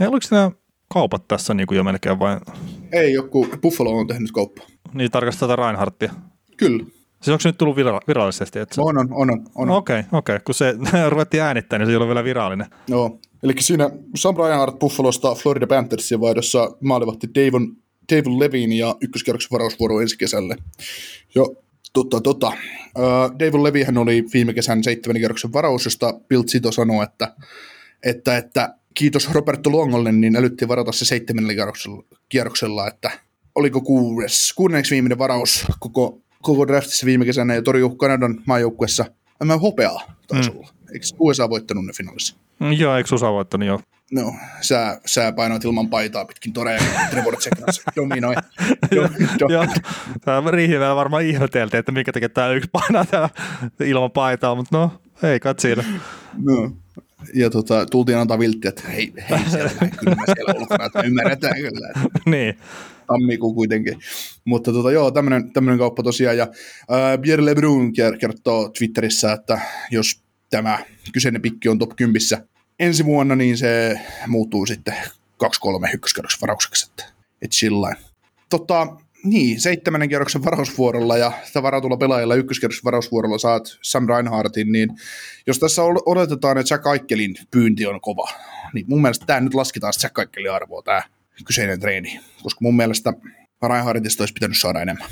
[0.00, 0.50] Ei, oliko nämä
[0.94, 2.38] kaupat tässä niin kuin jo melkein vai
[2.92, 4.66] Ei joku, Buffalo on tehnyt kauppaa.
[4.94, 6.12] niin tarkastaa tätä Reinhardtia?
[6.56, 8.58] Kyllä, Siis onko se nyt tullut vira- virallisesti?
[8.58, 8.80] Että se...
[8.80, 9.70] on, on, on, on.
[9.70, 10.34] Okei, okay, okei.
[10.36, 10.44] Okay.
[10.44, 10.74] Kun se
[11.08, 12.66] ruvettiin äänittämään, niin se ei ollut vielä virallinen.
[12.88, 13.18] Joo.
[13.42, 17.76] Eli siinä Sam Reinhardt Buffalosta Florida Panthersin vaihdossa maalivahti Davon,
[18.12, 20.56] Davon Levin ja ykköskierroksen varausvuoro ensi kesälle.
[21.34, 21.54] Jo,
[21.92, 22.48] tota, tota.
[22.48, 27.34] Uh, Davon Levihän oli viime kesän seitsemän kierroksen varaus, josta Bill Zito sanoi, että,
[28.02, 33.10] että, että kiitos Roberto Luongolle, niin älyttiin varata se seitsemännellä kierroksella, kierroksella että
[33.54, 39.04] oliko kuudes, kuudenneksi viimeinen varaus koko, koko draftissa viime kesänä ja torjuu Kanadan maajoukkuessa.
[39.44, 40.56] Mä hopeaa taisi Mm.
[40.56, 40.68] olla.
[40.92, 42.36] Eikö USA voittanut ne finaalissa?
[42.58, 43.80] Mm, joo, eikö Susa voittanut jo?
[44.12, 48.34] No, sä, sä painoit ilman paitaa pitkin toreja, Trevor Tsekras dominoi.
[48.94, 49.02] Do,
[49.38, 49.66] do, Joo,
[50.24, 53.28] tämä riihivää varmaan ihmeteltiin, että minkä takia tämä yksi painaa täällä
[53.80, 55.84] ilman paitaa, mutta no, ei kai siinä.
[56.36, 56.72] no.
[57.34, 61.56] Ja tota, tultiin antaa vilttiä, että hei, hei siellä kyllä mä siellä ulkona, että ymmärretään
[61.56, 62.56] kyllä, että niin.
[63.06, 63.98] tammikuu kuitenkin.
[64.44, 66.36] Mutta tota, joo, tämmöinen, kauppa tosiaan.
[66.36, 66.42] Ja
[66.92, 69.60] äh, Pierre Lebrun ker- kertoo Twitterissä, että
[69.90, 70.22] jos
[70.52, 70.78] tämä
[71.12, 72.20] kyseinen pikki on top 10
[72.80, 74.94] ensi vuonna, niin se muuttuu sitten
[75.44, 76.90] 2-3 ykköskerroksen varaukseksi.
[76.90, 77.04] Että,
[77.42, 77.96] et sillain.
[78.50, 78.86] Tota,
[79.24, 84.90] niin, seitsemännen kierroksen varausvuorolla ja varatulla pelaajalla ykköskierroksen varausvuorolla saat Sam Reinhardtin, niin
[85.46, 88.28] jos tässä odotetaan, että Jack Aikkelin pyynti on kova,
[88.74, 91.02] niin mun mielestä tämä nyt lasketaan Jack Aikkelin arvoa, tämä
[91.46, 93.12] kyseinen treeni, koska mun mielestä
[93.68, 95.08] Reinhardtista olisi pitänyt saada enemmän.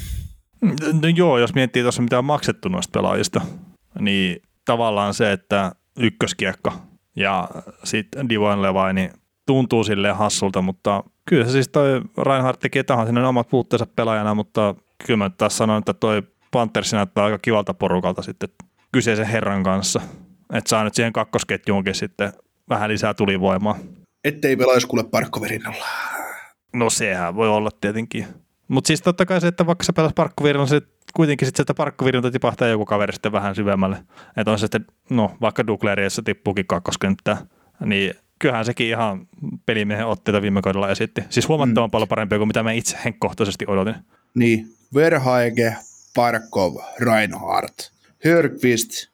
[1.03, 3.41] No joo, jos miettii tuossa mitä on maksettu noista pelaajista,
[4.01, 6.73] niin tavallaan se, että ykköskiekka
[7.17, 7.49] ja
[7.85, 9.11] sitten Divine Levi, niin
[9.47, 14.35] tuntuu silleen hassulta, mutta kyllä se siis toi Reinhardt tekee tähän sinne omat puutteensa pelaajana,
[14.35, 14.75] mutta
[15.07, 18.49] kyllä mä taas sanon, että toi Panthersi näyttää aika kivalta porukalta sitten
[18.93, 20.01] kyseisen herran kanssa.
[20.53, 22.33] Että saa nyt siihen kakkosketjuunkin sitten
[22.69, 23.79] vähän lisää tulivoimaa.
[24.25, 25.87] Ettei pelaisi kuule parkkoverinnalla.
[26.73, 28.27] No sehän voi olla tietenkin.
[28.69, 30.81] Mutta siis totta kai se, että vaikka se pelasi parkkovirran, se
[31.15, 33.97] kuitenkin sitten sieltä parkkovirralta tipahtaa joku kaveri sitten vähän syvemmälle.
[34.37, 37.37] Että on se sitten, no vaikka Duglerissa tippuukin kakkoskenttää,
[37.85, 39.27] niin kyllähän sekin ihan
[39.67, 41.25] pelimiehen otteita viime kaudella esitti.
[41.31, 41.91] Siis huomattavan mm.
[41.91, 43.95] paljon parempia kuin mitä mä itse henkkohtaisesti odotin.
[44.35, 45.77] Niin, Verhaege,
[46.15, 47.93] Parkov, Reinhardt,
[48.25, 49.11] Hörqvist,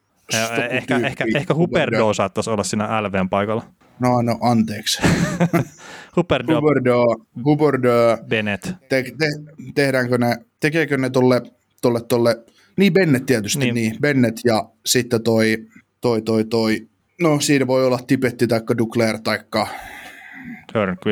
[0.69, 3.63] ehkä, ehkä, ehkä Huberdo saattaisi olla siinä LVn paikalla.
[3.99, 5.01] No, no, anteeksi.
[6.15, 7.03] Huberdo, Huberdo,
[7.45, 8.65] Huberdo, Bennett.
[8.89, 9.27] te, te,
[9.75, 11.41] tehdäänkö ne, tekeekö ne tolle,
[11.81, 12.43] tolle, tolle,
[12.77, 13.75] niin Bennett tietysti, Niin.
[13.75, 15.57] niin, Bennett ja sitten toi,
[16.01, 16.87] toi, toi, toi,
[17.21, 19.39] no siinä voi olla Tipetti tai Dukler tai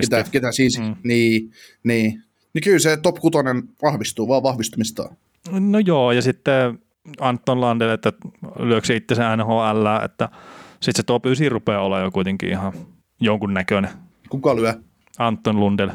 [0.01, 0.95] ketä, ketä siis, Mm.
[1.03, 1.51] niin,
[1.83, 2.23] niin,
[2.53, 3.37] niin kyllä se top 6
[3.81, 5.15] vahvistuu vaan vahvistumistaan.
[5.51, 6.79] No joo, ja sitten
[7.19, 8.13] Anton Landel, että
[8.59, 10.29] lyökö se itse NHL, että
[10.73, 12.73] sitten se top 9 rupeaa olla jo kuitenkin ihan
[13.19, 13.91] jonkun näköinen.
[14.29, 14.73] Kuka lyö?
[15.17, 15.89] Anton Lundell.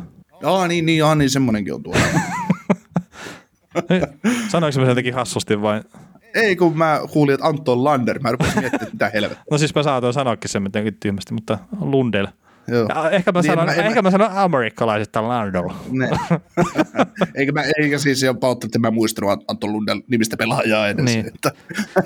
[0.44, 2.00] Aa, niin, niin, aa, niin semmonenkin on tuolla.
[4.48, 5.80] Sanoinko mä sen jotenkin hassusti vai?
[6.34, 9.44] Ei, kun mä kuulin, että Anton Lander, mä rupesin miettimään, että mitä helvettiä.
[9.50, 12.26] No siis mä saatoin sanoakin sen jotenkin tyhmästi, mutta Lundell.
[12.68, 12.86] Joo.
[12.94, 15.68] Ja ehkä mä Niin, sanon, mä- en mä- ehkä mä sanon amerikkalaisista Landell.
[15.90, 16.08] Ne.
[17.34, 21.04] eikä, mä, eikä siis ole pautta, että mä muistanut Ant- Anton Lundell nimistä pelaajaa edes.
[21.04, 21.26] Niin.
[21.26, 21.50] Että,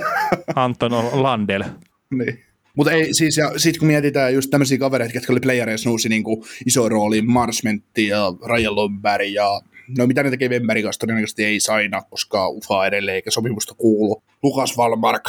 [0.54, 0.92] Anton
[1.22, 1.62] Landell.
[2.10, 2.44] niin.
[2.76, 6.24] Mutta ei, siis, ja sit kun mietitään just tämmöisiä kavereita, jotka oli playereissa nousi niin
[6.66, 9.60] iso rooli, Marsmentti ja Ryan Lomberg ja
[9.98, 14.22] no mitä ne tekee Wemberin kanssa, todennäköisesti ei saina, koska UFA edelleen eikä sopimusta kuulu.
[14.42, 15.22] Lukas Valmark,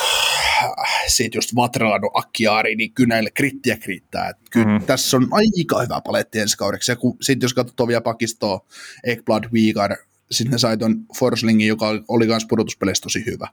[1.08, 4.30] siitä just Vatrano, Akkiari, niin kyllä näille krittiä kriittää.
[4.30, 4.86] Et kyllä mm-hmm.
[4.86, 6.92] tässä on aika hyvä paletti ensi kaudeksi.
[6.92, 8.66] Ja sitten jos katsoo vielä pakistoa,
[9.04, 9.96] Ekblad, Vigar,
[10.32, 13.48] sitten ne sai ton Forslingin, joka oli myös pudotuspeleissä tosi hyvä.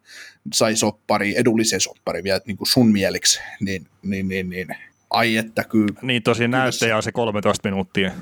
[0.54, 3.40] Sai soppari, edullisen soppari vielä niin kuin sun mieliksi.
[3.60, 4.66] Niin, niin, niin, niin.
[5.10, 5.94] Ai että kyllä.
[6.02, 8.12] Niin tosi näyttäjä on se 13 minuuttia.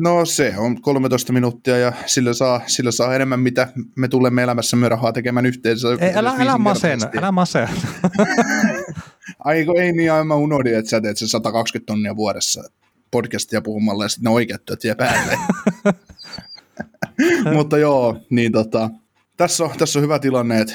[0.00, 4.88] No se on 13 minuuttia ja sillä saa, sillä saa enemmän, mitä me tulemme elämässämme
[4.88, 5.88] rahaa tekemään yhteensä.
[6.00, 7.68] Ei, älä, älä masen, älä masen.
[9.44, 12.62] Ai ei niin, mä unohdin, että sä teet sen 120 tonnia vuodessa
[13.10, 15.38] podcastia puhumalla ja sitten ne oikeat työt jää päälle.
[17.56, 18.90] Mutta joo, niin tota,
[19.36, 20.74] tässä on, tässä on hyvä tilanne, että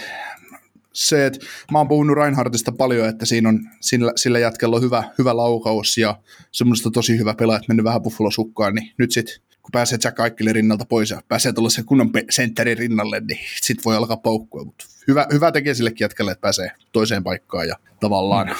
[0.95, 5.03] se, että mä oon puhunut Reinhardtista paljon, että siinä on, sillä, sillä jätkellä on hyvä,
[5.17, 6.19] hyvä laukaus ja
[6.51, 9.35] semmoista tosi hyvä pelaaja, että mennyt vähän Buffalo sukkaan, niin nyt sitten
[9.65, 13.85] kun pääsee Jack Aikkelin rinnalta pois ja pääsee tulla sen kunnon sentterin rinnalle, niin sit
[13.85, 14.63] voi alkaa paukkua.
[14.63, 18.55] Mutta hyvä, hyvä tekee sillekin jätkelle, että pääsee toiseen paikkaan ja tavallaan...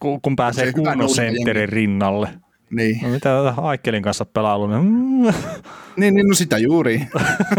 [0.00, 2.28] Kun, kun pääsee se kunnon sentterin rinnalle.
[2.70, 2.98] Niin.
[3.02, 4.66] No mitä Aikkelin kanssa pelailu?
[4.66, 4.82] Niin,
[5.96, 7.06] niin, niin no sitä juuri.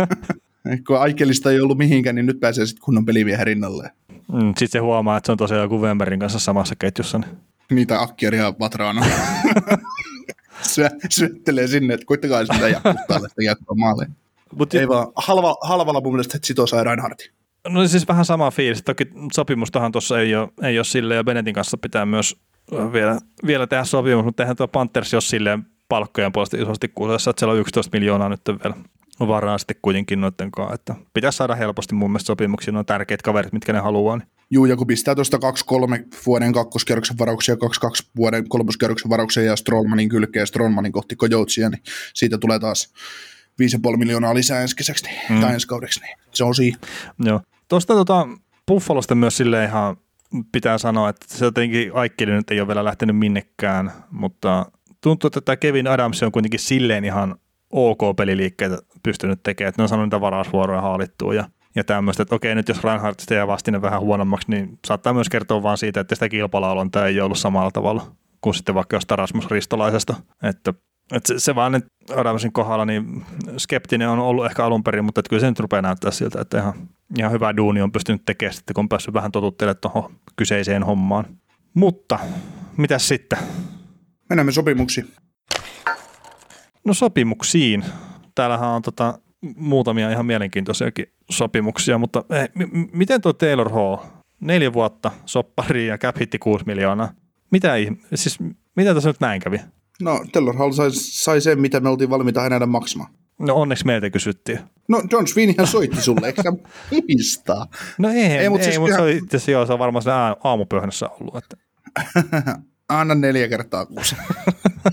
[0.88, 3.92] kun Aikelista ei ollut mihinkään, niin nyt pääsee sitten kunnon pelimiehen rinnalle.
[4.32, 7.18] Mm, sitten se huomaa, että se on tosiaan joku Wemberin kanssa samassa ketjussa.
[7.18, 7.38] Niin.
[7.72, 9.06] Niitä Akkeri ja Vatraana.
[10.62, 14.16] Syö, syöttelee sinne, että koittakaa sitä jakuttaa sitä jatkoa maaliin.
[14.56, 17.32] Mut ei vaan, halva, halvalla mun mielestä Sito sai Reinhardtin.
[17.68, 18.84] No siis vähän sama fiilis.
[18.84, 22.36] Toki sopimustahan tuossa ei ole, ei ole sille ja Benetin kanssa pitää myös
[22.94, 27.40] vielä, vielä tehdä sopimus, mutta eihän tuo Panthers jos silleen palkkojen puolesta isosti kuulessa, että
[27.40, 28.76] siellä on 11 miljoonaa nyt vielä
[29.28, 33.22] varaa sitten kuitenkin noiden kanssa, että pitäisi saada helposti mun mielestä sopimuksia, ne on tärkeät
[33.22, 34.18] kaverit, mitkä ne haluaa.
[34.18, 34.28] Niin.
[34.50, 35.40] Juu, ja kun pistää tuosta 2-3
[36.26, 37.58] vuoden kakkoskerroksen varauksia, 2-2
[38.18, 41.82] vuoden kolmoskerroksen varauksia ja Strollmanin kylkeä Strollmanin kohti Kojoutsia, niin
[42.14, 42.94] siitä tulee taas
[43.92, 45.42] 5,5 miljoonaa lisää ensi kesäksi niin, mm.
[45.42, 46.78] tai ensi kaudeksi, niin se on siinä.
[47.20, 47.42] Joo.
[47.68, 48.28] Tuosta tota,
[48.68, 49.98] Buffalosta myös sille ihan
[50.52, 54.66] pitää sanoa, että se jotenkin Aikkeli nyt ei ole vielä lähtenyt minnekään, mutta
[55.02, 57.36] tuntuu, että tämä Kevin Adams on kuitenkin silleen ihan
[57.70, 62.36] ok peliliikkeitä pystynyt tekemään, että ne on saanut niitä varausvuoroja haalittua ja, ja tämmöistä, että
[62.36, 66.16] okei nyt jos Reinhardt jää vastine vähän huonommaksi, niin saattaa myös kertoa vaan siitä, että
[66.16, 68.12] sitä kilpalaulontaa ei ollut samalla tavalla
[68.42, 70.74] kuin sitten vaikka jostain Rasmus Ristolaisesta, että
[71.12, 73.26] että se, se vaan nyt Adamsin kohdalla, niin
[73.58, 76.58] skeptinen on ollut ehkä alun perin, mutta että kyllä se nyt rupeaa näyttää siltä, että
[76.58, 76.74] ihan,
[77.18, 81.26] ihan hyvä duuni on pystynyt tekemään sitten, kun on päässyt vähän totuttelemaan tuohon kyseiseen hommaan.
[81.74, 82.20] Mutta,
[82.78, 83.40] mitä sitten?
[84.30, 85.08] Mennään sopimuksiin.
[86.86, 87.86] No sopimuksiin.
[88.36, 89.20] Täällähän on tota,
[89.56, 93.98] muutamia ihan mielenkiintoisiakin sopimuksia, mutta eh, m- miten tuo Taylor Hall,
[94.40, 97.10] neljä vuotta, soppari ja cap hitti 6 miljoonaa.
[97.52, 97.74] Mitä,
[98.16, 98.40] siis,
[98.76, 99.58] mitä tässä nyt näin kävi?
[100.02, 103.12] No Taylor Hall sai, sai sen, mitä me oltiin valmiita hänelle maksamaan.
[103.40, 104.60] No onneksi meiltä kysyttiin.
[104.88, 106.42] No John Sweeneyhän soitti sulle, eikö
[106.92, 107.68] muistaa?
[107.98, 110.12] No ei, ei, mutta siis mut se, on itse asiassa, se on varmaan se
[110.44, 111.36] aamupöhnässä ollut.
[111.36, 111.58] Että.
[113.00, 114.16] Anna neljä kertaa kuusi.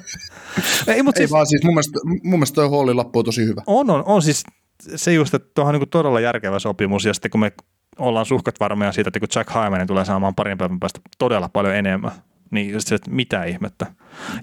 [0.87, 3.63] ei, mutta ei siis, vaan siis mun mielestä, mun mielestä toi Hallin on tosi hyvä.
[3.67, 4.45] On, on, on siis
[4.97, 7.53] se just, että tuohon on niin todella järkevä sopimus ja sitten kun me
[7.99, 11.75] ollaan suhkat varmoja siitä, että kun Jack Hymanen tulee saamaan parin päivän päästä todella paljon
[11.75, 12.13] enemmän,
[12.51, 13.87] niin just se, että mitä ihmettä.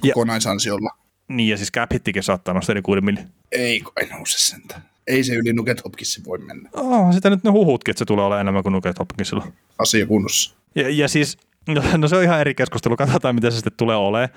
[0.01, 0.89] Kokonaisansiolla.
[1.27, 3.19] Niin ja siis cap hittikin saattaa nostaa yli 6 milli.
[3.51, 4.81] Ei, ei nouse sentään.
[5.07, 6.69] Ei se yli Nuket Hopkinsin voi mennä.
[6.73, 9.47] Oh, sitä nyt ne huhutkin, että se tulee olla enemmän kuin Nuket Hopkinsilla.
[9.79, 10.55] Asia kunnossa.
[10.75, 11.37] Ja, ja siis,
[11.67, 14.29] no, no, se on ihan eri keskustelu, katsotaan mitä se sitten tulee olemaan.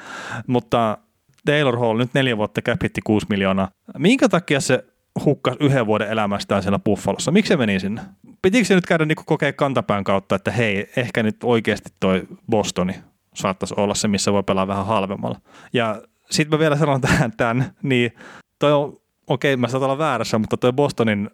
[0.47, 0.99] Mutta
[1.45, 3.69] Taylor Hall nyt neljä vuotta cap hitti 6 miljoonaa.
[3.99, 4.85] Minkä takia se
[5.25, 7.31] hukkas yhden vuoden elämästään siellä Buffalossa?
[7.31, 8.03] Miksi se meni sinne?
[8.43, 12.95] Pitikö se nyt käydä niin kokea kantapään kautta, että hei, ehkä nyt oikeasti toi Bostoni
[13.35, 15.41] saattaisi olla se, missä voi pelaa vähän halvemmalla.
[15.73, 18.13] Ja sitten mä vielä sanon tähän tämän, niin
[18.59, 21.31] toi on, okei, mä saatan olla väärässä, mutta toi Bostonin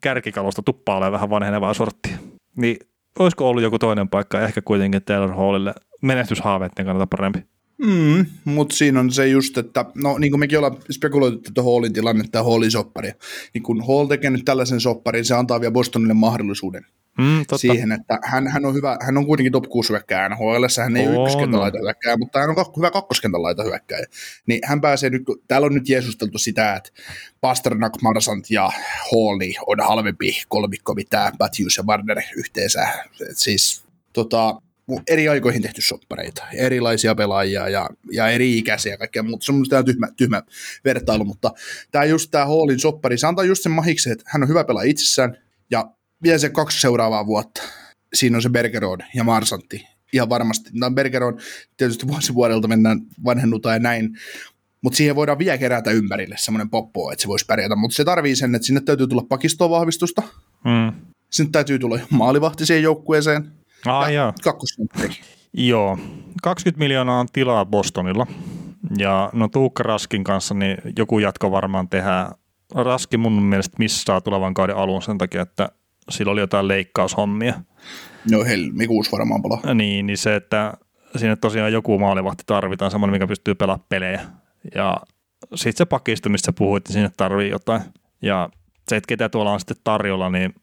[0.00, 2.16] kärkikalusta tuppaa olemaan vähän vanhenevaa sorttia.
[2.56, 2.76] Niin
[3.18, 7.38] olisiko ollut joku toinen paikka, ehkä kuitenkin Taylor Hallille menestyshaaveiden kannalta parempi?
[7.78, 11.92] Mm, mutta siinä on se just, että no niin kuin mekin ollaan spekuloitu tätä Hallin
[11.92, 13.14] tilannetta ja Hallin sopparia,
[13.54, 16.86] niin kun Hall tekee nyt tällaisen sopparin, se antaa vielä Bostonille mahdollisuuden
[17.18, 17.58] mm, totta.
[17.58, 21.06] siihen, että hän, hän, on hyvä, hän on kuitenkin top 6 hyökkääjä NHL, hän ei
[21.08, 24.06] ole ykköskentän hyökkääjä, mutta hän on hyvä kakkoskentän laita hyökkääjä.
[24.46, 26.90] Niin hän pääsee nyt, täällä on nyt jeesusteltu sitä, että
[27.40, 28.70] Pasternak, Marsant ja
[29.12, 32.88] Halli on halvempi kolmikko, mitä Matthews ja Warner yhteensä.
[33.30, 34.60] Et siis tota,
[35.06, 39.44] eri aikoihin tehty soppareita, erilaisia pelaajia ja, ja eri ikäisiä ja kaikkea muuta.
[39.44, 40.42] Se on tämä tyhmä, tyhmä
[40.84, 41.52] vertailu, mutta
[41.90, 44.90] tämä just tämä Hallin soppari, se antaa just sen mahiksi, että hän on hyvä pelaaja
[44.90, 45.38] itsessään
[45.70, 45.90] ja
[46.22, 47.62] vielä se kaksi seuraavaa vuotta.
[48.14, 49.86] Siinä on se Bergeron ja Marsantti.
[50.12, 50.70] Ihan varmasti.
[50.72, 51.38] No Bergeron
[51.76, 54.18] tietysti vuosi vuodelta mennään vanhennutaan ja näin,
[54.80, 58.36] mutta siihen voidaan vielä kerätä ympärille semmoinen poppo, että se voisi pärjätä, mutta se tarvii
[58.36, 60.22] sen, että sinne täytyy tulla pakistoon vahvistusta,
[60.64, 61.00] mm.
[61.30, 63.52] sinne täytyy tulla maalivahti siihen joukkueeseen,
[63.86, 65.14] Ah, ja kakkosentteri.
[65.52, 65.98] Joo,
[66.42, 68.26] 20 miljoonaa on tilaa Bostonilla.
[68.98, 72.32] Ja no Tuukka Raskin kanssa niin joku jatko varmaan tehdään.
[72.74, 75.68] Raski mun mielestä missaa tulevan kauden alun sen takia, että
[76.08, 77.54] sillä oli jotain leikkaushommia.
[78.30, 79.74] No helmikuussa varmaan palaa.
[79.74, 80.74] Niin, niin se, että
[81.16, 84.20] sinne tosiaan joku maalivahti tarvitaan, semmoinen, mikä pystyy pelaamaan pelejä.
[84.74, 84.96] Ja
[85.54, 87.82] sitten se pakisto, mistä puhuit, niin sinne tarvii jotain.
[88.22, 88.48] Ja
[88.88, 90.54] se, että ketä tuolla on sitten tarjolla, niin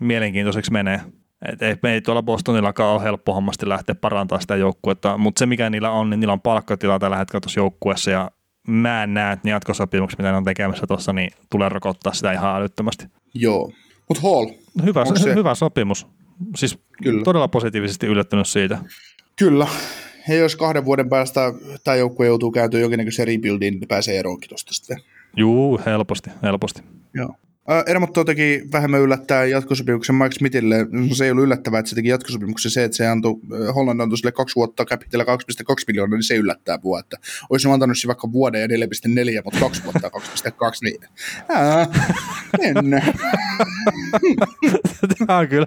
[0.00, 1.00] mielenkiintoiseksi menee.
[1.48, 5.70] Et ei, ei tuolla Bostonillakaan ole helppo hommasti lähteä parantamaan sitä joukkuetta, mutta se mikä
[5.70, 8.30] niillä on, niin niillä on palkkatila tällä hetkellä tuossa joukkueessa ja
[8.68, 12.32] mä en näe, että ne jatkosopimukset, mitä ne on tekemässä tuossa, niin tulee rokottaa sitä
[12.32, 13.06] ihan älyttömästi.
[13.34, 13.72] Joo,
[14.08, 14.46] mutta Hall.
[14.84, 15.34] Hyvä, se...
[15.34, 16.06] hyvä sopimus.
[16.56, 17.24] Siis Kyllä.
[17.24, 18.78] todella positiivisesti yllättynyt siitä.
[19.36, 19.68] Kyllä.
[20.28, 21.40] Ja jos kahden vuoden päästä
[21.84, 25.00] tämä joukkue joutuu kääntyä jonkinnäköisen rebuildiin, niin pääsee eroonkin tuosta sitten.
[25.36, 26.82] Juu, helposti, helposti.
[27.14, 27.34] Joo.
[27.86, 30.86] Ermotto teki vähemmän yllättää jatkosopimuksen Mike Smithille.
[30.90, 32.70] No, se ei ollut yllättävää, että se teki jatkosopimuksen.
[32.70, 33.34] Se, että se antoi,
[33.74, 35.30] Holland antoi sille kaksi vuotta capitella 2,2
[35.86, 37.00] miljoonaa, niin se yllättää mua.
[37.00, 37.16] Että
[37.50, 40.12] olisi antanut se vaikka vuoden ja 4,4, mutta kaksi vuotta 2,2,
[40.82, 41.00] niin
[41.48, 41.86] ää,
[45.18, 45.66] Tämä on kyllä,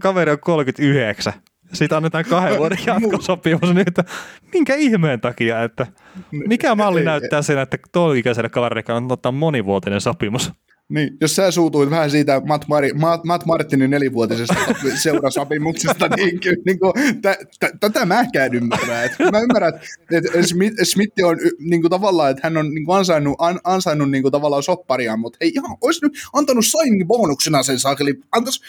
[0.00, 1.32] kaveri on 39.
[1.72, 4.04] Siitä annetaan kahden vuoden jatkosopimus, niin että
[4.52, 5.86] minkä ihmeen takia, että
[6.30, 10.52] mikä malli näyttää sen, että tuo ikäiselle kaverille on ottaa monivuotinen sopimus?
[10.90, 14.54] Niin, jos sä suutuit vähän siitä Matt, Mari, Matt, Matt Martinin nelivuotisesta
[15.02, 16.92] seurasopimuksesta, niin, kyllä, niin kuin,
[17.22, 19.04] t- t- tätä mäkään ymmärrän.
[19.04, 19.72] Et mä ymmärrän,
[20.10, 24.10] että Smith, Smith on niin kuin, tavallaan, että hän on niin kuin, ansainnut, an, ansainnut
[24.10, 28.60] niin kuin, tavallaan sopparia, mutta ei ihan, olisi nyt antanut signing bonuksena sen saakeli, antaisi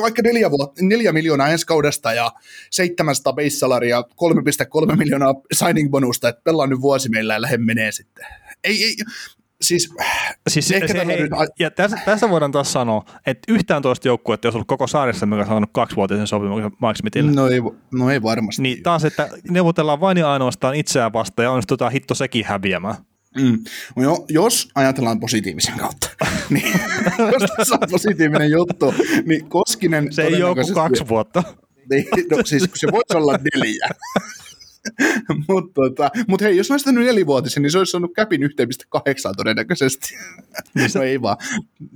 [0.00, 2.32] vaikka neljä, vuotta, neljä miljoonaa ensi kaudesta ja
[2.70, 4.04] 700 base salaria,
[4.90, 8.26] 3,3 miljoonaa signing bonusta, että pelaa nyt vuosi meillä ja lähde menee sitten.
[8.64, 8.96] Ei, ei,
[9.62, 9.94] siis,
[10.48, 11.30] siis ehkä se, hei, nyt...
[11.58, 15.40] ja tässä, tässä, voidaan taas sanoa, että yhtään toista joukkuetta olisi ollut koko saarissa, mikä
[15.40, 17.32] on saanut kaksivuotisen sopimuksen Mike Smithille.
[17.32, 17.60] No ei,
[17.92, 18.62] no ei varmasti.
[18.62, 22.94] Niin taas, että neuvotellaan vain ja ainoastaan itseään vastaan ja onnistutaan hitto sekin häviämään.
[23.36, 23.58] Mm.
[23.96, 26.08] No, jos ajatellaan positiivisen kautta,
[26.50, 26.80] niin
[27.32, 28.94] jos tässä on positiivinen juttu,
[29.26, 30.12] niin Koskinen...
[30.12, 31.42] Se ei ole kuin kaksi vuotta.
[31.90, 33.88] Niin, no, siis se voisi olla neljä.
[35.48, 38.48] Mutta tota, mut hei, jos olisi nyt nelivuotisen, niin se olisi saanut käpin 1,8
[39.36, 40.14] todennäköisesti.
[40.74, 41.36] Niin no ei vaan.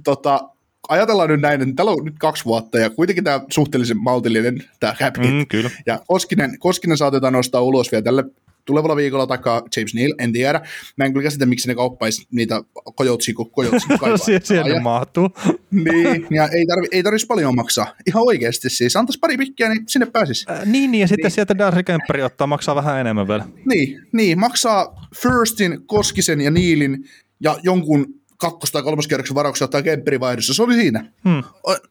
[0.05, 0.49] Tota,
[0.89, 4.95] ajatellaan nyt näin, että täällä on nyt kaksi vuotta ja kuitenkin tämä suhteellisen maltillinen tämä
[4.95, 5.71] cap mm, kyllä.
[5.87, 8.25] Ja Koskinen, Koskinen saatetaan nostaa ulos vielä tälle
[8.65, 10.61] tulevalla viikolla takaa James Neal, en tiedä.
[10.97, 12.63] Mä en kyllä käsitä, miksi ne kauppaisi niitä
[12.95, 14.17] kojotsi, kun kojotsi kaipaa.
[14.43, 15.31] Siellä mahtuu.
[15.71, 17.95] niin, ja ei, tarvi, ei tarvitsisi paljon maksaa.
[18.07, 18.97] Ihan oikeasti siis.
[18.97, 20.47] Antaisi pari pikkiä, niin sinne pääsisi.
[20.51, 21.31] Äh, niin, niin, ja sitten niin.
[21.31, 23.45] sieltä Darcy Kemperi ottaa, maksaa vähän enemmän vielä.
[23.67, 27.05] Niin, niin maksaa Firstin, Koskisen ja Niilin
[27.41, 29.83] ja jonkun kakkos- tai kolmoskierroksen varauksia ottaa
[30.21, 30.55] vaihdossa.
[30.55, 31.13] Se oli siinä.
[31.29, 31.43] Hmm.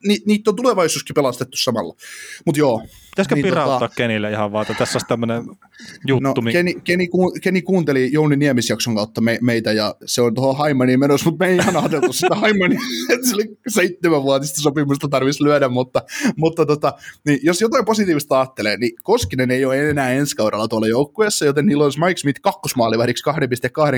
[0.08, 1.96] Ni, niitä on tulevaisuuskin pelastettu samalla.
[2.46, 2.82] Mutta joo.
[3.14, 5.44] Pitäisikö niin, pirauttaa tota, Kenille ihan vaan, että tässä olisi tämmöinen
[6.08, 6.22] juttu?
[6.22, 7.08] No, mi- Keni, Keni,
[7.42, 11.52] Keni, kuunteli Jouni Niemisjakson kautta me, meitä ja se on tuohon Haimaniin menossa, mutta me
[11.52, 12.80] ei ihan ajateltu sitä Haimania,
[13.14, 16.02] että se oli seitsemänvuotista sopimusta tarvitsisi lyödä, mutta,
[16.38, 16.94] mutta tota,
[17.26, 21.66] niin jos jotain positiivista ajattelee, niin Koskinen ei ole enää ensi kaudella tuolla joukkueessa, joten
[21.66, 23.24] niillä olisi Mike Smith kakkosmaalivähdiksi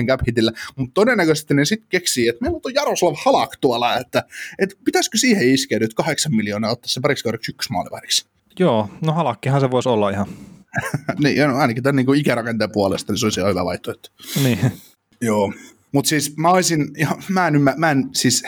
[0.00, 3.96] 2,2 cap hitillä, mutta todennäköisesti ne sitten keksii, että meillä on tuo Jaroslav Halak tuolla,
[3.98, 4.22] että,
[4.58, 8.26] että pitäisikö siihen iskeä nyt kahdeksan miljoonaa ottaa se pariksi kaudeksi yksi maalivähdiksi.
[8.58, 10.26] Joo, no halakkihan se voisi olla ihan.
[11.22, 14.08] niin, no ainakin tämän niin kuin ikärakenteen puolesta, niin se olisi ihan hyvä vaihtoehto.
[14.42, 14.72] Niin.
[15.20, 15.52] Joo,
[15.92, 18.42] mutta siis mä olisin, ihan, mä en, mä, mä en siis,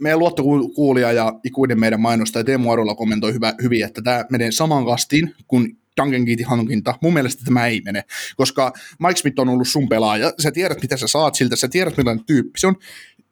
[0.00, 4.86] meidän luottokuulija ja ikuinen meidän mainostaja Teemu Arola kommentoi hyvä, hyvin, että tämä menee saman
[4.86, 6.94] kastiin kuin Duncan Keatin hankinta.
[7.00, 8.04] Mun mielestä tämä ei mene,
[8.36, 10.32] koska Mike Smith on ollut sun pelaaja.
[10.38, 12.76] Sä tiedät, mitä sä saat siltä, sä tiedät, millainen tyyppi se on,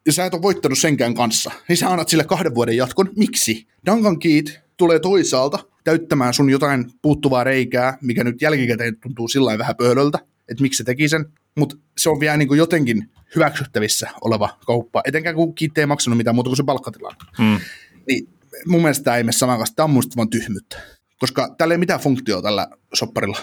[0.05, 1.51] ja sä et ole voittanut senkään kanssa.
[1.67, 3.09] Niin sä annat sille kahden vuoden jatkon.
[3.15, 3.67] Miksi?
[3.85, 4.45] Duncan Keat
[4.77, 5.59] tulee toisaalta
[5.89, 10.83] täyttämään sun jotain puuttuvaa reikää, mikä nyt jälkikäteen tuntuu sillä vähän pöydöltä, että miksi se
[10.83, 11.25] teki sen,
[11.55, 16.17] mutta se on vielä niin kuin jotenkin hyväksyttävissä oleva kauppa, etenkään kun Kiitti ei maksanut
[16.17, 17.15] mitään muuta kuin se palkkatilan.
[17.39, 17.59] Mm.
[18.07, 18.29] Niin
[18.67, 20.77] mun mielestä tämä ei mene saman kanssa, tämä on vaan tyhmyyttä,
[21.19, 23.37] koska tällä ei mitään funktioa tällä sopparilla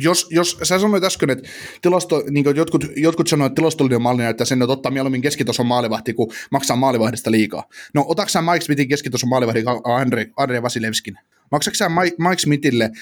[0.00, 1.48] jos, jos sä sanoit äsken, että
[1.82, 6.14] tilasto, niin jotkut, jotkut sanoivat, että tilastollinen malli näyttää sen, että ottaa mieluummin keskitason maalivahti,
[6.14, 7.68] kun maksaa maalivahdista liikaa.
[7.94, 11.18] No otatko sä Mike Smithin keskitason maalivahdi Andre, Andre Vasilevskin?
[11.54, 12.94] Maksatko sä Mike, Mike Smithille 2,2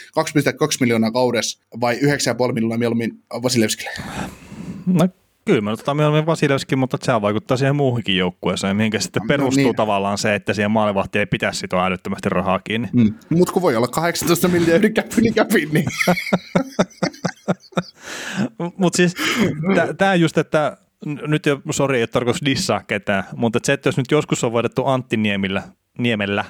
[0.81, 3.91] miljoonaa kaudessa vai 9,5 miljoonaa mieluummin Vasilevskille?
[4.87, 5.09] No
[5.45, 9.65] Kyllä mä otetaan mieluummin Vasilevskin, mutta se vaikuttaa siihen muuhinkin joukkueeseen, mihinkä sitten no, perustuu
[9.65, 9.77] niin.
[9.77, 12.89] tavallaan se, että siihen maalivahti ei pitäisi sitoa älyttömästi rahaa kiinni.
[12.93, 13.15] Mm.
[13.31, 14.77] Mutta kun voi olla 18 miljoonaa
[15.17, 15.85] yli käppi, niin.
[18.77, 19.15] mutta siis
[19.99, 20.77] tämä just, että
[21.07, 24.87] nyt jo, sori, ei tarkoitus dissaa ketään, mutta se, että jos nyt joskus on voitettu
[24.87, 25.63] Antti Niemillä,
[25.99, 26.45] Niemellä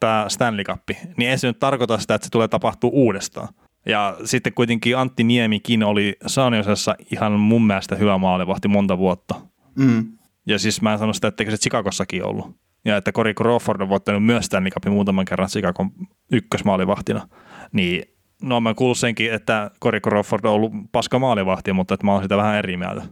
[0.00, 0.82] tämä Stanley Cup,
[1.16, 3.48] niin ei se nyt tarkoita sitä, että se tulee tapahtuu uudestaan.
[3.86, 9.34] Ja sitten kuitenkin Antti Niemikin oli Saaniosessa ihan mun mielestä hyvä maalivahti monta vuotta.
[9.78, 10.12] Mm.
[10.46, 12.56] Ja siis mä en sano sitä, etteikö se Chicagossakin ollut.
[12.84, 15.90] Ja että Cory Crawford on voittanut myös Stanley Cupin muutaman kerran Chicagon
[16.32, 17.28] ykkösmaalivahtina.
[17.72, 18.02] Niin
[18.42, 22.22] no mä kuullut senkin, että Cory Crawford on ollut paska maalivahti, mutta että mä oon
[22.22, 23.02] sitä vähän eri mieltä.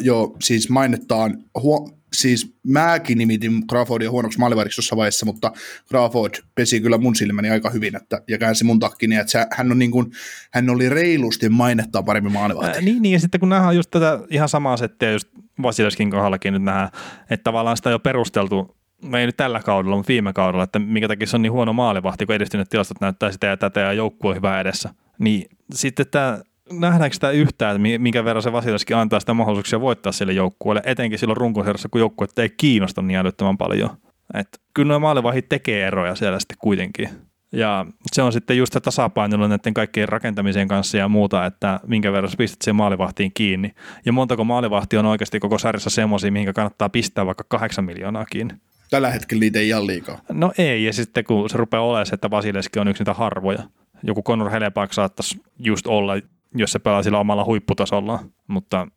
[0.00, 5.52] Joo, siis mainitaan, huo, siis mäkin nimitin Crawfordia huonoksi maalivahdiksi jossain vaiheessa, mutta
[5.88, 9.70] Crawford pesi kyllä mun silmäni aika hyvin että, ja käänsi mun takkini, että se, hän,
[9.70, 10.12] on niin kuin,
[10.52, 12.76] hän oli reilusti mainettaa paremmin maalivahti.
[12.76, 15.28] Ää, niin, niin, ja sitten kun nähdään just tätä ihan samaa settiä, just
[15.62, 16.90] Vasileskin kohdallakin nyt nähdään,
[17.30, 21.08] että tavallaan sitä jo perusteltu, me ei nyt tällä kaudella, mutta viime kaudella, että minkä
[21.08, 24.30] takia se on niin huono maalivahti, kun edistyneet tilastot näyttää sitä ja tätä ja joukkue
[24.30, 24.94] on hyvä edessä.
[25.18, 26.40] Niin sitten tämä
[26.72, 31.18] nähdäänkö sitä yhtään, että minkä verran se Vasilevski antaa sitä mahdollisuuksia voittaa sille joukkueelle, etenkin
[31.18, 33.90] silloin runkosarjassa, kun joukkue ei kiinnosta niin älyttömän paljon.
[34.34, 37.08] Et kyllä nuo maalivahit tekee eroja siellä sitten kuitenkin.
[37.52, 42.30] Ja se on sitten just tasapainoilla näiden kaikkien rakentamisen kanssa ja muuta, että minkä verran
[42.30, 43.74] sä pistät sen maalivahtiin kiinni.
[44.06, 48.54] Ja montako maalivahti on oikeasti koko sarjassa semmoisia, mihin kannattaa pistää vaikka kahdeksan miljoonaa kiinni.
[48.90, 50.18] Tällä hetkellä niitä ei ihan liikaa.
[50.32, 53.62] No ei, ja sitten kun se rupeaa olemaan se, että Vasileski on yksi niitä harvoja.
[54.02, 56.12] Joku Conor Helepak saattaisi just olla
[56.54, 58.24] jos se pelaa sillä omalla huipputasolla.
[58.48, 58.88] Mutta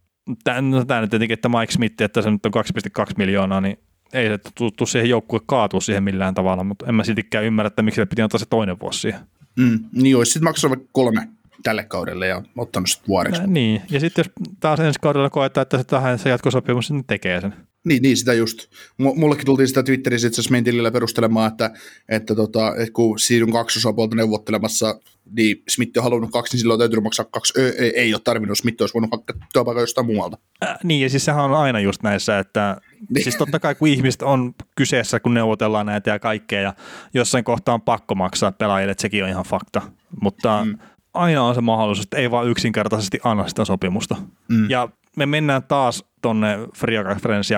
[0.43, 2.51] tämä, no, nyt tietenkin, että Mike Smith, että se nyt on
[2.99, 3.79] 2,2 miljoonaa, niin
[4.13, 7.81] ei se tuttu siihen joukkue kaatua siihen millään tavalla, mutta en mä siltikään ymmärrä, että
[7.81, 9.19] miksi se piti antaa se toinen vuosi siihen.
[9.55, 11.27] Mm, niin olisi sitten maksanut kolme
[11.63, 13.41] tälle kaudelle ja ottanut sitten vuodeksi.
[13.41, 17.05] Äh, niin, ja sitten jos taas ensi kaudella koetaan, että se tähän se jatkosopimus, niin
[17.07, 17.53] tekee sen.
[17.87, 18.67] Niin, niin, sitä just.
[18.97, 21.71] Mullekin tultiin sitä Twitterissä itse asiassa meidän tilillä perustelemaan, että,
[22.09, 24.99] että, tota, että kun siinä on kaksi osapuolta neuvottelemassa,
[25.35, 27.53] niin Smith on halunnut kaksi, niin silloin on täytynyt maksaa kaksi.
[27.57, 30.37] Ö, ei, ei ole tarvinnut, Smith olisi voinut hakea työpaikan jostain muualta.
[30.63, 32.77] Äh, niin, ja siis sehän on aina just näissä, että
[33.09, 33.23] niin.
[33.23, 36.73] siis totta kai kun ihmiset on kyseessä, kun neuvotellaan näitä ja kaikkea, ja
[37.13, 39.81] jossain kohtaa on pakko maksaa pelaajille, että sekin on ihan fakta.
[40.21, 40.77] Mutta mm.
[41.13, 44.15] aina on se mahdollisuus, että ei vaan yksinkertaisesti anna sitä sopimusta.
[44.49, 44.69] Mm.
[44.69, 47.03] Ja me mennään taas tonne Free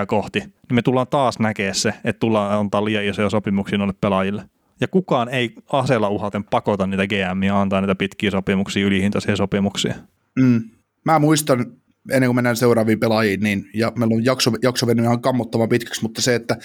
[0.06, 4.44] kohti, niin me tullaan taas näkemään se, että tullaan antaa liian isoja sopimuksia noille pelaajille.
[4.80, 9.94] Ja kukaan ei aseella uhaten pakota niitä GM antaa niitä pitkiä sopimuksia, ylihintaisia sopimuksia.
[10.38, 10.62] Mm.
[11.04, 11.66] Mä muistan
[12.10, 16.02] ennen kuin mennään seuraaviin pelaajiin, niin, ja meillä on jakso, jakso vennyt ihan kammottavan pitkäksi,
[16.02, 16.56] mutta se, että,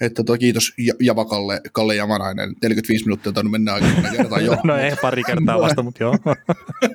[0.00, 3.86] että tuo kiitos Javakalle, Kalle Javanainen, 45 minuuttia on mennä aika
[4.16, 4.56] kertaa jo.
[4.64, 6.18] no ei pari kertaa vasta, mutta joo.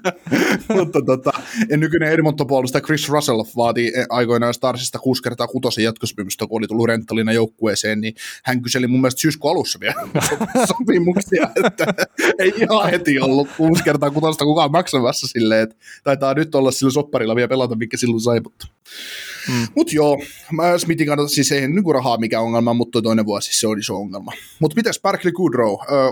[0.78, 1.32] mutta tota,
[1.70, 7.34] nykyinen Edmonton-puolustaja Chris Russell vaati aikoinaan Starsista kuusi kertaa kutosen jatkosopimusta, kun oli tullut renttalina
[7.34, 10.08] joukkueeseen, niin hän kyseli mun mielestä syyskuun alussa vielä
[10.66, 11.86] sopimuksia, että
[12.40, 16.92] ei ihan heti ollut kuusi kertaa kutosta kukaan maksamassa silleen, että taitaa nyt olla sillä
[16.92, 18.68] sopparilla vielä pelata mikä silloin sai, mutta
[19.49, 19.68] mm.
[19.76, 20.22] Mut joo,
[20.52, 23.95] mä Smithin kannalta siis ei niin rahaa mikä ongelma, mutta toinen vuosi se on iso
[23.95, 24.32] ongelma.
[24.60, 25.78] Mutta mitäs Barkley Goodrow?
[25.91, 26.12] Öö,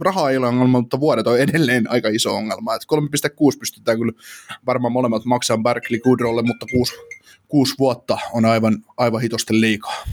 [0.00, 2.74] rahaa ei ole ongelma, mutta vuodet on edelleen aika iso ongelma.
[2.74, 2.82] Et
[3.52, 4.12] 3,6 pystytään kyllä
[4.66, 6.92] varmaan molemmat maksamaan Barkley Goodrowlle, mutta kuusi,
[7.48, 10.04] kuusi vuotta on aivan, aivan hitosten liikaa.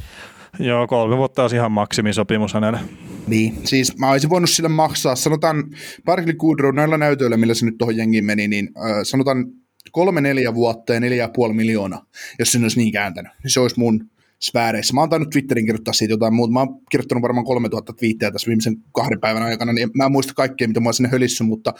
[0.60, 2.80] Joo, kolme vuotta olisi ihan maksimisopimus hänelle.
[3.28, 5.64] Niin, siis mä olisin voinut sille maksaa, sanotaan
[6.06, 9.46] Barkley Goodrow näillä näytöillä, millä se nyt tuohon jengiin meni, niin äh, sanotaan
[9.92, 12.06] kolme, neljä vuotta ja neljä ja puoli miljoonaa,
[12.40, 13.32] jos se olisi niin kääntänyt.
[13.44, 14.10] Niin se olisi mun
[14.42, 14.94] sfääreissä.
[14.94, 16.54] Mä oon tainnut Twitterin kirjoittaa siitä jotain muuta.
[16.54, 20.34] Mä oon kirjoittanut varmaan 3000 twiittejä tässä viimeisen kahden päivän aikana, niin mä en muista
[20.34, 21.74] kaikkea, mitä mä oon sinne hölissä, mutta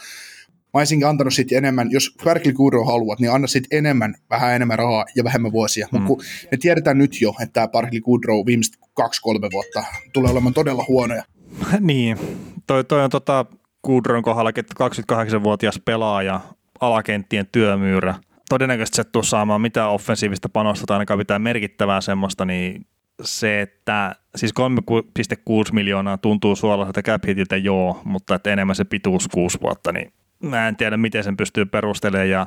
[0.74, 4.78] mä olisinkin antanut sitten enemmän, jos Ferkli Kuro haluat, niin anna sitten enemmän, vähän enemmän
[4.78, 5.88] rahaa ja vähemmän vuosia.
[5.92, 6.02] Mm.
[6.02, 10.84] Mutta me tiedetään nyt jo, että tämä Parkli Kudrow viimeiset kaksi-kolme vuotta tulee olemaan todella
[10.88, 11.22] huonoja.
[11.80, 12.18] niin,
[12.66, 13.46] toi, toi on tota
[13.82, 14.74] Kudron kohdalla, että
[15.12, 16.40] 28-vuotias pelaaja
[16.80, 18.14] alakenttien työmyyrä.
[18.48, 22.86] Todennäköisesti se tuu saamaan mitään offensiivista panosta tai ainakaan pitää merkittävää semmoista, niin
[23.22, 29.28] se, että siis 3,6 miljoonaa tuntuu suolaiselta cap hitiltä joo, mutta että enemmän se pituus
[29.28, 30.12] kuusi vuotta, niin
[30.42, 32.46] mä en tiedä, miten sen pystyy perustelemaan ja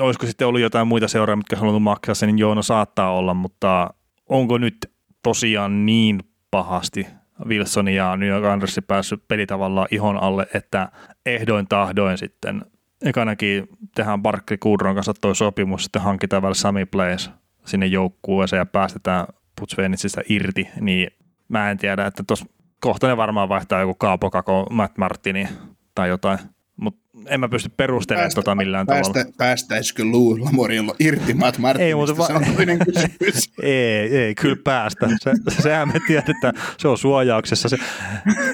[0.00, 3.34] olisiko sitten ollut jotain muita seuraa, mitkä halunnut maksaa sen, niin joo, no saattaa olla,
[3.34, 3.94] mutta
[4.28, 4.76] onko nyt
[5.22, 6.20] tosiaan niin
[6.50, 7.06] pahasti
[7.46, 10.88] Wilson ja New York Andersi päässyt pelitavallaan ihon alle, että
[11.26, 12.62] ehdoin tahdoin sitten
[13.04, 17.30] ekanakin tehdään Barkley Kudron kanssa toi sopimus, sitten hankitaan vielä Sami Plays
[17.64, 19.26] sinne joukkueeseen ja päästetään
[19.60, 21.10] Putsvenitsistä irti, niin
[21.48, 22.46] mä en tiedä, että tuossa
[22.80, 25.48] kohta ne varmaan vaihtaa joku Kaapo Kako, Matt Martini
[25.94, 26.38] tai jotain,
[26.76, 29.34] mutta en mä pysty perustelemaan päästä, tota millään päästä, tavalla.
[29.38, 33.52] Päästäisikö Lou Lamorilla irti Matt Martinista, ei, mutta va- se on toinen kysymys.
[33.62, 35.08] ei, ei, kyllä päästä.
[35.20, 37.68] Se, sehän me tiedetään, se on suojauksessa.
[37.68, 37.76] Se,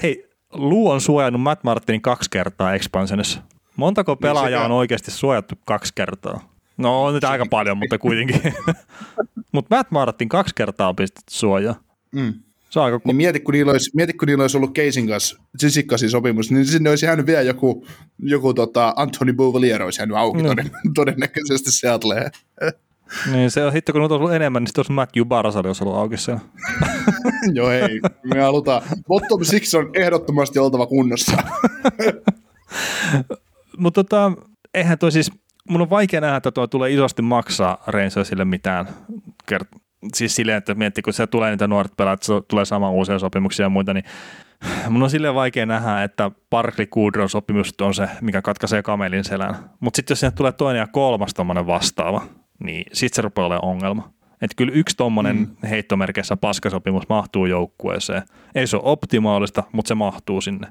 [0.03, 3.41] hei, Lou on suojannut Matt Martinin kaksi kertaa expansionissa.
[3.79, 6.53] Montako niin pelaajaa on oikeasti suojattu kaksi kertaa?
[6.77, 8.41] No on nyt aika paljon, mutta kuitenkin.
[9.51, 11.75] mutta Matt Martin kaksi kertaa on pistetty suojaa.
[12.11, 12.33] Mm.
[12.69, 15.37] Se on aika Niin mieti, kun niillä olisi, mieti, kun niillä olisi ollut Keisin kanssa
[15.57, 17.85] Sissikkasin sopimus, niin sinne olisi jäänyt vielä joku,
[18.19, 20.49] joku tota, Anthony Bouvelier olisi jäänyt auki No.
[20.49, 22.31] toden, todennäköisesti Seattleen.
[23.31, 25.97] Niin se on hitto, kun olisi ollut enemmän, niin sitten olisi Matthew Barzal olisi ollut
[25.97, 26.41] auki siellä.
[27.53, 27.99] Joo, ei.
[28.23, 28.81] Me halutaan.
[29.07, 31.37] Bottom six on ehdottomasti oltava kunnossa.
[33.79, 34.31] Mutta tota,
[34.73, 35.31] eihän toi siis,
[35.69, 38.87] mun on vaikea nähdä, että tuo tulee isosti maksaa Rangersille mitään.
[39.51, 39.79] Kert-
[40.13, 43.65] siis silleen, että miettii, kun se tulee niitä nuoret pelaajat, se tulee sama uusia sopimuksia
[43.65, 44.05] ja muita, niin
[44.89, 49.55] mun on silleen vaikea nähdä, että Parkley Goodron sopimus on se, mikä katkaisee kamelin selän.
[49.79, 52.21] Mutta sitten jos sinne tulee toinen ja kolmas tommonen vastaava,
[52.63, 54.13] niin sitten se rupeaa olemaan ongelma.
[54.41, 55.67] Että kyllä yksi tommonen mm.
[55.69, 58.23] heittomerkeissä paskasopimus mahtuu joukkueeseen.
[58.55, 60.67] Ei se ole optimaalista, mutta se mahtuu sinne.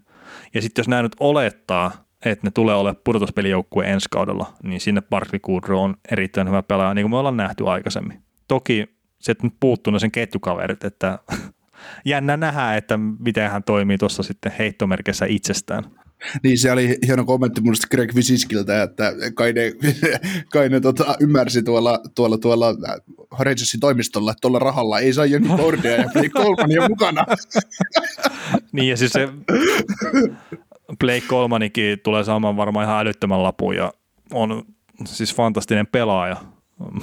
[0.54, 1.92] Ja sitten jos nämä nyt olettaa,
[2.24, 6.94] että ne tulee olemaan pudotuspelijoukkue ensi kaudella, niin sinne Barkley Goodrow on erittäin hyvä pelaaja,
[6.94, 8.22] niin kuin me ollaan nähty aikaisemmin.
[8.48, 8.86] Toki
[9.18, 11.18] se nyt puuttuu ne sen ketjukaverit, että
[12.04, 15.84] jännä nähdä, että miten hän toimii tuossa sitten heittomerkissä itsestään.
[16.42, 19.72] Niin se oli hieno kommentti mun mielestä Greg Visiskiltä, että kai ne,
[20.52, 22.66] kai ne tota, ymmärsi tuolla, tuolla, tuolla
[23.38, 27.26] Rangersin toimistolla, että tuolla rahalla ei saa Jönni Bordia ja Blake Colmania mukana.
[28.72, 29.28] Niin ja siis se
[31.00, 33.92] Blake Colmanikin tulee saamaan varmaan ihan älyttömän lapun ja
[34.32, 34.64] on
[35.04, 36.36] siis fantastinen pelaaja,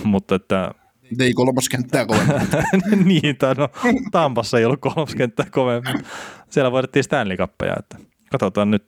[0.04, 0.72] mutta että
[1.20, 2.48] Ei kolmas kenttää kovemmin.
[3.06, 3.70] niin, tai no
[4.12, 5.94] Tampassa ei ollut kolmoskenttää kovemmin.
[6.50, 7.98] Siellä voitettiin Stanley Cupia, että
[8.32, 8.84] katsotaan nyt.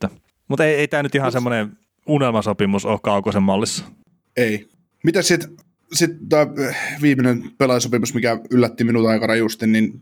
[0.47, 3.85] Mutta ei, ei tämä nyt ihan semmoinen unelmasopimus ole Kaukosen mallissa.
[4.37, 4.69] Ei.
[5.03, 5.57] Mitä sitten
[5.93, 6.47] sit tämä
[7.01, 9.99] viimeinen pelaajasopimus, mikä yllätti minut aika rajusti, niin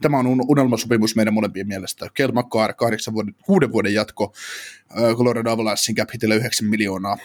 [0.00, 2.08] tämä on un- unelmasopimus meidän molempien mielestä.
[2.14, 4.32] Kel McCarr, kahdeksan vuoden, kuuden vuoden jatko,
[5.16, 7.16] Colorado Avalanchein cap hitillä 9 miljoonaa.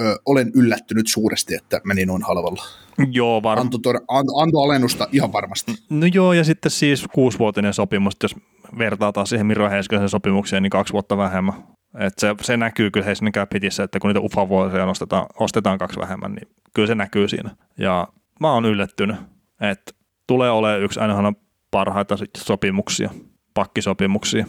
[0.00, 2.62] Ö, olen yllättynyt suuresti, että meni noin halvalla.
[3.10, 3.66] Joo, varmaan.
[3.66, 5.72] Anto, tor- anto, anto alennusta ihan varmasti.
[5.90, 8.36] No joo, ja sitten siis kuusivuotinen sopimus, jos
[8.78, 11.54] vertaataan siihen Miro Heiskasen sopimukseen, niin kaksi vuotta vähemmän.
[11.98, 16.00] Et se, se näkyy kyllä Helsingin cap hitissä, että kun niitä ufa-vuosia nostetaan, ostetaan kaksi
[16.00, 17.50] vähemmän, niin kyllä se näkyy siinä.
[17.78, 18.08] Ja
[18.40, 19.16] mä oon yllättynyt,
[19.60, 19.92] että
[20.26, 21.32] tulee olemaan yksi aina
[21.70, 23.10] parhaita sopimuksia,
[23.54, 24.46] pakkisopimuksia,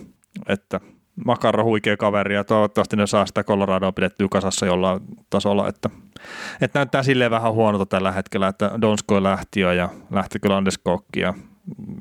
[0.48, 0.80] että
[1.26, 5.90] Makarro huikea kaveri ja toivottavasti ne saa sitä Coloradoa pidettyä kasassa jollain tasolla, että,
[6.62, 11.20] että näyttää silleen vähän huonolta tällä hetkellä, että Donsko lähti jo ja lähti kyllä Landeskogki
[11.20, 11.34] ja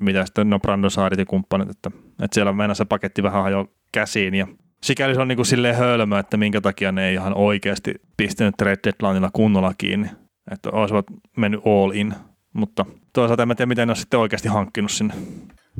[0.00, 1.90] mitä sitten, no Brandon Saarit ja kumppanit, että,
[2.22, 4.46] että siellä mennä se paketti vähän hajo käsiin ja
[4.82, 8.54] sikäli se on niin kuin silleen hölmö, että minkä takia ne ei ihan oikeasti pistänyt
[8.58, 10.08] trade deadlineilla kunnolla kiinni,
[10.50, 11.06] että olisivat
[11.36, 12.14] mennyt all in,
[12.52, 15.14] mutta toisaalta en mä tiedä, miten ne on sitten oikeasti hankkinut sinne.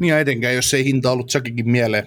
[0.01, 2.07] Niin ja etenkään, jos ei hinta ollut Jackikin mieleen,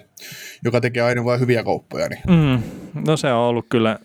[0.64, 2.08] joka tekee aina vain hyviä kauppoja.
[2.08, 2.22] Niin.
[2.28, 2.62] Mm,
[3.06, 3.98] no se on ollut kyllä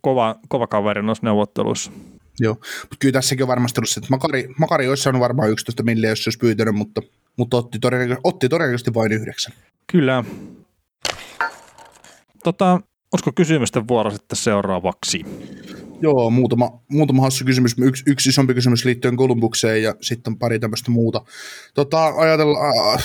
[0.00, 1.92] kova, kova kaveri noissa neuvotteluissa.
[2.40, 5.82] Joo, mutta kyllä tässäkin on varmasti ollut se, että Makari, Makari olisi saanut varmaan 11
[5.82, 7.02] milliä, jos se olisi pyytänyt, mutta,
[7.36, 9.54] mutta otti, todennäköisesti, otti todennäköisesti vain yhdeksän.
[9.92, 10.24] Kyllä.
[12.44, 12.80] Tota,
[13.12, 15.24] olisiko kysymysten vuoro sitten seuraavaksi?
[16.00, 17.74] Joo, muutama, muutama hassu kysymys.
[17.78, 21.20] Yksi, yksi isompi kysymys liittyen Kolumbukseen ja sitten pari tämmöistä muuta.
[21.74, 22.98] Tota, ajatellaan...
[22.98, 23.04] Äh,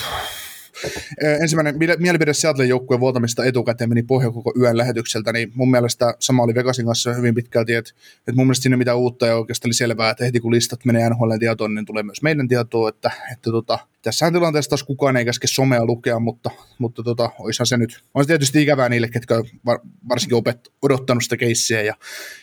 [1.41, 6.43] ensimmäinen mielipide Seattlein joukkueen vuotamista etukäteen meni pohja koko yön lähetykseltä, niin mun mielestä sama
[6.43, 9.73] oli Vegasin kanssa hyvin pitkälti, että, että mun mielestä siinä mitään uutta ja oikeastaan oli
[9.73, 13.51] selvää, että heti kun listat menee NHL tietoon, niin tulee myös meidän tietoa, että, että
[13.51, 18.03] tota, tässä tilanteessa taas kukaan ei käske somea lukea, mutta, mutta tota, oishan se nyt,
[18.13, 21.93] on se tietysti ikävää niille, ketkä on var, varsinkin opet, odottanut sitä keissiä ja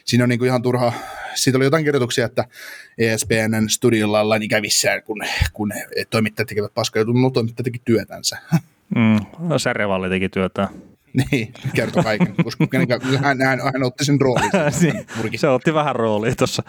[0.04, 0.92] siinä on niinku ihan turha,
[1.34, 2.44] siitä oli jotain kirjoituksia, että
[2.98, 5.20] ESPNn studiolla ollaan ikävissään, kun,
[5.52, 5.72] kun
[6.10, 8.38] toimittajat tekevät paskaa, no, toimittajat teki työtänsä.
[8.94, 10.68] Mm, no Serevalli teki työtä.
[11.30, 12.66] niin, kertoo kaiken, koska
[13.22, 14.50] hän, hän, hän otti sen roolin.
[14.80, 16.62] Niin, se otti vähän roolia tuossa.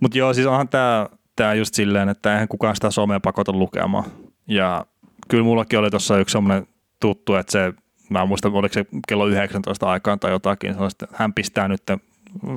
[0.00, 4.04] Mutta joo, siis onhan tämä tää just silleen, että eihän kukaan sitä somea pakota lukemaan.
[4.48, 4.86] Ja
[5.28, 6.66] kyllä mullakin oli tuossa yksi semmoinen
[7.00, 7.72] tuttu, että se,
[8.10, 11.82] mä en muista, oliko se kello 19 aikaan tai jotakin, että hän pistää nyt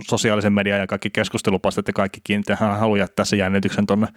[0.08, 4.08] sosiaalisen median ja kaikki keskustelupastat ja kaikki kiinnittää, hän haluaa jättää sen jännityksen tuonne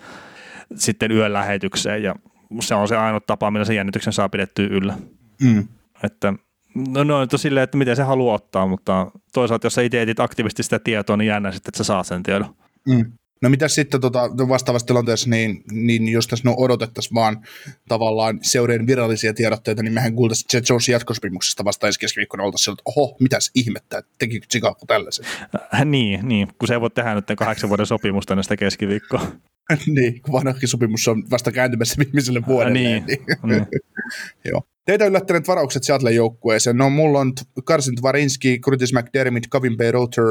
[0.75, 2.15] sitten yön lähetykseen ja
[2.61, 4.95] se on se ainoa tapa, millä se jännityksen saa pidettyä yllä.
[5.43, 5.69] Mm.
[6.03, 6.35] Että
[6.75, 10.21] No, no on silleen, että miten se haluaa ottaa, mutta toisaalta jos sä itse etit
[10.21, 12.55] aktiivisesti sitä tietoa, niin jännä sitten, että sä saa sen tiedon.
[12.89, 13.13] Mm.
[13.43, 17.47] No mitä sitten tota, vastaavassa tilanteessa, niin, niin jos tässä no odotettaisiin vaan
[17.89, 22.83] tavallaan seurien virallisia tiedotteita, niin mehän kuultaisiin Jet Jonesin jatkosopimuksesta vasta ensi keskiviikkona oltaisiin että
[22.85, 25.25] oho, mitäs ihmettä, että tekikö Chicago tällaisen?
[25.75, 29.27] Äh, niin, niin, kun se ei voi tehdä nyt kahdeksan vuoden sopimusta näistä keskiviikkoa.
[29.87, 32.79] niin, kun vanhakin sopimus on vasta kääntymässä viimeiselle vuodelle.
[32.79, 33.19] niin, niin.
[33.43, 33.67] niin.
[34.53, 34.63] Joo.
[34.85, 36.77] Teitä yllättäneet varaukset Seattlein joukkueeseen.
[36.77, 37.33] No mulla on
[37.65, 40.25] Karsin Tvarinski, Curtis McDermott, Kevin Bay Roter,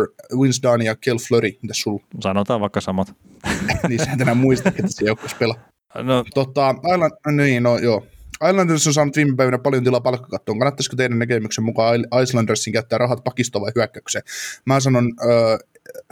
[0.63, 1.51] Dunn ja Kel Fleury.
[1.61, 2.03] Mitäs sulla?
[2.19, 3.13] Sanotaan vaikka samat.
[3.89, 5.55] niin sä enää muista, että se joukkueessa pelaa.
[6.03, 8.05] No, Tota, Island, niin, no joo.
[8.49, 10.59] Islanders on saanut viime päivinä paljon tilaa palkkakattoon.
[10.59, 14.23] Kannattaisiko teidän näkemyksen mukaan Islandersin käyttää rahat pakistoon vai hyökkäykseen?
[14.65, 15.59] Mä sanon äh,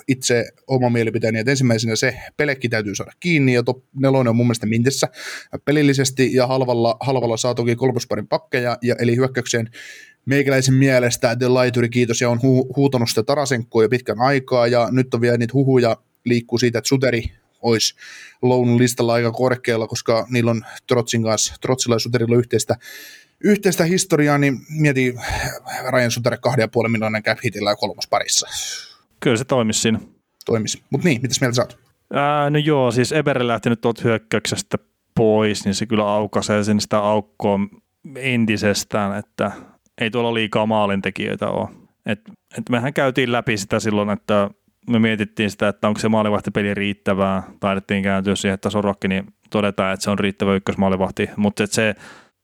[0.07, 4.45] itse oma mielipiteeni, että ensimmäisenä se pelekki täytyy saada kiinni, ja top nelonen on mun
[4.45, 5.07] mielestä mintessä
[5.65, 9.69] pelillisesti, ja halvalla, halvalla saa toki kolmosparin pakkeja, ja eli hyökkäykseen
[10.25, 14.87] meikäläisen mielestä The Laituri, kiitos, ja on hu- huutanut sitä Tarasenkoa jo pitkän aikaa, ja
[14.91, 17.23] nyt on vielä niitä huhuja liikkuu siitä, että Suteri
[17.61, 17.95] olisi
[18.41, 22.75] Loun listalla aika korkealla, koska niillä on Trotsin kanssa, Trotsilla ja Suterilla yhteistä,
[23.43, 25.15] yhteistä historiaa, niin mieti
[25.91, 28.47] Ryan Suter kahden ja puolen miljoonan cap hitillä ja kolmas parissa.
[29.19, 29.99] Kyllä se toimisi siinä.
[30.45, 30.83] Toimisi.
[30.89, 31.79] Mutta niin, mitäs mieltä sä oot?
[32.13, 34.77] Ää, no joo, siis Eber lähti nyt tuolta hyökkäyksestä
[35.15, 37.59] pois, niin se kyllä aukaisee sen sitä aukkoa
[38.15, 39.51] entisestään, että
[40.01, 41.69] ei tuolla liikaa maalintekijöitä ole.
[42.05, 42.21] Et,
[42.57, 44.49] et mehän käytiin läpi sitä silloin, että
[44.89, 47.43] me mietittiin sitä, että onko se maalivahtipeli riittävää.
[47.59, 51.95] Taidettiin kääntyä siihen, että Sorokki, niin todetaan, että se on riittävä ykkösmaalivahti, mutta se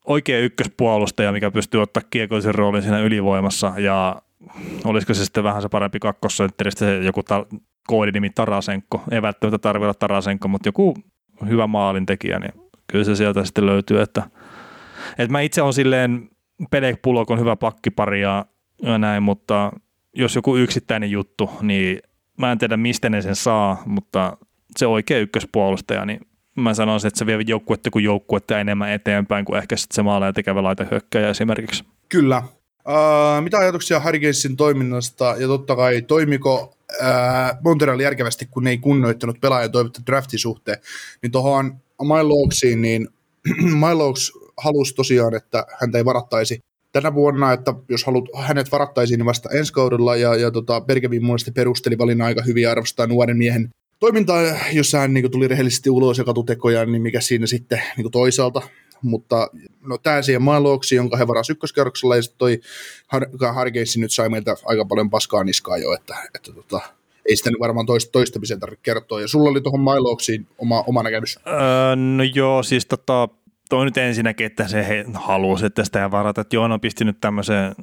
[0.06, 4.22] oikea ykköspuolustaja, mikä pystyy ottaa kiekoisen roolin siinä ylivoimassa ja
[4.84, 7.46] olisiko se sitten vähän se parempi kakkosentteristä se joku ta-
[7.88, 9.04] koodinimi Tarasenko.
[9.12, 10.96] Ei välttämättä tarvitse olla Tarasenko, mutta joku
[11.50, 12.52] hyvä maalintekijä, niin
[12.88, 14.02] kyllä se sieltä sitten löytyy.
[14.02, 14.24] Että,
[15.18, 16.30] että mä itse on silleen,
[16.72, 17.00] Pelek
[17.30, 18.46] on hyvä pakkipari ja,
[18.82, 19.72] ja näin, mutta
[20.14, 22.00] jos joku yksittäinen juttu, niin
[22.38, 24.38] mä en tiedä mistä ne sen saa, mutta
[24.78, 26.20] se oikea ykköspuolustaja, niin
[26.56, 30.34] mä sanoisin, että se vie joukkuetta kuin joukkuetta enemmän eteenpäin kuin ehkä sitten se maaleja
[30.34, 31.84] tekevä laitehyökkäjä esimerkiksi.
[32.10, 32.44] Kyllä.
[32.90, 38.78] Uh, mitä ajatuksia Harrigasin toiminnasta ja totta kai toimiko uh, Montreal järkevästi, kun ne ei
[38.78, 40.78] kunnioittanut pelaajan toivottu draftin suhteen,
[41.22, 43.08] niin tuohon Mylokesiin, niin
[43.88, 46.60] Myloks halusi tosiaan, että häntä ei varattaisi
[46.92, 51.26] tänä vuonna, että jos haluat, hänet varattaisiin niin vasta ensi kaudella, ja, ja tota, Bergevin
[51.26, 54.42] mielestä perusteli valinnan aika hyvin arvostaa nuoren miehen toimintaa,
[54.74, 58.62] jossa hän niin tuli rehellisesti ulos ja katutekoja, niin mikä siinä sitten niin toisaalta.
[59.06, 59.50] Mutta
[59.88, 62.60] no, tämä siihen Mailoksi, jonka he varasi ykköskerroksella, ja sitten toi
[63.08, 63.30] Har-
[63.98, 66.82] nyt sai meiltä aika paljon paskaa niskaa jo, että, että tota,
[67.30, 69.22] ei sitä varmaan toista, toistamisen tarvitse kertoa.
[69.22, 71.40] Ja sulla oli tuohon Mailoksiin oma, oma näkemys.
[71.48, 73.30] Öö, no joo, siis tota,
[73.70, 76.42] toi nyt ensinnäkin, että se he halusi, että sitä ei varata.
[76.42, 77.76] Että joo, on pistinyt tämmöisen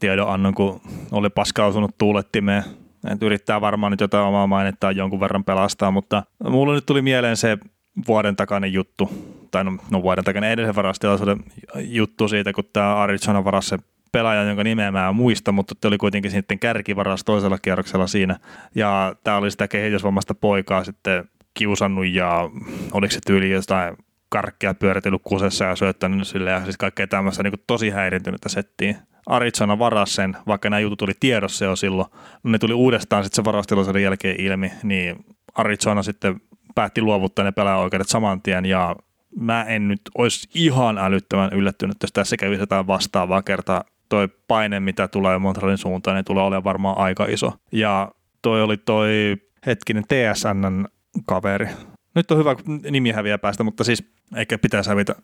[0.00, 0.80] tiedon annon, kun
[1.12, 2.64] oli paskautunut tuulettimeen
[3.12, 7.36] että yrittää varmaan nyt jotain omaa mainettaa jonkun verran pelastaa, mutta mulla nyt tuli mieleen
[7.36, 7.58] se
[8.06, 9.10] vuoden takainen juttu,
[9.50, 11.44] tai no, no vuoden takainen edellisen varastilaisuuden
[11.76, 13.78] juttu siitä, kun tämä Arizona varasi se
[14.12, 18.36] pelaaja, jonka nimeä mä en muista, mutta te oli kuitenkin sitten kärkivaras toisella kierroksella siinä.
[18.74, 22.50] Ja tämä oli sitä kehitysvammasta poikaa sitten kiusannut ja
[22.92, 23.96] oliko se tyyli jostain
[24.28, 28.96] karkkia pyöritellyt kusessa ja syöttänyt sille ja siis kaikkea tämmöistä niin tosi häirintynyttä settiin.
[29.26, 32.08] Arizona varasi sen, vaikka nämä jutut tuli tiedossa jo silloin,
[32.42, 35.16] no ne tuli uudestaan sitten se varastilaisuuden jälkeen ilmi, niin
[35.54, 36.40] Arizona sitten
[36.74, 38.96] päätti luovuttaa ne pelaajaoikeudet saman tien ja
[39.40, 43.84] mä en nyt olisi ihan älyttömän yllättynyt, jos tässä kävisi jotain vastaavaa kertaa.
[44.08, 47.52] Toi paine, mitä tulee Montrealin suuntaan, niin tulee olemaan varmaan aika iso.
[47.72, 49.36] Ja toi oli toi
[49.66, 50.84] hetkinen TSN
[51.26, 51.68] kaveri.
[52.14, 52.56] Nyt on hyvä
[52.90, 54.04] nimi häviä päästä, mutta siis
[54.36, 55.14] eikä pitäisi hävitä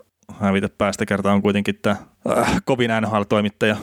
[0.40, 1.96] hävitä päästä kertaa on kuitenkin tämä
[2.38, 3.76] äh, kovin NHL-toimittaja.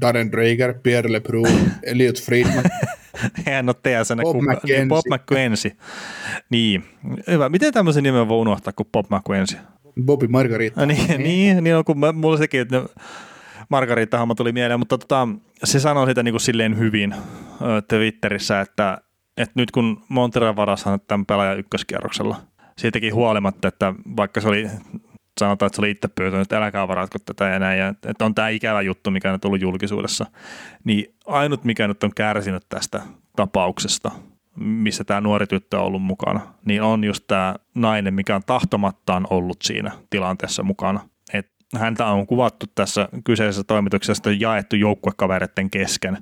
[0.00, 1.48] Darren Drager, Pierre Lebrun,
[1.82, 2.64] Elliot Friedman.
[3.46, 4.86] Hän on TSN Bob, McKenzie.
[4.86, 5.72] Bob McKenzie.
[6.50, 6.84] Niin,
[7.26, 7.48] hyvä.
[7.48, 9.60] Miten tämmöisen nimen voi unohtaa kuin Bob McKenzie?
[10.04, 10.86] Bobby Margarita.
[10.86, 12.82] Niin, niin, niin, niin on, kun mä, mulla sekin, että
[13.68, 15.28] Margarita-hamma tuli mieleen, mutta tota,
[15.64, 17.14] se sanoi sitä niin kuin silleen hyvin
[17.88, 18.98] Twitterissä, että,
[19.36, 22.36] että nyt kun Montreal varashan tämän pelaajan ykköskierroksella,
[22.78, 24.68] siitäkin huolimatta, että vaikka se oli
[25.38, 28.48] sanotaan, että se oli itse pyytänyt, että älkää varatko tätä näin, ja että on tämä
[28.48, 30.26] ikävä juttu, mikä on tullut julkisuudessa,
[30.84, 33.02] niin ainut, mikä nyt on kärsinyt tästä
[33.36, 34.10] tapauksesta,
[34.56, 39.26] missä tämä nuori tyttö on ollut mukana, niin on just tämä nainen, mikä on tahtomattaan
[39.30, 41.00] ollut siinä tilanteessa mukana.
[41.32, 46.18] Et häntä on kuvattu tässä kyseisessä toimituksessa jaettu joukkuekavereiden kesken,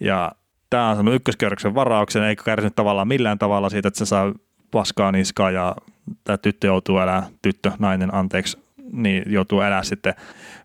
[0.00, 0.32] ja
[0.70, 4.32] tämä on saanut ykköskierroksen varauksen, eikä kärsinyt tavallaan millään tavalla siitä, että se saa
[4.70, 5.76] paskaa niskaa ja
[6.24, 8.58] tämä tyttö joutuu elää, tyttö, nainen, anteeksi,
[8.92, 10.14] niin joutuu elää sitten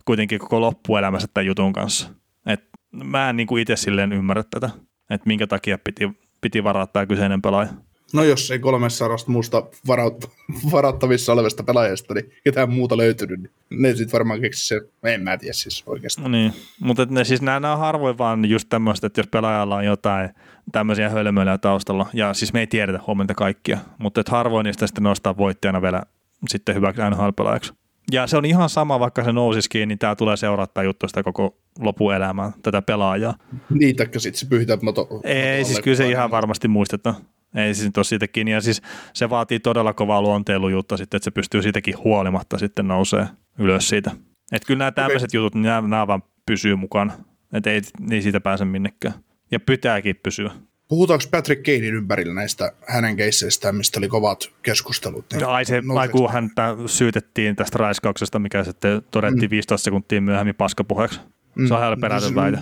[0.06, 2.10] kuitenkin koko loppuelämässä tämän jutun kanssa.
[2.45, 2.64] Et
[3.03, 4.70] mä en niin kuin itse silleen ymmärrä tätä,
[5.10, 6.11] että minkä takia piti,
[6.41, 7.70] piti varaa tämä kyseinen pelaaja.
[8.14, 10.32] No jos ei kolmessa muusta varaut,
[10.72, 15.38] varattavissa olevasta pelaajasta, niin ketään muuta löytynyt, niin ne sitten varmaan keksi se, en mä
[15.38, 16.32] tiedä siis oikeastaan.
[16.32, 19.76] No niin, mutta ne, siis nämä, nämä on harvoin vaan just tämmöistä, että jos pelaajalla
[19.76, 20.30] on jotain
[20.72, 25.03] tämmöisiä hölmöillä taustalla, ja siis me ei tiedetä huomenta kaikkia, mutta että harvoin niistä sitten
[25.03, 26.03] nostaa voittajana vielä
[26.48, 27.73] sitten hyväksi NHL-pelaajaksi.
[28.11, 31.57] Ja se on ihan sama, vaikka se nousisikin, niin tämä tulee seurata juttu sitä koko
[31.80, 33.34] lopuelämää, tätä pelaajaa.
[33.69, 35.07] Niin, taikka sitten se pyyhitään moto.
[35.23, 37.15] Ei, siis kyllä se ihan varmasti muistetaan.
[37.56, 38.48] Ei siis ole siitäkin.
[38.48, 38.81] Ja siis
[39.14, 43.27] se vaatii todella kovaa luonteilujuutta sitten, että se pystyy siitäkin huolimatta sitten nousee.
[43.60, 44.11] ylös siitä.
[44.52, 45.38] Että kyllä nämä tämmöiset okay.
[45.38, 47.14] jutut, niin nämä, nämä vaan pysyy mukana.
[47.53, 47.81] Että ei,
[48.11, 49.14] ei siitä pääse minnekään.
[49.54, 50.52] Ja pitääkin pysyä.
[50.88, 55.26] Puhutaanko Patrick Kanein ympärillä näistä hänen keisseistä, mistä oli kovat keskustelut?
[55.34, 59.52] Niin ai se, ai kun häntä syytettiin tästä raiskauksesta, mikä sitten todettiin mm.
[59.52, 61.20] 15 sekuntia myöhemmin paskapuheeksi.
[61.56, 61.68] Mm.
[61.68, 62.58] Se on ihan perätön väite.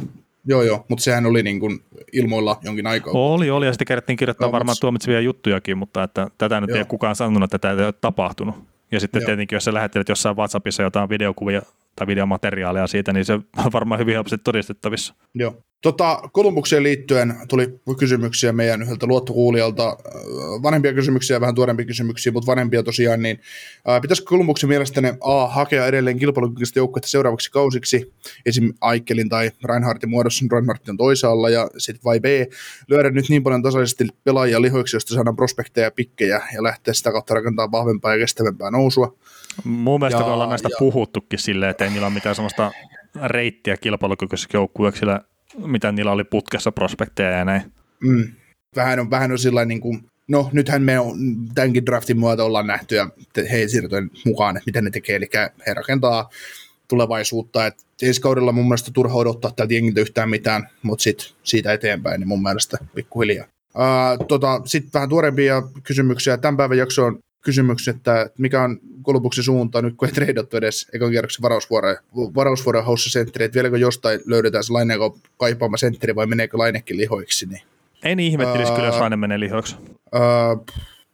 [0.46, 3.14] Joo, joo, mutta sehän oli niin kuin ilmoilla jonkin aikaa.
[3.14, 6.76] Oli, oli, ja sitten kerättiin kirjoittaa no, varmaan tuomitsevia juttujakin, mutta että tätä nyt joo.
[6.76, 8.56] ei ole kukaan sanonut, että tätä ei ole tapahtunut.
[8.92, 9.26] Ja sitten joo.
[9.26, 11.62] tietenkin, jos sä lähettelet jossain WhatsAppissa jotain videokuvia
[12.02, 15.14] tai videomateriaalia siitä, niin se on varmaan hyvin helposti todistettavissa.
[15.36, 15.64] Joo.
[15.82, 19.96] Tota, Kolumbukseen liittyen tuli kysymyksiä meidän yhdeltä luottokuulijalta, äh,
[20.64, 23.40] vanhempia kysymyksiä ja vähän tuorempia kysymyksiä, mutta vanhempia tosiaan, niin
[23.88, 28.14] ää, äh, pitäisikö Kolumbuksen mielestäni A, hakea edelleen kilpailukykyistä joukkuetta seuraavaksi kausiksi,
[28.46, 28.74] esim.
[28.82, 32.26] Aikelin tai Reinhardtin muodossa, Reinhardt on toisaalla, ja sitten vai B,
[32.88, 37.12] lyödä nyt niin paljon tasaisesti pelaajia lihoiksi, josta saadaan prospekteja ja pikkejä, ja lähteä sitä
[37.12, 39.18] kautta rakentamaan vahvempaa ja kestävämpää nousua.
[39.64, 40.76] Mun mielestä ja, me ollaan näistä ja...
[40.80, 42.72] puhuttukin silleen, että niillä ole mitään sellaista
[43.24, 45.06] reittiä kilpailukykyisessä joukkueeksi,
[45.58, 47.62] mitä niillä oli putkessa prospekteja ja näin.
[48.00, 48.28] Mm.
[48.76, 51.18] Vähän on, vähän on sillä niin kuin, no nythän me on,
[51.56, 53.10] tämänkin draftin myötä ollaan nähty ja
[53.52, 55.30] he siirtojen mukaan, että miten ne tekee, eli
[55.68, 56.30] he rakentaa
[56.88, 61.74] tulevaisuutta, että ensi kaudella mun mielestä turha odottaa tältä jengiltä yhtään mitään, mutta sit siitä
[61.74, 63.48] eteenpäin, niin mun mielestä pikkuhiljaa.
[63.76, 66.38] Uh, tota, Sitten vähän tuorempia kysymyksiä.
[66.38, 67.12] Tämän päivän jakso
[67.42, 72.86] kysymyksen, että mikä on Kolubuksen suunta nyt, kun ei treidattu edes ekan kierroksen varausvuoroja, varausvuoroja
[72.86, 75.00] haussa sentteri, että vieläkö jostain löydetään se Laineen
[75.38, 77.46] kaipaama sentteri vai meneekö Lainekin lihoiksi?
[77.46, 77.62] Niin.
[78.04, 79.76] En ihmettelisi uh, kyllä, jos Laine menee lihoiksi.
[79.80, 80.66] Uh,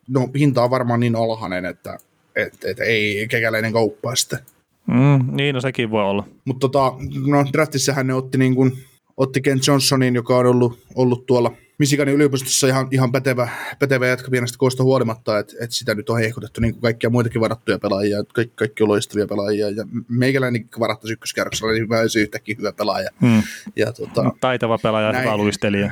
[0.08, 1.98] no hinta on varmaan niin alhainen, että
[2.36, 4.40] et, et ei kekäläinen kauppaa sitä.
[4.88, 6.28] Mm, niin, no sekin voi olla.
[6.46, 6.94] Mutta tota,
[7.28, 8.78] no, draftissahan ne otti, niin kuin,
[9.18, 13.50] otti Ken Johnsonin, joka on ollut, ollut tuolla– Michiganin yliopistossa ihan, ihan pätevä,
[13.80, 17.42] pätevä jätkä pienestä koosta huolimatta, että, että sitä nyt on hehkutettu niin kuin kaikkia muitakin
[17.42, 22.56] varattuja pelaajia, kaikki, kaikki on loistavia pelaajia, ja meikäläinen varattaisi ykköskärroksella, niin hyvä olisi yhtäkkiä
[22.58, 23.10] hyvä pelaaja.
[23.22, 23.44] Hmm.
[23.76, 25.24] Ja, tuota, Taitava pelaaja, näin.
[25.26, 25.92] hyvä luistelija.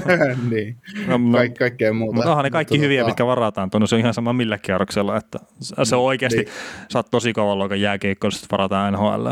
[0.50, 0.76] niin,
[1.06, 2.14] no, no, Kaik, kaikkea muuta.
[2.14, 3.10] Mutta onhan ne kaikki hyviä, tota...
[3.10, 6.48] mitkä varataan tuonne, se on ihan sama millä kierroksella, että se on oikeasti, niin.
[6.92, 9.28] sä oot tosi kauan luokan jääkeikko, varataan NHL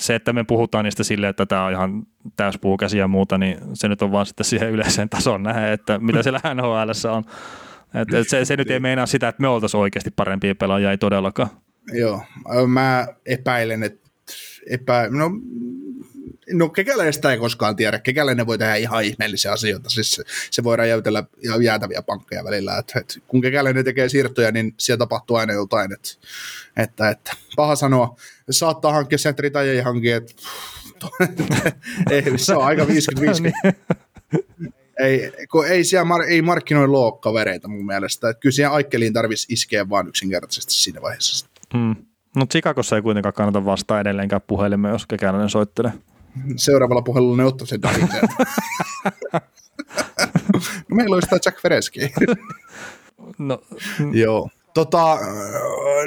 [0.00, 2.06] se, että me puhutaan niistä silleen, että tämä on ihan
[2.36, 6.22] täyspuukäsi ja muuta, niin se nyt on vaan sitten siihen yleiseen tasoon nähdä, että mitä
[6.22, 7.24] siellä NHL on.
[7.94, 10.98] Et, et se, se nyt ei meinaa sitä, että me oltaisiin oikeasti parempia pelaajia, ei
[10.98, 11.50] todellakaan.
[11.92, 12.22] Joo,
[12.66, 14.10] mä epäilen, että
[14.70, 15.30] epä, no,
[16.52, 17.98] no kekäläistä ei koskaan tiedä.
[17.98, 19.90] Kekäläinen voi tehdä ihan ihmeellisiä asioita.
[19.90, 22.78] Siis se, se voi räjäytellä ihan jäätäviä pankkeja välillä.
[22.78, 25.92] Et, et, kun kekäläinen tekee siirtoja, niin siellä tapahtuu aina jotain.
[25.92, 26.18] Et,
[26.76, 28.16] että, että paha sanoa.
[28.50, 30.16] Saattaa hankkia sentri tai ei hankkia.
[30.16, 30.36] Et,
[32.10, 32.88] ei, se on aika 50-50.
[35.04, 38.30] ei, kun ei siellä mar- ei markkinoi loo kavereita mun mielestä.
[38.30, 41.46] Et kyllä siihen Aikkeliin tarvitsisi iskeä vaan yksinkertaisesti siinä vaiheessa.
[41.74, 41.96] Hmm.
[42.36, 45.92] No Chicagossa ei kuitenkaan kannata vastaa edelleenkään puhelimeen, jos kekäläinen soittelee.
[46.56, 48.08] Seuraavalla puhelulla ne ottaa sen Darin
[50.88, 52.00] no meillä olisi tämä Jack Fereski.
[53.38, 53.62] no.
[54.12, 54.50] Joo.
[54.74, 55.18] Tota,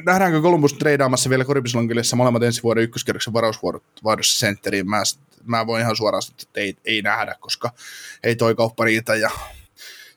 [0.06, 4.89] nähdäänkö Columbus treidaamassa vielä Korpislankilissa molemmat ensi vuoden ykköskerroksen varausvuorot vaihdossa sentteriin?
[4.89, 5.03] Mä,
[5.45, 7.72] mä voin ihan suoraan sanoa, että ei, ei nähdä, koska
[8.23, 9.15] ei toi kauppa riitä.
[9.15, 9.30] Ja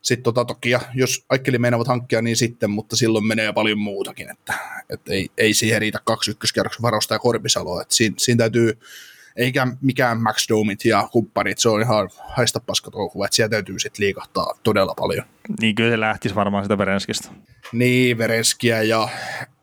[0.03, 4.31] sitten tota, toki, ja jos Aikkeli meinaavat hankkia, niin sitten, mutta silloin menee paljon muutakin,
[4.31, 4.55] että,
[4.91, 7.83] että ei, ei siihen riitä kaksi ykköskerroksen varausta ja Korpisaloa.
[7.83, 8.79] Että siinä, siinä täytyy
[9.37, 13.79] eikä mikään Max Domit ja kumppanit, se on ihan haista paska touhua, että siellä täytyy
[13.79, 15.27] sitten liikahtaa todella paljon.
[15.61, 17.29] Niin kyllä se lähtisi varmaan sitä Verenskistä.
[17.73, 19.09] Niin, Verenskiä ja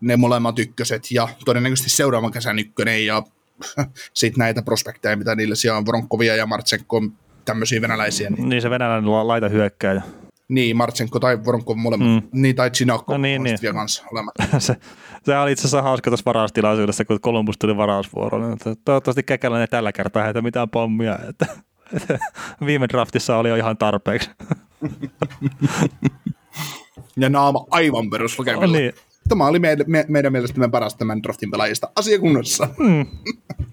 [0.01, 3.23] ne molemmat ykköset ja todennäköisesti seuraavan kesän ykkönen ja
[4.13, 7.01] sitten näitä prospekteja, mitä niillä siellä on, Vronkovia ja Martsenko,
[7.45, 8.29] tämmöisiä venäläisiä.
[8.29, 10.01] Niin, niin se venäläinen laita hyökkääjä.
[10.49, 12.23] Niin, Martsenko tai Voronkov molemmat.
[12.23, 12.41] Mm.
[12.41, 13.57] Niin, tai Chinakko no, niin, niin.
[13.61, 14.03] vielä kanssa
[14.59, 14.75] se,
[15.23, 18.57] se oli itse asiassa hauska tuossa varaustilaisuudessa, kun Columbus tuli varausvuoroon.
[18.85, 21.19] Toivottavasti Kekäläinen tällä kertaa heitä mitään pommia.
[21.29, 21.45] Että,
[21.93, 22.19] että
[22.65, 24.29] viime draftissa oli jo ihan tarpeeksi.
[27.17, 28.77] ja naama aivan peruslukemilla.
[28.77, 28.93] Niin.
[29.29, 32.67] Tämä oli meidän, me, meidän mielestämme paras tämän draftin pelaajista asiakunnassa.
[32.77, 33.05] Mm.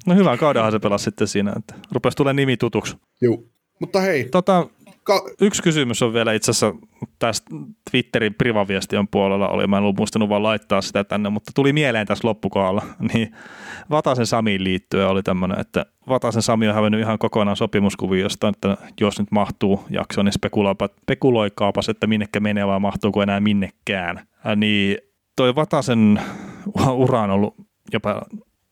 [0.07, 2.97] No hyvä, kaudenhan se pelasi sitten siinä, että rupesi tulemaan nimi tutuksi.
[3.21, 3.43] Joo.
[3.81, 4.25] Mutta hei.
[4.25, 4.67] Tota,
[5.07, 6.75] Ka- Yksi kysymys on vielä itse asiassa
[7.19, 7.51] tästä
[7.91, 12.07] Twitterin privaviestion puolella oli, mä en ollut muistanut vaan laittaa sitä tänne, mutta tuli mieleen
[12.07, 13.33] tässä loppukohdalla, niin
[13.91, 19.19] Vatasen Samiin liittyen oli tämmöinen, että Vatasen Sami on hävennyt ihan kokonaan sopimuskuviosta, että jos
[19.19, 20.33] nyt mahtuu jakso, niin
[21.03, 24.27] spekuloikaapas, että minnekä menee vai mahtuuko enää minnekään.
[24.45, 24.99] Ja niin
[25.37, 26.21] toi Vatasen
[26.93, 27.55] ura on ollut
[27.93, 28.23] jopa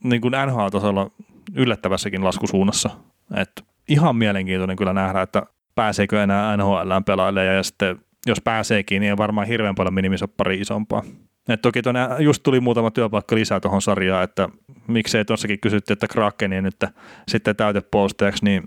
[0.05, 1.11] niin kuin NHL-tasolla
[1.55, 2.91] yllättävässäkin laskusuunnassa.
[3.37, 5.43] että ihan mielenkiintoinen kyllä nähdä, että
[5.75, 11.03] pääseekö enää NHL pelaajalle ja sitten jos pääseekin, niin on varmaan hirveän paljon minimisoppari isompaa.
[11.49, 14.49] Et toki tonne just tuli muutama työpaikka lisää tuohon sarjaan, että
[14.89, 16.85] miksei tuossakin kysytty, että Krakenia nyt
[17.29, 18.63] sitten täyteposteeksi, niin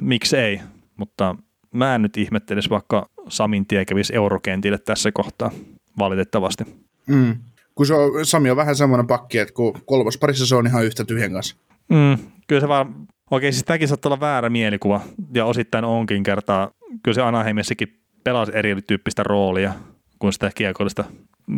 [0.00, 0.60] miksei,
[0.96, 1.36] mutta
[1.74, 5.50] mä en nyt ihmettelisi, vaikka Samin tie kävisi eurokentille tässä kohtaa,
[5.98, 6.64] valitettavasti.
[7.06, 7.36] Mm.
[7.74, 11.04] Kun se on, Sami on vähän semmoinen pakki, että kun kolmosparissa se on ihan yhtä
[11.04, 11.56] tyhjän kanssa.
[11.88, 12.94] Mm, kyllä se vaan,
[13.30, 15.00] okei siis tämäkin saattaa olla väärä mielikuva,
[15.34, 16.70] ja osittain onkin kertaa,
[17.02, 19.72] kyllä se Anaheimissakin pelasi erityyppistä roolia
[20.18, 21.04] kuin sitä kiekollista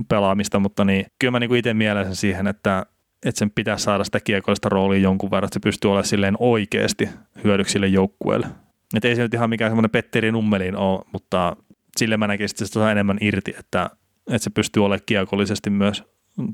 [0.09, 2.86] pelaamista, mutta niin, kyllä mä niin itse mielessä siihen, että,
[3.27, 7.09] että sen pitää saada sitä kiekollista roolia jonkun verran, että se pystyy olemaan silleen oikeasti
[7.44, 8.47] hyödyksi sille joukkueelle.
[8.97, 11.57] Että ei se nyt ihan mikään semmoinen Petteri Nummelin ole, mutta
[11.97, 13.90] sille mä näkisin, että se on enemmän irti, että,
[14.27, 16.05] että se pystyy olemaan kiekollisesti myös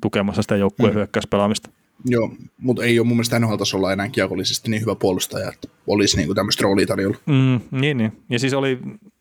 [0.03, 0.97] tukemassa sitä joukkueen mm.
[0.97, 1.71] hyökkäyspelaamista.
[2.05, 6.35] Joo, mutta ei ole mun mielestä NHL-tasolla enää kiekollisesti niin hyvä puolustaja, että olisi niinku
[6.35, 7.17] tämmöistä roolia tarjolla.
[7.27, 8.13] Mm, niin, niin.
[8.31, 8.79] Ja siis oli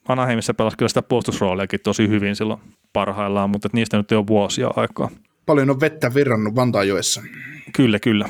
[0.07, 2.59] Anaheimissa pelasi kyllä sitä puolustusrooliakin tosi hyvin silloin
[2.93, 5.09] parhaillaan, mutta niistä nyt ei ole vuosia aikaa.
[5.45, 7.21] Paljon on vettä virrannut Vantaajoessa.
[7.73, 8.29] Kyllä, kyllä.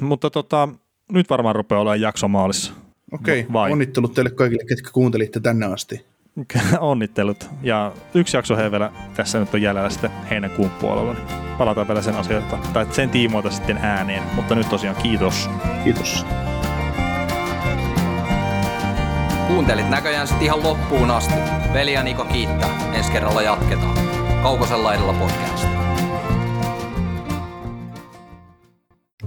[0.00, 0.68] Mutta tota,
[1.12, 2.72] nyt varmaan rupeaa olemaan jakso maalissa.
[3.12, 3.72] Okei, okay.
[3.72, 6.04] onnittelut teille kaikille, ketkä kuuntelitte tänne asti.
[6.80, 7.50] Onnittelut.
[7.62, 11.12] Ja yksi jakso he vielä tässä nyt on jäljellä sitten heinäkuun puolella.
[11.12, 11.26] Niin
[11.58, 14.22] palataan vielä sen asioita, tai sen tiimoilta sitten ääneen.
[14.34, 15.50] Mutta nyt tosiaan kiitos.
[15.84, 16.26] Kiitos.
[19.48, 21.34] Kuuntelit näköjään sitten ihan loppuun asti.
[21.72, 22.70] Veli ja Niko kiittää.
[22.94, 23.98] Ensi kerralla jatketaan.
[24.42, 25.85] Kaukosella edellä podcast.